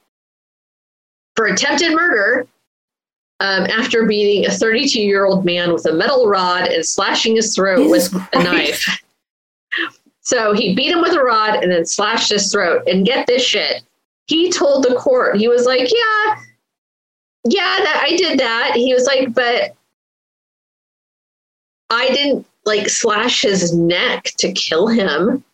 for 1.35 1.47
attempted 1.47 1.93
murder 1.93 2.47
um, 3.41 3.65
after 3.67 4.07
beating 4.07 4.47
a 4.47 4.51
32 4.51 5.01
year 5.01 5.25
old 5.25 5.45
man 5.45 5.73
with 5.73 5.87
a 5.87 5.93
metal 5.93 6.27
rod 6.27 6.69
and 6.69 6.85
slashing 6.85 7.37
his 7.37 7.55
throat 7.55 7.83
Jesus 7.83 8.13
with 8.13 8.29
a 8.33 8.43
knife. 8.43 9.03
So 10.21 10.55
he 10.55 10.75
beat 10.75 10.91
him 10.91 11.03
with 11.03 11.13
a 11.13 11.23
rod 11.23 11.63
and 11.63 11.71
then 11.71 11.87
slashed 11.87 12.31
his 12.31 12.51
throat. 12.51 12.83
And 12.89 13.07
get 13.07 13.27
this 13.27 13.45
shit. 13.45 13.83
He 14.27 14.51
told 14.51 14.83
the 14.85 14.97
court, 14.97 15.37
he 15.37 15.49
was 15.49 15.67
like, 15.67 15.89
Yeah, 15.93 16.37
yeah, 17.45 17.79
that 17.79 18.03
I 18.05 18.17
did 18.17 18.41
that. 18.41 18.73
He 18.75 18.93
was 18.93 19.07
like, 19.07 19.33
but 19.33 19.77
I 21.91 22.09
didn't 22.09 22.47
like 22.65 22.89
slash 22.89 23.43
his 23.43 23.73
neck 23.73 24.33
to 24.39 24.53
kill 24.53 24.89
him. 24.89 25.45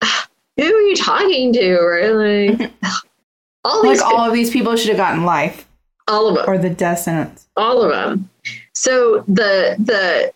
Who 0.56 0.62
are 0.62 0.82
you 0.82 0.94
talking 0.94 1.52
to? 1.54 1.78
Really? 1.78 2.70
All 3.64 3.82
these 3.82 4.00
Like 4.00 4.12
all 4.12 4.26
of 4.26 4.32
these 4.32 4.50
people 4.50 4.74
should 4.74 4.88
have 4.88 4.96
gotten 4.96 5.24
life 5.24 5.68
all 6.08 6.28
of 6.28 6.36
them. 6.36 6.44
or 6.46 6.58
the 6.58 6.70
death 6.70 7.00
sentence. 7.00 7.46
all 7.56 7.82
of 7.82 7.90
them. 7.90 8.28
So 8.74 9.24
the 9.28 9.76
the 9.78 10.32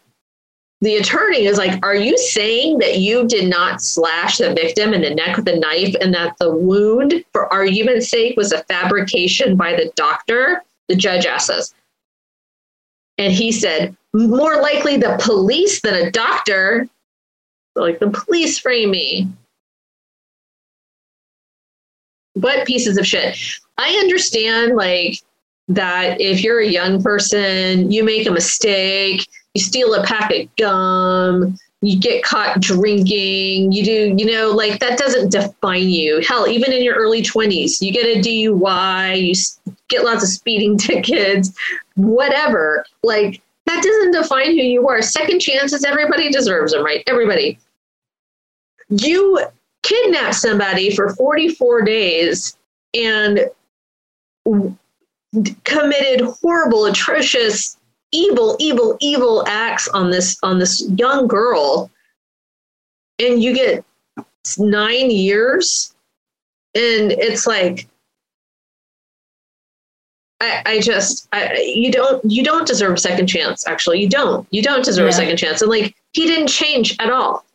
the 0.83 0.97
attorney 0.97 1.47
is 1.47 1.57
like, 1.57 1.85
Are 1.85 1.97
you 1.97 2.17
saying 2.19 2.79
that 2.79 2.99
you 2.99 3.27
did 3.27 3.49
not 3.49 3.81
slash 3.81 4.39
the 4.39 4.53
victim 4.53 4.93
in 4.93 5.01
the 5.01 5.15
neck 5.15 5.37
with 5.37 5.49
a 5.49 5.57
knife 5.59 5.95
and 6.01 6.13
that 6.15 6.37
the 6.39 6.55
wound, 6.55 7.25
for 7.33 7.51
argument's 7.53 8.09
sake, 8.09 8.37
was 8.37 8.53
a 8.53 8.63
fabrication 8.65 9.57
by 9.57 9.73
the 9.73 9.91
doctor? 9.97 10.63
The 10.89 10.95
judge 10.97 11.25
asked 11.27 11.51
us. 11.51 11.75
And 13.19 13.33
he 13.33 13.53
said, 13.53 13.97
More 14.13 14.61
likely 14.61 14.99
the 14.99 15.17
police 15.21 15.81
than 15.81 15.95
a 15.95 16.11
doctor. 16.11 16.87
Like 17.75 17.99
the 17.99 18.11
police 18.11 18.59
frame 18.59 18.91
me. 18.91 19.29
What 22.35 22.67
pieces 22.67 22.99
of 22.99 23.07
shit? 23.07 23.39
I 23.79 23.89
understand, 23.95 24.77
like, 24.77 25.19
that 25.69 26.21
if 26.21 26.43
you're 26.43 26.61
a 26.61 26.69
young 26.69 27.03
person, 27.03 27.91
you 27.91 28.05
make 28.05 28.27
a 28.27 28.31
mistake, 28.31 29.27
you 29.55 29.63
steal 29.63 29.95
a 29.95 30.05
pack 30.05 30.33
of 30.33 30.49
gum, 30.57 31.59
you 31.83 31.99
get 31.99 32.23
caught 32.23 32.61
drinking, 32.61 33.73
you 33.73 33.85
do, 33.85 34.15
you 34.17 34.27
know, 34.27 34.51
like 34.51 34.81
that 34.81 34.99
doesn't 34.99 35.31
define 35.31 35.89
you. 35.89 36.23
Hell, 36.27 36.47
even 36.47 36.73
in 36.73 36.83
your 36.83 36.95
early 36.95 37.23
20s, 37.23 37.81
you 37.81 37.93
get 37.93 38.07
a 38.07 38.21
DUI, 38.21 39.23
you 39.23 39.75
get 39.89 40.05
lots 40.05 40.23
of 40.23 40.31
speeding 40.31 40.79
tickets, 40.79 41.53
whatever. 41.95 42.85
Like 43.03 43.43
that 43.67 43.83
doesn't 43.83 44.13
define 44.13 44.53
who 44.53 44.63
you 44.63 44.89
are. 44.89 45.03
Second 45.03 45.41
chances, 45.41 45.85
everybody 45.85 46.31
deserves 46.31 46.73
them, 46.73 46.85
right? 46.85 47.03
Everybody. 47.07 47.59
You 48.89 49.41
kidnap 49.83 50.35
somebody 50.35 50.95
for 50.95 51.15
44 51.15 51.83
days 51.83 52.57
and 52.95 53.51
committed 55.65 56.27
horrible, 56.43 56.87
atrocious, 56.87 57.77
evil, 58.13 58.57
evil, 58.59 58.97
evil 59.01 59.45
acts 59.47 59.89
on 59.89 60.11
this 60.11 60.37
on 60.43 60.59
this 60.59 60.89
young 60.97 61.27
girl, 61.27 61.91
and 63.19 63.43
you 63.43 63.55
get 63.55 63.85
nine 64.59 65.11
years, 65.11 65.95
and 66.75 67.13
it's 67.13 67.47
like. 67.47 67.89
I, 70.39 70.63
I 70.67 70.81
just 70.81 71.29
I, 71.33 71.55
you 71.55 71.91
don't 71.91 72.23
you 72.31 72.45
don't 72.45 72.67
deserve 72.67 72.93
a 72.93 72.99
second 72.99 73.27
chance 73.27 73.67
actually 73.67 74.03
you 74.03 74.09
don't 74.11 74.47
you 74.51 74.61
don't 74.61 74.85
deserve 74.85 75.07
yeah. 75.07 75.09
a 75.09 75.15
second 75.15 75.39
chance 75.39 75.63
and 75.63 75.71
like 75.71 75.97
he 76.13 76.27
didn't 76.27 76.49
change 76.49 76.95
at 76.99 77.11
all 77.11 77.47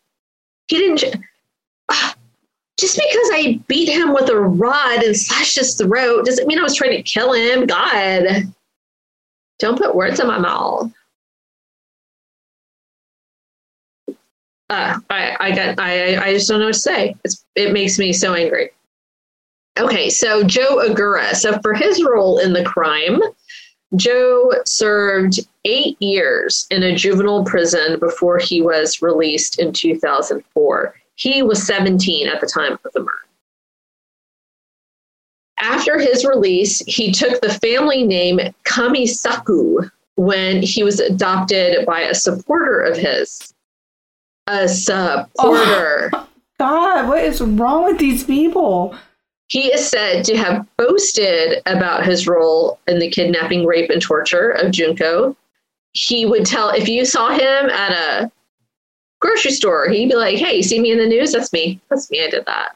he 0.67 0.79
didn't 0.79 1.15
uh, 1.89 2.13
just 2.81 2.97
because 2.97 3.29
I 3.31 3.59
beat 3.67 3.89
him 3.89 4.11
with 4.11 4.29
a 4.29 4.39
rod 4.39 5.03
and 5.03 5.15
slashed 5.15 5.57
his 5.57 5.75
throat 5.75 6.25
doesn't 6.25 6.47
mean 6.47 6.57
I 6.57 6.63
was 6.63 6.75
trying 6.75 6.97
to 6.97 7.03
kill 7.03 7.31
him. 7.31 7.67
God, 7.67 8.51
don't 9.59 9.77
put 9.77 9.95
words 9.95 10.19
in 10.19 10.25
my 10.25 10.39
mouth. 10.39 10.91
Uh, 14.69 14.99
I, 15.09 15.37
I 15.39 15.51
got, 15.55 15.79
I, 15.79 16.15
I 16.17 16.33
just 16.33 16.49
don't 16.49 16.59
know 16.59 16.65
what 16.65 16.73
to 16.73 16.79
say. 16.79 17.15
It's, 17.23 17.45
it 17.55 17.71
makes 17.71 17.99
me 17.99 18.11
so 18.11 18.33
angry. 18.33 18.71
Okay, 19.79 20.09
so 20.09 20.43
Joe 20.43 20.77
Agoura. 20.77 21.35
So 21.35 21.59
for 21.61 21.73
his 21.75 22.03
role 22.03 22.39
in 22.39 22.51
the 22.51 22.63
crime, 22.63 23.21
Joe 23.95 24.51
served 24.65 25.39
eight 25.65 26.01
years 26.01 26.65
in 26.71 26.81
a 26.83 26.95
juvenile 26.95 27.43
prison 27.43 27.99
before 27.99 28.39
he 28.39 28.61
was 28.61 29.01
released 29.01 29.59
in 29.59 29.71
2004. 29.71 30.95
He 31.21 31.43
was 31.43 31.61
17 31.67 32.27
at 32.27 32.41
the 32.41 32.47
time 32.47 32.79
of 32.83 32.93
the 32.93 33.01
murder. 33.01 33.11
After 35.59 35.99
his 35.99 36.25
release, 36.25 36.79
he 36.87 37.11
took 37.11 37.39
the 37.41 37.53
family 37.53 38.03
name 38.03 38.39
Kamisaku 38.63 39.91
when 40.15 40.63
he 40.63 40.81
was 40.81 40.99
adopted 40.99 41.85
by 41.85 42.01
a 42.01 42.15
supporter 42.15 42.81
of 42.81 42.97
his. 42.97 43.53
A 44.47 44.67
supporter. 44.67 46.09
Oh, 46.11 46.27
God, 46.57 47.07
what 47.07 47.23
is 47.23 47.39
wrong 47.39 47.83
with 47.83 47.99
these 47.99 48.23
people? 48.23 48.95
He 49.47 49.71
is 49.71 49.87
said 49.87 50.25
to 50.25 50.35
have 50.35 50.65
boasted 50.77 51.61
about 51.67 52.03
his 52.03 52.25
role 52.25 52.79
in 52.87 52.97
the 52.97 53.11
kidnapping, 53.11 53.67
rape, 53.67 53.91
and 53.91 54.01
torture 54.01 54.49
of 54.49 54.71
Junko. 54.71 55.37
He 55.91 56.25
would 56.25 56.47
tell, 56.47 56.69
if 56.69 56.89
you 56.89 57.05
saw 57.05 57.29
him 57.29 57.69
at 57.69 57.91
a 57.91 58.31
grocery 59.21 59.51
store. 59.51 59.87
He'd 59.87 60.09
be 60.09 60.15
like, 60.15 60.37
"Hey, 60.37 60.57
you 60.57 60.63
see 60.63 60.79
me 60.79 60.91
in 60.91 60.97
the 60.97 61.07
news? 61.07 61.31
That's 61.31 61.53
me. 61.53 61.79
That's 61.89 62.11
me. 62.11 62.23
I 62.23 62.29
did 62.29 62.45
that. 62.45 62.75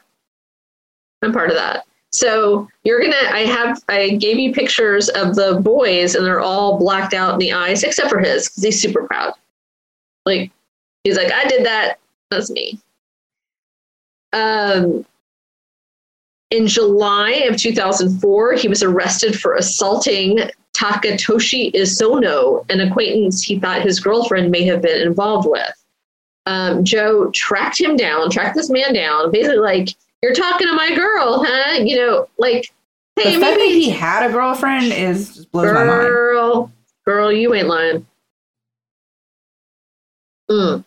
I'm 1.22 1.32
part 1.32 1.50
of 1.50 1.56
that." 1.56 1.84
So 2.12 2.68
you're 2.84 3.02
gonna. 3.02 3.30
I 3.30 3.40
have. 3.40 3.82
I 3.88 4.10
gave 4.10 4.38
you 4.38 4.54
pictures 4.54 5.10
of 5.10 5.34
the 5.34 5.60
boys, 5.60 6.14
and 6.14 6.24
they're 6.24 6.40
all 6.40 6.78
blacked 6.78 7.12
out 7.12 7.34
in 7.34 7.38
the 7.38 7.52
eyes, 7.52 7.82
except 7.82 8.08
for 8.08 8.20
his, 8.20 8.48
because 8.48 8.62
he's 8.62 8.80
super 8.80 9.02
proud. 9.06 9.34
Like 10.24 10.50
he's 11.04 11.16
like, 11.16 11.32
"I 11.32 11.44
did 11.44 11.66
that. 11.66 11.98
That's 12.30 12.50
me." 12.50 12.78
Um. 14.32 15.04
In 16.52 16.68
July 16.68 17.32
of 17.50 17.56
2004, 17.56 18.52
he 18.54 18.68
was 18.68 18.80
arrested 18.80 19.38
for 19.38 19.56
assaulting 19.56 20.38
Takatoshi 20.74 21.72
Isono, 21.74 22.64
an 22.70 22.80
acquaintance 22.80 23.42
he 23.42 23.58
thought 23.58 23.82
his 23.82 23.98
girlfriend 23.98 24.52
may 24.52 24.62
have 24.62 24.80
been 24.80 25.02
involved 25.02 25.48
with 25.50 25.74
um, 26.46 26.84
Joe 26.84 27.30
tracked 27.32 27.80
him 27.80 27.96
down, 27.96 28.30
tracked 28.30 28.54
this 28.54 28.70
man 28.70 28.94
down, 28.94 29.30
basically 29.30 29.58
like, 29.58 29.94
"You're 30.22 30.34
talking 30.34 30.66
to 30.66 30.74
my 30.74 30.94
girl, 30.94 31.44
huh?" 31.46 31.82
You 31.82 31.96
know, 31.96 32.28
like, 32.38 32.72
hey, 33.16 33.34
the 33.34 33.40
maybe 33.40 33.80
he 33.80 33.90
had 33.90 34.28
a 34.28 34.32
girlfriend 34.32 34.92
is 34.92 35.34
just 35.34 35.52
blows 35.52 35.66
girl, 35.66 35.74
my 35.74 35.84
mind. 35.84 36.06
Girl, 36.06 36.72
girl, 37.04 37.32
you 37.32 37.52
ain't 37.54 37.68
lying. 37.68 38.06
Mm. 40.50 40.84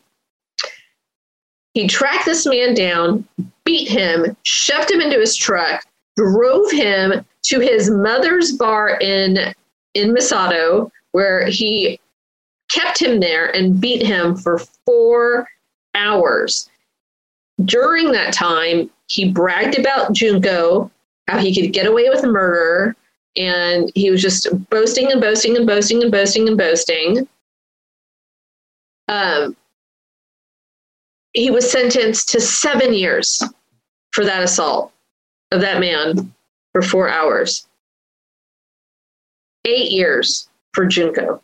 He 1.73 1.87
tracked 1.87 2.25
this 2.25 2.45
man 2.45 2.73
down, 2.73 3.27
beat 3.65 3.89
him, 3.89 4.35
shoved 4.43 4.89
him 4.89 5.01
into 5.01 5.19
his 5.19 5.35
truck, 5.35 5.85
drove 6.15 6.71
him 6.71 7.25
to 7.43 7.59
his 7.59 7.89
mother's 7.89 8.53
bar 8.53 8.97
in 9.01 9.53
in 9.93 10.13
Misato, 10.13 10.89
where 11.11 11.45
he 11.47 11.99
kept 12.69 13.01
him 13.01 13.19
there 13.19 13.53
and 13.55 13.79
beat 13.79 14.05
him 14.05 14.35
for 14.35 14.59
four 14.85 15.47
hours. 15.95 16.69
During 17.65 18.11
that 18.11 18.33
time, 18.33 18.89
he 19.07 19.31
bragged 19.31 19.77
about 19.77 20.13
Junko, 20.13 20.89
how 21.27 21.39
he 21.39 21.53
could 21.53 21.73
get 21.73 21.87
away 21.87 22.09
with 22.09 22.23
murder, 22.23 22.95
and 23.35 23.91
he 23.95 24.09
was 24.09 24.21
just 24.21 24.47
boasting 24.69 25.11
and 25.11 25.19
boasting 25.19 25.57
and 25.57 25.67
boasting 25.67 26.01
and 26.01 26.11
boasting 26.11 26.47
and 26.47 26.57
boasting. 26.57 27.27
Um, 29.07 29.55
he 31.33 31.51
was 31.51 31.69
sentenced 31.69 32.29
to 32.29 32.41
seven 32.41 32.93
years 32.93 33.41
for 34.11 34.23
that 34.25 34.43
assault 34.43 34.91
of 35.51 35.61
that 35.61 35.79
man 35.79 36.33
for 36.71 36.81
four 36.81 37.09
hours. 37.09 37.67
Eight 39.65 39.91
years 39.91 40.49
for 40.73 40.85
Junko. 40.85 41.41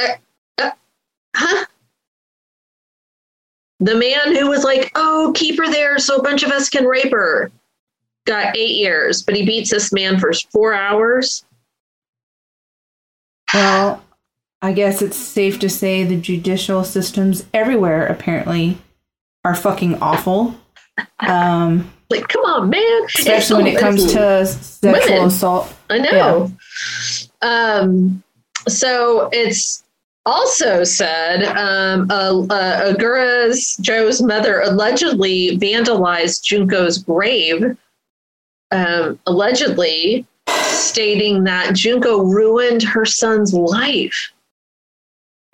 Huh? 0.00 1.64
The 3.80 3.94
man 3.94 4.34
who 4.34 4.48
was 4.48 4.64
like, 4.64 4.90
oh, 4.94 5.32
keep 5.34 5.58
her 5.58 5.70
there 5.70 5.98
so 5.98 6.16
a 6.16 6.22
bunch 6.22 6.42
of 6.42 6.50
us 6.50 6.68
can 6.70 6.86
rape 6.86 7.12
her, 7.12 7.50
got 8.24 8.56
eight 8.56 8.76
years, 8.76 9.22
but 9.22 9.36
he 9.36 9.44
beats 9.44 9.70
this 9.70 9.92
man 9.92 10.18
for 10.18 10.32
four 10.50 10.72
hours. 10.72 11.44
Well, 13.52 14.02
I 14.62 14.72
guess 14.72 15.02
it's 15.02 15.16
safe 15.16 15.58
to 15.60 15.68
say 15.68 16.04
the 16.04 16.16
judicial 16.16 16.84
systems 16.84 17.44
everywhere 17.52 18.06
apparently 18.06 18.78
are 19.44 19.54
fucking 19.54 20.02
awful. 20.02 20.54
Um, 21.20 21.92
like, 22.08 22.28
come 22.28 22.42
on, 22.44 22.70
man. 22.70 23.02
Especially 23.14 23.62
when 23.62 23.74
it 23.74 23.78
comes 23.78 24.12
to 24.12 24.46
sexual 24.46 25.12
women. 25.14 25.28
assault. 25.28 25.74
I 25.90 25.98
know. 25.98 26.50
Yeah. 27.42 27.78
Um, 27.80 28.22
so 28.66 29.28
it's 29.32 29.84
also 30.26 30.84
said 30.84 31.44
um, 31.56 32.10
uh, 32.10 32.42
uh, 32.50 32.92
Agoura's 32.92 33.76
Joe's 33.80 34.20
mother 34.20 34.60
allegedly 34.62 35.56
vandalized 35.58 36.42
Junko's 36.42 36.98
grave, 36.98 37.78
um, 38.72 39.18
allegedly 39.26 40.26
stating 40.48 41.44
that 41.44 41.74
Junko 41.74 42.22
ruined 42.22 42.82
her 42.82 43.04
son's 43.04 43.54
life. 43.54 44.32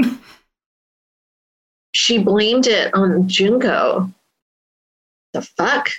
she 1.93 2.19
blamed 2.19 2.67
it 2.67 2.93
on 2.95 3.29
Junko. 3.29 4.11
The 5.35 5.43
fuck? 5.43 5.91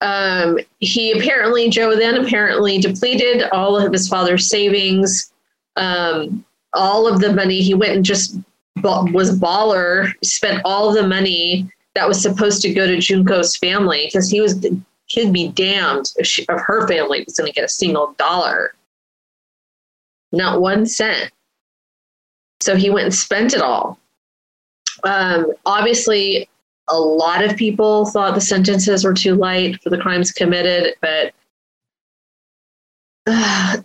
Um, 0.00 0.58
he 0.78 1.12
apparently, 1.12 1.68
Joe 1.68 1.94
then 1.94 2.24
apparently 2.24 2.78
depleted 2.78 3.42
all 3.52 3.76
of 3.76 3.92
his 3.92 4.08
father's 4.08 4.48
savings. 4.48 5.32
Um, 5.76 6.44
all 6.74 7.06
of 7.06 7.20
the 7.20 7.32
money. 7.32 7.60
He 7.62 7.74
went 7.74 7.92
and 7.92 8.04
just 8.04 8.36
was 8.82 9.38
baller, 9.38 10.12
spent 10.22 10.62
all 10.64 10.92
the 10.92 11.06
money 11.06 11.70
that 11.94 12.08
was 12.08 12.20
supposed 12.20 12.62
to 12.62 12.72
go 12.72 12.86
to 12.86 12.96
Junko's 12.96 13.56
family 13.56 14.06
because 14.06 14.30
he 14.30 14.40
was 14.40 14.64
he'd 15.06 15.32
be 15.32 15.48
damned 15.48 16.12
if, 16.16 16.26
she, 16.26 16.42
if 16.42 16.60
her 16.60 16.86
family 16.86 17.24
was 17.24 17.34
going 17.34 17.50
to 17.50 17.54
get 17.54 17.64
a 17.64 17.68
single 17.68 18.14
dollar, 18.16 18.74
not 20.32 20.60
one 20.60 20.86
cent. 20.86 21.32
So 22.60 22.76
he 22.76 22.90
went 22.90 23.06
and 23.06 23.14
spent 23.14 23.54
it 23.54 23.60
all. 23.60 23.98
Um, 25.02 25.52
obviously, 25.66 26.48
a 26.88 26.98
lot 26.98 27.44
of 27.44 27.56
people 27.56 28.06
thought 28.06 28.34
the 28.34 28.40
sentences 28.40 29.04
were 29.04 29.14
too 29.14 29.34
light 29.34 29.82
for 29.82 29.90
the 29.90 29.98
crimes 29.98 30.30
committed, 30.30 30.94
but 31.00 31.32
uh, 33.26 33.76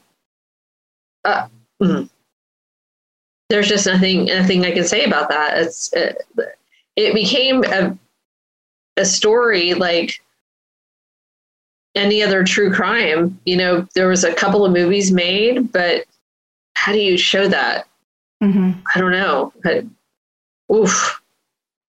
uh, 1.26 1.48
mm. 1.82 2.10
There's 3.50 3.68
just 3.68 3.86
nothing 3.86 4.26
nothing 4.26 4.66
I 4.66 4.72
can 4.72 4.84
say 4.86 5.06
about 5.06 5.30
that. 5.30 5.58
It's 5.58 5.91
it, 5.93 6.22
it 6.96 7.14
became 7.14 7.64
a 7.64 7.98
a 8.98 9.06
story 9.06 9.74
like 9.74 10.22
any 11.96 12.22
other 12.24 12.43
true 12.43 12.74
crime. 12.74 13.39
You 13.46 13.58
know, 13.58 13.88
there 13.96 14.08
was 14.08 14.24
a 14.24 14.34
couple 14.34 14.66
of 14.66 14.72
movies 14.74 15.12
made, 15.12 15.72
but 15.72 16.06
how 16.76 16.91
do 16.91 17.00
you 17.00 17.18
show 17.18 17.48
that? 17.48 17.88
Mm-hmm. 18.43 18.72
I 18.93 19.00
don't 19.00 19.12
know. 19.12 19.54
I, 19.64 19.86
oof, 20.74 21.22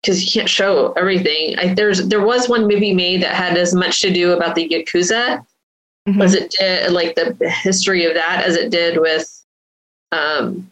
because 0.01 0.23
you 0.23 0.31
can't 0.31 0.49
show 0.49 0.93
everything. 0.93 1.57
I, 1.59 1.73
there's 1.73 2.07
there 2.07 2.25
was 2.25 2.47
one 2.47 2.67
movie 2.67 2.93
made 2.93 3.21
that 3.23 3.35
had 3.35 3.57
as 3.57 3.73
much 3.73 4.01
to 4.01 4.11
do 4.13 4.31
about 4.33 4.55
the 4.55 4.67
yakuza 4.69 5.45
Mhm. 6.07 6.23
as 6.23 6.33
it 6.33 6.55
did, 6.57 6.91
like 6.93 7.15
the 7.15 7.35
history 7.49 8.05
of 8.05 8.13
that, 8.13 8.45
as 8.47 8.55
it 8.55 8.69
did 8.71 8.99
with 8.99 9.43
um 10.13 10.71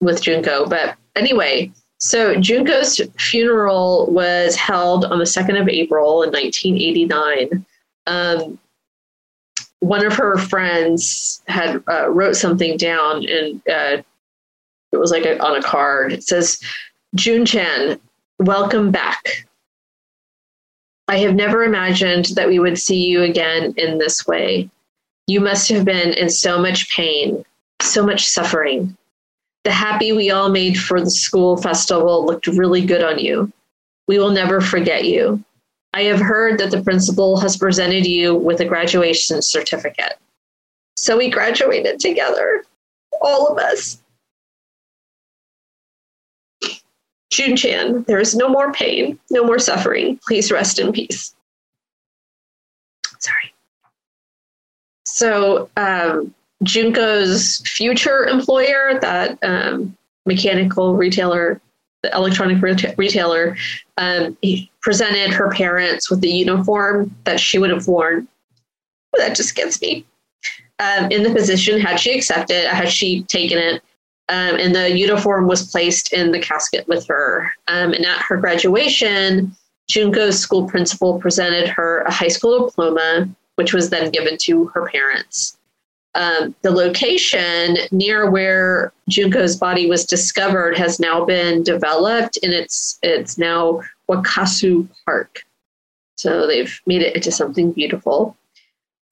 with 0.00 0.22
Junko. 0.22 0.66
But 0.66 0.96
anyway, 1.16 1.72
so 1.98 2.36
Junko's 2.36 3.00
funeral 3.18 4.06
was 4.10 4.54
held 4.54 5.04
on 5.04 5.18
the 5.18 5.26
second 5.26 5.56
of 5.56 5.68
April 5.68 6.22
in 6.22 6.30
1989. 6.30 7.66
Um, 8.06 8.58
one 9.80 10.04
of 10.04 10.14
her 10.14 10.38
friends 10.38 11.42
had 11.46 11.82
uh, 11.88 12.08
wrote 12.10 12.36
something 12.36 12.76
down, 12.76 13.24
and 13.28 13.62
uh, 13.68 14.02
it 14.92 14.96
was 14.96 15.10
like 15.10 15.24
a, 15.24 15.38
on 15.42 15.56
a 15.56 15.62
card. 15.62 16.12
It 16.12 16.24
says, 16.24 16.60
"Jun 17.14 17.46
Chan, 17.46 18.00
welcome 18.38 18.90
back. 18.90 19.46
I 21.08 21.18
have 21.18 21.34
never 21.34 21.64
imagined 21.64 22.26
that 22.36 22.48
we 22.48 22.58
would 22.58 22.78
see 22.78 23.06
you 23.06 23.22
again 23.22 23.72
in 23.76 23.98
this 23.98 24.26
way. 24.26 24.68
You 25.26 25.40
must 25.40 25.68
have 25.70 25.84
been 25.84 26.12
in 26.12 26.28
so 26.28 26.60
much 26.60 26.90
pain, 26.94 27.44
so 27.80 28.04
much 28.04 28.26
suffering. 28.26 28.96
The 29.68 29.74
happi 29.74 30.16
we 30.16 30.30
all 30.30 30.48
made 30.48 30.80
for 30.80 30.98
the 30.98 31.10
school 31.10 31.58
festival 31.58 32.24
looked 32.24 32.46
really 32.46 32.80
good 32.86 33.04
on 33.04 33.18
you. 33.18 33.52
We 34.06 34.18
will 34.18 34.30
never 34.30 34.62
forget 34.62 35.04
you. 35.04 35.44
I 35.92 36.04
have 36.04 36.20
heard 36.20 36.58
that 36.58 36.70
the 36.70 36.82
principal 36.82 37.38
has 37.40 37.58
presented 37.58 38.06
you 38.06 38.34
with 38.34 38.60
a 38.60 38.64
graduation 38.64 39.42
certificate. 39.42 40.14
So 40.96 41.18
we 41.18 41.28
graduated 41.28 42.00
together, 42.00 42.64
all 43.20 43.48
of 43.48 43.58
us. 43.58 44.00
Jun 47.30 47.54
Chan, 47.54 48.04
there 48.08 48.20
is 48.20 48.34
no 48.34 48.48
more 48.48 48.72
pain, 48.72 49.18
no 49.28 49.44
more 49.44 49.58
suffering. 49.58 50.18
Please 50.26 50.50
rest 50.50 50.78
in 50.78 50.92
peace. 50.92 51.34
Sorry. 53.18 53.52
So, 55.04 55.68
um, 55.76 56.34
Junko's 56.64 57.58
future 57.66 58.26
employer, 58.26 58.98
that 59.00 59.38
um, 59.42 59.96
mechanical 60.26 60.94
retailer, 60.96 61.60
the 62.02 62.14
electronic 62.14 62.58
reta- 62.58 62.96
retailer, 62.98 63.56
um, 63.96 64.36
presented 64.80 65.32
her 65.32 65.50
parents 65.50 66.10
with 66.10 66.20
the 66.20 66.30
uniform 66.30 67.14
that 67.24 67.40
she 67.40 67.58
would 67.58 67.70
have 67.70 67.86
worn. 67.86 68.26
That 69.14 69.36
just 69.36 69.54
gets 69.54 69.80
me. 69.80 70.04
Um, 70.80 71.10
in 71.10 71.22
the 71.22 71.32
position, 71.32 71.80
had 71.80 71.98
she 71.98 72.16
accepted, 72.16 72.68
had 72.68 72.88
she 72.88 73.22
taken 73.24 73.58
it, 73.58 73.82
um, 74.28 74.56
and 74.56 74.74
the 74.74 74.96
uniform 74.96 75.48
was 75.48 75.70
placed 75.70 76.12
in 76.12 76.30
the 76.32 76.38
casket 76.38 76.86
with 76.86 77.06
her. 77.08 77.50
Um, 77.66 77.92
and 77.94 78.04
at 78.04 78.20
her 78.22 78.36
graduation, 78.36 79.56
Junko's 79.90 80.38
school 80.38 80.68
principal 80.68 81.18
presented 81.18 81.68
her 81.68 82.02
a 82.02 82.12
high 82.12 82.28
school 82.28 82.66
diploma, 82.66 83.28
which 83.56 83.72
was 83.72 83.90
then 83.90 84.10
given 84.10 84.36
to 84.42 84.66
her 84.66 84.88
parents. 84.88 85.57
Um, 86.14 86.54
the 86.62 86.70
location 86.70 87.76
near 87.92 88.30
where 88.30 88.92
Junko's 89.10 89.56
body 89.56 89.88
was 89.88 90.04
discovered 90.04 90.76
has 90.76 90.98
now 90.98 91.24
been 91.24 91.62
developed, 91.62 92.38
and 92.42 92.52
it's 92.52 92.98
it's 93.02 93.38
now 93.38 93.82
Wakasu 94.10 94.88
Park. 95.04 95.44
So 96.16 96.46
they've 96.46 96.80
made 96.86 97.02
it 97.02 97.14
into 97.14 97.30
something 97.30 97.72
beautiful. 97.72 98.36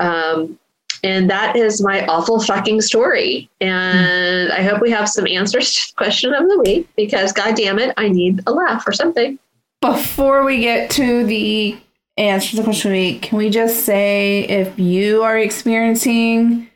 Um, 0.00 0.58
and 1.04 1.30
that 1.30 1.54
is 1.54 1.82
my 1.82 2.04
awful 2.06 2.40
fucking 2.40 2.80
story. 2.80 3.48
And 3.60 4.50
I 4.50 4.62
hope 4.62 4.80
we 4.80 4.90
have 4.90 5.08
some 5.08 5.26
answers 5.26 5.72
to 5.74 5.92
the 5.92 5.96
question 5.96 6.34
of 6.34 6.48
the 6.48 6.58
week 6.64 6.88
because, 6.96 7.32
god 7.32 7.54
damn 7.54 7.78
it, 7.78 7.94
I 7.96 8.08
need 8.08 8.42
a 8.46 8.52
laugh 8.52 8.84
or 8.86 8.92
something. 8.92 9.38
Before 9.80 10.44
we 10.44 10.60
get 10.60 10.90
to 10.92 11.24
the 11.24 11.76
answer 12.16 12.50
to 12.50 12.56
the 12.56 12.62
question 12.64 12.90
of 12.90 12.96
the 12.96 13.00
week, 13.00 13.22
can 13.22 13.38
we 13.38 13.50
just 13.50 13.84
say 13.84 14.40
if 14.48 14.76
you 14.78 15.22
are 15.22 15.38
experiencing 15.38 16.68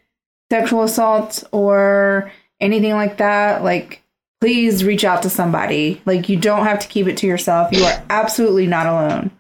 sexual 0.51 0.83
assault 0.83 1.45
or 1.53 2.31
anything 2.61 2.93
like 2.95 3.19
that, 3.19 3.63
like 3.63 4.03
please 4.41 4.85
reach 4.85 5.05
out 5.05 5.23
to 5.23 5.31
somebody. 5.31 6.01
Like 6.07 6.29
you 6.29 6.39
don't 6.39 6.65
have 6.65 6.81
to 6.81 6.89
keep 6.89 7.07
it 7.07 7.17
to 7.19 7.27
yourself. 7.27 7.73
You 7.73 7.85
are 7.85 8.03
absolutely 8.11 8.67
not 8.67 8.87
alone. 8.87 9.31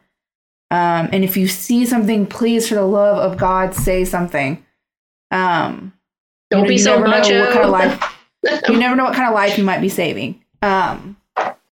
Um, 0.72 1.08
and 1.12 1.24
if 1.24 1.36
you 1.36 1.48
see 1.48 1.84
something, 1.84 2.26
please, 2.26 2.68
for 2.68 2.76
the 2.76 2.84
love 2.84 3.18
of 3.18 3.38
God, 3.38 3.74
say 3.74 4.04
something. 4.04 4.64
Um, 5.32 5.92
Don't 6.50 6.61
you 6.61 6.64
know, 6.64 6.68
be 6.68 6.78
so 6.78 7.00
macho. 7.00 7.52
kind 7.52 7.64
of 7.64 7.70
life 7.70 8.16
you 8.68 8.76
never 8.76 8.96
know 8.96 9.04
what 9.04 9.14
kind 9.14 9.28
of 9.28 9.34
life 9.34 9.58
you 9.58 9.64
might 9.64 9.80
be 9.80 9.88
saving. 9.88 10.42
Um, 10.62 11.16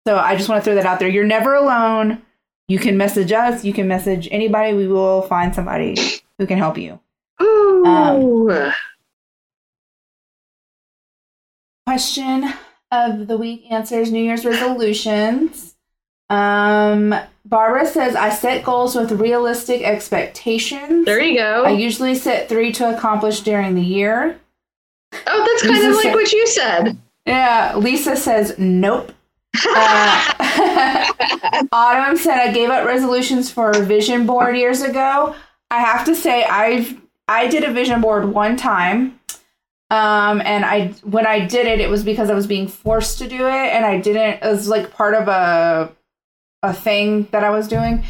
so 0.06 0.16
I 0.18 0.36
just 0.36 0.48
want 0.48 0.62
to 0.62 0.64
throw 0.64 0.74
that 0.74 0.86
out 0.86 0.98
there. 0.98 1.08
You're 1.08 1.24
never 1.24 1.54
alone. 1.54 2.22
You 2.68 2.78
can 2.78 2.96
message 2.96 3.32
us. 3.32 3.64
You 3.64 3.72
can 3.72 3.88
message 3.88 4.28
anybody. 4.30 4.74
We 4.74 4.88
will 4.88 5.22
find 5.22 5.54
somebody 5.54 5.96
who 6.38 6.46
can 6.46 6.58
help 6.58 6.78
you. 6.78 7.00
Ooh. 7.40 8.72
Question 11.92 12.54
of 12.90 13.26
the 13.26 13.36
week 13.36 13.70
answers 13.70 14.10
New 14.10 14.24
Year's 14.24 14.46
resolutions. 14.46 15.74
Um, 16.30 17.14
Barbara 17.44 17.84
says, 17.84 18.16
I 18.16 18.30
set 18.30 18.64
goals 18.64 18.94
with 18.94 19.12
realistic 19.12 19.82
expectations. 19.82 21.04
there 21.04 21.20
you 21.20 21.36
go. 21.36 21.64
I 21.66 21.72
usually 21.72 22.14
set 22.14 22.48
three 22.48 22.72
to 22.72 22.96
accomplish 22.96 23.40
during 23.40 23.74
the 23.74 23.82
year. 23.82 24.40
oh, 25.26 25.46
that's 25.46 25.62
kind 25.64 25.74
Lisa 25.74 25.90
of 25.90 25.94
like 25.96 26.02
said- 26.04 26.14
what 26.14 26.32
you 26.32 26.46
said. 26.46 26.98
Yeah, 27.26 27.76
Lisa 27.76 28.16
says, 28.16 28.54
nope. 28.56 29.12
Uh, 29.68 31.12
Autumn 31.72 32.16
said 32.16 32.38
I 32.38 32.52
gave 32.54 32.70
up 32.70 32.86
resolutions 32.86 33.50
for 33.50 33.70
a 33.70 33.80
vision 33.80 34.24
board 34.24 34.56
years 34.56 34.80
ago. 34.80 35.34
I 35.70 35.80
have 35.80 36.06
to 36.06 36.14
say 36.14 36.44
I've 36.44 36.98
I 37.28 37.48
did 37.48 37.64
a 37.64 37.72
vision 37.72 38.00
board 38.00 38.32
one 38.32 38.56
time. 38.56 39.20
Um 39.92 40.40
and 40.40 40.64
I 40.64 40.88
when 41.02 41.26
I 41.26 41.38
did 41.46 41.66
it 41.66 41.80
it 41.80 41.90
was 41.90 42.02
because 42.02 42.30
I 42.30 42.34
was 42.34 42.46
being 42.46 42.66
forced 42.68 43.18
to 43.18 43.28
do 43.28 43.46
it 43.46 43.68
and 43.74 43.84
I 43.84 44.00
didn't 44.00 44.42
it 44.42 44.50
was 44.50 44.68
like 44.68 44.92
part 44.92 45.14
of 45.14 45.28
a 45.28 45.92
a 46.62 46.72
thing 46.72 47.28
that 47.32 47.44
I 47.44 47.50
was 47.50 47.68
doing 47.68 48.04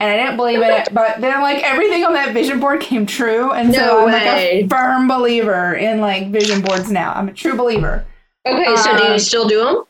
and 0.00 0.10
I 0.10 0.16
didn't 0.16 0.36
believe 0.36 0.60
in 0.60 0.70
it 0.70 0.88
but 1.00 1.20
then 1.20 1.40
like 1.42 1.62
everything 1.62 2.04
on 2.04 2.14
that 2.14 2.32
vision 2.34 2.58
board 2.60 2.80
came 2.88 3.06
true 3.06 3.52
and 3.52 3.72
so 3.74 4.06
I'm 4.06 4.12
like 4.12 4.22
way. 4.24 4.62
a 4.64 4.68
firm 4.68 5.06
believer 5.08 5.74
in 5.74 6.00
like 6.00 6.30
vision 6.30 6.60
boards 6.62 6.90
now. 6.90 7.12
I'm 7.14 7.28
a 7.28 7.32
true 7.32 7.56
believer. 7.56 8.04
Okay, 8.46 8.76
so 8.76 8.96
do 8.96 9.04
Uh, 9.04 9.12
you 9.12 9.18
still 9.18 9.46
do 9.46 9.62
them? 9.64 9.84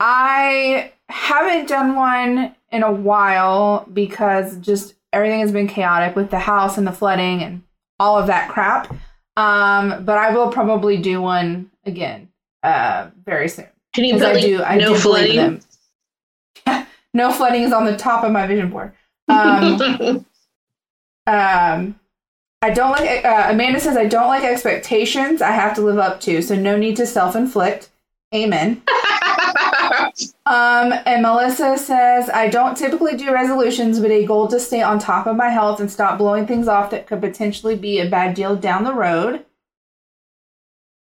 I 0.00 0.92
haven't 1.08 1.68
done 1.68 1.96
one 1.96 2.54
in 2.70 2.82
a 2.82 2.92
while 2.92 3.86
because 3.92 4.58
just 4.58 4.94
everything 5.12 5.40
has 5.40 5.52
been 5.52 5.66
chaotic 5.68 6.14
with 6.14 6.30
the 6.30 6.38
house 6.40 6.76
and 6.78 6.86
the 6.86 6.92
flooding 6.92 7.42
and 7.42 7.62
all 7.98 8.18
of 8.18 8.26
that 8.26 8.48
crap. 8.50 8.94
Um, 9.38 10.04
but 10.04 10.18
I 10.18 10.34
will 10.34 10.50
probably 10.50 10.96
do 10.96 11.22
one 11.22 11.70
again 11.86 12.28
uh, 12.64 13.10
very 13.24 13.48
soon. 13.48 13.68
Can 13.94 14.04
you 14.04 14.14
put 14.14 14.22
I 14.22 14.32
like, 14.32 14.42
do, 14.42 14.62
I 14.64 14.76
no 14.76 14.94
do 14.94 14.98
flooding? 14.98 15.60
them. 16.66 16.86
no 17.14 17.30
flooding 17.30 17.62
is 17.62 17.72
on 17.72 17.84
the 17.84 17.96
top 17.96 18.24
of 18.24 18.32
my 18.32 18.48
vision 18.48 18.68
board. 18.68 18.92
Um, 19.28 19.80
um, 21.28 22.00
I 22.62 22.70
don't 22.74 22.90
like. 22.90 23.24
Uh, 23.24 23.46
Amanda 23.50 23.78
says 23.78 23.96
I 23.96 24.06
don't 24.06 24.26
like 24.26 24.42
expectations. 24.42 25.40
I 25.40 25.52
have 25.52 25.72
to 25.76 25.82
live 25.82 25.98
up 25.98 26.20
to, 26.22 26.42
so 26.42 26.56
no 26.56 26.76
need 26.76 26.96
to 26.96 27.06
self-inflict. 27.06 27.90
Amen. 28.34 28.82
Um, 30.46 30.92
and 31.06 31.22
Melissa 31.22 31.78
says, 31.78 32.28
I 32.30 32.48
don't 32.48 32.76
typically 32.76 33.16
do 33.16 33.32
resolutions, 33.32 34.00
but 34.00 34.10
a 34.10 34.24
goal 34.26 34.48
to 34.48 34.58
stay 34.58 34.82
on 34.82 34.98
top 34.98 35.26
of 35.26 35.36
my 35.36 35.48
health 35.50 35.80
and 35.80 35.90
stop 35.90 36.18
blowing 36.18 36.46
things 36.46 36.66
off 36.68 36.90
that 36.90 37.06
could 37.06 37.20
potentially 37.20 37.76
be 37.76 38.00
a 38.00 38.08
bad 38.08 38.34
deal 38.34 38.56
down 38.56 38.84
the 38.84 38.94
road. 38.94 39.44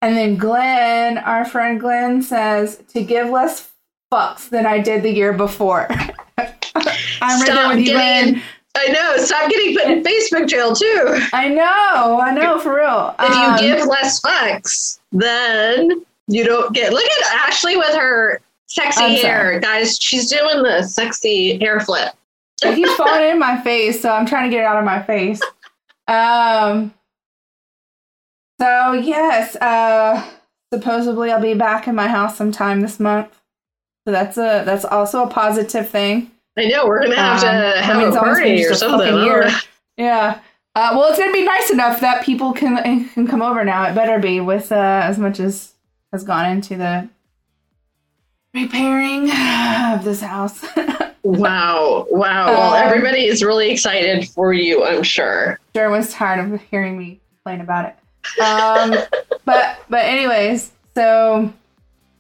And 0.03 0.17
then 0.17 0.37
Glenn, 0.37 1.19
our 1.19 1.45
friend 1.45 1.81
Glenn, 1.81 2.23
says, 2.23 2.83
to 2.93 3.03
give 3.03 3.31
less 3.31 3.71
fucks 4.13 4.49
than 4.49 4.67
I 4.67 4.79
did 4.81 5.03
the 5.03 5.11
year 5.13 5.33
before. 5.33 5.87
I'm 6.39 7.41
right 7.41 7.47
there 7.47 7.69
with 7.69 7.79
you, 7.79 7.85
getting- 7.87 8.33
Glenn. 8.35 8.43
I 8.79 8.89
know. 8.89 9.17
Stop 9.17 9.49
getting 9.51 9.75
put 9.75 9.87
in 9.87 10.03
Facebook 10.03 10.47
jail 10.49 10.75
too. 10.77 11.19
I 11.33 11.49
know, 11.49 12.21
I 12.21 12.31
know, 12.33 12.59
for 12.59 12.77
real. 12.77 13.15
If 13.19 13.31
Um, 13.31 13.55
you 13.65 13.75
give 13.77 13.87
less 13.87 14.21
fucks, 14.21 14.99
then 15.13 16.05
You 16.29 16.45
don't 16.45 16.75
get. 16.75 16.93
Look 16.93 17.05
at 17.05 17.49
Ashley 17.49 17.77
with 17.79 17.95
her 17.95 18.43
sexy 18.67 19.05
I'm 19.05 19.11
hair, 19.13 19.21
sorry. 19.53 19.61
guys. 19.61 19.97
She's 20.01 20.31
doing 20.31 20.63
the 20.63 20.83
sexy 20.83 21.59
hair 21.59 21.81
flip. 21.81 22.13
It 22.63 22.75
keeps 22.75 22.95
falling 22.97 23.31
in 23.31 23.39
my 23.39 23.61
face, 23.61 24.01
so 24.01 24.11
I'm 24.11 24.27
trying 24.27 24.51
to 24.51 24.55
get 24.55 24.63
it 24.63 24.67
out 24.67 24.79
of 24.79 24.85
my 24.85 25.03
face. 25.03 25.41
Um. 26.09 26.95
So 28.61 28.93
yes, 28.95 29.55
uh, 29.57 30.25
supposedly 30.73 31.31
I'll 31.31 31.41
be 31.43 31.55
back 31.55 31.87
in 31.89 31.95
my 31.95 32.09
house 32.09 32.37
sometime 32.39 32.81
this 32.81 32.99
month. 32.99 33.29
So 34.07 34.13
that's 34.13 34.39
a 34.39 34.63
that's 34.65 34.85
also 34.85 35.25
a 35.25 35.29
positive 35.29 35.89
thing. 35.89 36.31
I 36.57 36.67
know 36.69 36.87
we're 36.87 37.03
gonna 37.03 37.17
have 37.17 37.43
Um, 37.45 37.51
to 37.75 37.83
have 37.83 38.03
a 38.03 38.07
it's 38.09 38.17
almost 38.17 38.41
been 38.41 38.57
party 38.57 38.65
or 38.67 38.75
something. 38.75 39.15
year. 39.25 39.51
Yeah. 39.99 40.41
Uh, 40.75 40.91
well, 40.95 41.09
it's 41.11 41.19
gonna 41.19 41.33
be 41.33 41.45
nice 41.45 41.71
enough 41.71 42.01
that 42.01 42.25
people 42.25 42.53
can 42.53 43.09
can 43.11 43.27
come 43.27 43.43
over 43.43 43.63
now. 43.65 43.85
It 43.85 43.95
better 43.95 44.19
be 44.19 44.41
with 44.41 44.73
uh, 44.73 45.01
as 45.05 45.19
much 45.19 45.39
as 45.41 45.73
has 46.13 46.25
gone 46.25 46.49
into 46.51 46.77
the 46.77 47.09
repairing 48.57 49.31
of 49.93 50.05
this 50.05 50.21
house. 50.21 50.65
Wow, 51.23 52.07
wow. 52.09 52.47
well, 52.47 52.75
Um, 52.75 52.85
everybody 52.87 53.25
is 53.27 53.43
really 53.43 53.69
excited 53.73 54.29
for 54.29 54.53
you. 54.53 54.85
I'm 54.85 55.03
sure. 55.03 55.59
Sure 55.75 55.91
was 55.91 56.13
tired 56.13 56.53
of 56.53 56.61
hearing 56.71 56.97
me 56.97 57.19
complain 57.43 57.63
about 57.63 57.87
it. 57.87 58.41
Um, 58.41 58.95
but 59.45 59.81
but 59.91 60.05
anyways, 60.05 60.71
so 60.95 61.53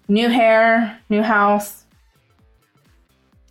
new 0.08 0.28
hair, 0.28 0.98
new 1.08 1.22
house. 1.22 1.84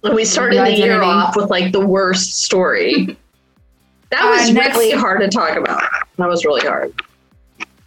And 0.04 0.14
we 0.14 0.26
started 0.26 0.60
the 0.60 0.74
year 0.76 1.02
off 1.02 1.38
with 1.38 1.50
like 1.50 1.72
the 1.72 1.86
worst 1.88 2.44
story. 2.44 3.16
That 4.12 4.24
Uh, 4.26 4.30
was 4.32 4.52
next- 4.52 4.78
really 4.78 4.92
hard 4.92 5.22
to 5.22 5.30
talk 5.30 5.56
about. 5.58 5.82
That 6.18 6.28
was 6.28 6.44
really 6.44 6.68
hard. 6.68 6.94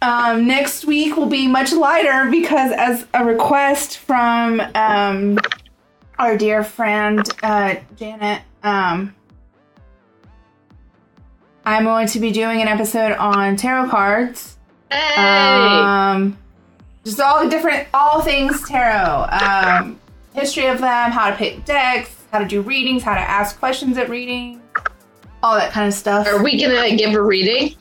Um, 0.01 0.47
next 0.47 0.85
week 0.85 1.17
will 1.17 1.25
be 1.25 1.47
much 1.47 1.73
lighter 1.73 2.29
because, 2.31 2.71
as 2.71 3.05
a 3.13 3.25
request 3.25 3.97
from 3.97 4.61
um, 4.73 5.37
our 6.17 6.37
dear 6.37 6.63
friend 6.63 7.29
uh, 7.43 7.75
Janet, 7.97 8.41
um, 8.63 9.13
I'm 11.65 11.83
going 11.83 12.07
to 12.07 12.19
be 12.19 12.31
doing 12.31 12.61
an 12.61 12.67
episode 12.67 13.11
on 13.13 13.57
tarot 13.57 13.89
cards. 13.89 14.57
Hey, 14.89 15.15
Um, 15.17 16.37
just 17.03 17.19
all 17.19 17.43
the 17.43 17.49
different, 17.49 17.87
all 17.93 18.21
things 18.21 18.67
tarot. 18.67 19.27
Um, 19.29 19.99
history 20.33 20.67
of 20.67 20.79
them, 20.79 21.11
how 21.11 21.29
to 21.29 21.35
pick 21.35 21.65
decks, 21.65 22.15
how 22.31 22.39
to 22.39 22.45
do 22.45 22.61
readings, 22.61 23.03
how 23.03 23.15
to 23.15 23.21
ask 23.21 23.59
questions 23.59 23.97
at 23.97 24.09
reading, 24.09 24.61
all 25.43 25.55
that 25.55 25.71
kind 25.73 25.87
of 25.87 25.93
stuff. 25.93 26.25
are 26.27 26.41
we 26.41 26.61
gonna 26.61 26.95
give 26.95 27.13
a 27.13 27.21
reading? 27.21 27.75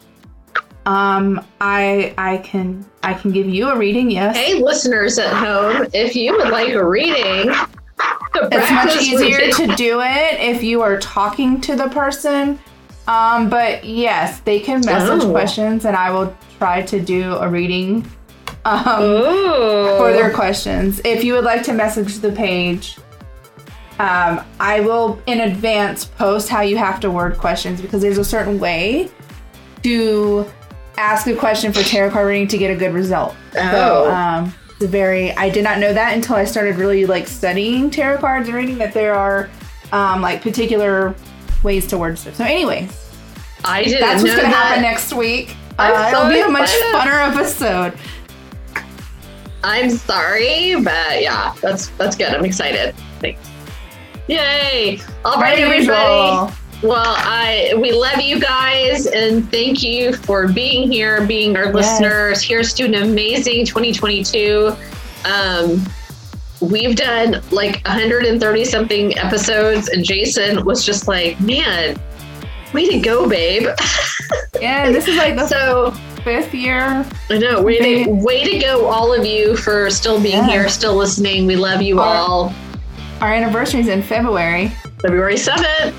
Um, 0.88 1.44
I 1.60 2.14
I 2.16 2.38
can 2.38 2.82
I 3.02 3.12
can 3.12 3.30
give 3.30 3.46
you 3.46 3.68
a 3.68 3.76
reading. 3.76 4.10
Yes, 4.10 4.34
Hey, 4.34 4.54
listeners 4.54 5.18
at 5.18 5.34
home, 5.34 5.86
if 5.92 6.16
you 6.16 6.32
would 6.32 6.48
like 6.48 6.70
a 6.72 6.82
reading, 6.82 7.52
it's 8.34 8.70
much 8.70 8.96
easier 9.02 9.36
reading- 9.36 9.54
to 9.68 9.76
do 9.76 10.00
it 10.00 10.40
if 10.40 10.62
you 10.62 10.80
are 10.80 10.96
talking 10.98 11.60
to 11.60 11.76
the 11.76 11.88
person. 11.88 12.58
Um, 13.06 13.50
but 13.50 13.84
yes, 13.84 14.40
they 14.40 14.60
can 14.60 14.80
message 14.86 15.24
Oh. 15.24 15.30
questions, 15.30 15.84
and 15.84 15.94
I 15.94 16.10
will 16.10 16.34
try 16.58 16.80
to 16.82 16.98
do 17.00 17.34
a 17.36 17.46
reading. 17.48 18.06
Um, 18.64 19.02
Ooh. 19.02 19.96
for 19.98 20.12
their 20.12 20.30
questions. 20.30 21.00
If 21.04 21.22
you 21.22 21.34
would 21.34 21.44
like 21.44 21.62
to 21.64 21.72
message 21.74 22.18
the 22.20 22.32
page, 22.32 22.96
um, 23.98 24.40
I 24.58 24.80
will 24.80 25.18
in 25.26 25.40
advance 25.40 26.04
post 26.06 26.48
how 26.48 26.62
you 26.62 26.76
have 26.78 26.98
to 27.00 27.10
word 27.10 27.36
questions 27.38 27.80
because 27.82 28.00
there's 28.02 28.18
a 28.18 28.24
certain 28.24 28.58
way 28.58 29.08
to 29.84 30.46
ask 30.98 31.26
a 31.26 31.34
question 31.34 31.72
for 31.72 31.82
tarot 31.82 32.10
card 32.10 32.26
reading 32.28 32.48
to 32.48 32.58
get 32.58 32.70
a 32.70 32.76
good 32.76 32.92
result. 32.92 33.34
So, 33.52 33.60
Oh. 33.62 34.10
um, 34.12 34.54
it's 34.72 34.84
a 34.84 34.88
very 34.88 35.32
I 35.36 35.48
did 35.48 35.64
not 35.64 35.78
know 35.78 35.92
that 35.92 36.14
until 36.14 36.36
I 36.36 36.44
started 36.44 36.76
really 36.76 37.06
like 37.06 37.26
studying 37.28 37.90
tarot 37.90 38.18
cards 38.18 38.48
and 38.48 38.56
reading 38.56 38.78
that 38.78 38.92
there 38.94 39.14
are 39.14 39.48
um, 39.92 40.20
like 40.22 40.42
particular 40.42 41.14
ways 41.62 41.86
to 41.88 41.98
word 41.98 42.18
stuff. 42.18 42.34
So, 42.36 42.44
anyways, 42.44 42.90
I 43.64 43.84
didn't 43.84 44.00
that's 44.00 44.22
what's 44.22 44.36
know 44.36 44.42
gonna 44.42 44.54
happen 44.54 44.82
next 44.82 45.12
week. 45.14 45.56
Uh, 45.78 46.10
so 46.10 46.18
it'll 46.26 46.32
be 46.32 46.40
a 46.40 46.48
much 46.48 46.62
excited. 46.74 46.94
funner 47.10 47.32
episode. 47.32 47.98
I'm 49.64 49.90
sorry, 49.90 50.74
but 50.80 51.20
yeah, 51.22 51.54
that's 51.60 51.88
that's 51.90 52.16
good. 52.16 52.28
I'm 52.34 52.44
excited. 52.44 52.94
Thanks. 53.20 53.40
Yay! 54.28 55.00
All 55.24 55.40
right, 55.40 55.56
Per 55.58 55.64
everybody. 55.64 56.52
Well, 56.82 57.14
I 57.18 57.74
we 57.76 57.90
love 57.92 58.20
you 58.20 58.38
guys 58.40 59.06
and 59.06 59.50
thank 59.50 59.82
you 59.82 60.12
for 60.12 60.46
being 60.46 60.90
here, 60.90 61.26
being 61.26 61.56
our 61.56 61.72
listeners. 61.72 62.40
Here's 62.42 62.72
to 62.74 62.84
an 62.84 62.94
amazing 62.94 63.66
2022. 63.66 64.74
Um, 65.24 65.84
we've 66.60 66.94
done 66.94 67.42
like 67.50 67.82
130 67.84 68.64
something 68.64 69.18
episodes, 69.18 69.88
and 69.88 70.04
Jason 70.04 70.64
was 70.64 70.84
just 70.86 71.08
like, 71.08 71.40
"Man, 71.40 72.00
way 72.72 72.88
to 72.88 73.00
go, 73.00 73.28
babe!" 73.28 73.68
Yeah, 74.60 74.90
this 74.90 75.08
is 75.08 75.16
like 75.16 75.36
the 75.36 75.46
so 75.46 75.90
fifth 76.22 76.52
year. 76.52 77.06
I 77.30 77.38
know, 77.38 77.62
way 77.62 78.04
to 78.04 78.10
way 78.10 78.44
to 78.44 78.58
go, 78.58 78.86
all 78.86 79.14
of 79.14 79.24
you 79.24 79.56
for 79.56 79.88
still 79.90 80.20
being 80.20 80.38
Yeah. 80.38 80.46
here, 80.50 80.68
still 80.68 80.94
listening. 80.96 81.46
We 81.46 81.56
love 81.56 81.80
you 81.80 81.98
Our- 82.00 82.14
all. 82.16 82.54
Our 83.20 83.32
anniversary 83.32 83.80
is 83.80 83.88
in 83.88 84.02
February. 84.02 84.68
February 85.00 85.36
7th. 85.36 85.94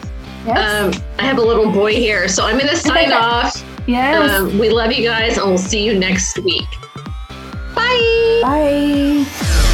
Yes. 0.45 0.95
Um, 0.97 1.03
I 1.19 1.23
have 1.23 1.37
a 1.37 1.41
little 1.41 1.71
boy 1.71 1.93
here, 1.95 2.27
so 2.27 2.45
I'm 2.45 2.57
going 2.57 2.69
to 2.69 2.75
sign 2.75 3.11
off. 3.11 3.63
yes. 3.87 4.31
Um, 4.31 4.57
we 4.57 4.69
love 4.69 4.91
you 4.91 5.03
guys, 5.03 5.37
and 5.37 5.47
we'll 5.47 5.57
see 5.57 5.83
you 5.85 5.97
next 5.97 6.39
week. 6.39 6.67
Bye. 7.75 8.39
Bye. 8.43 9.65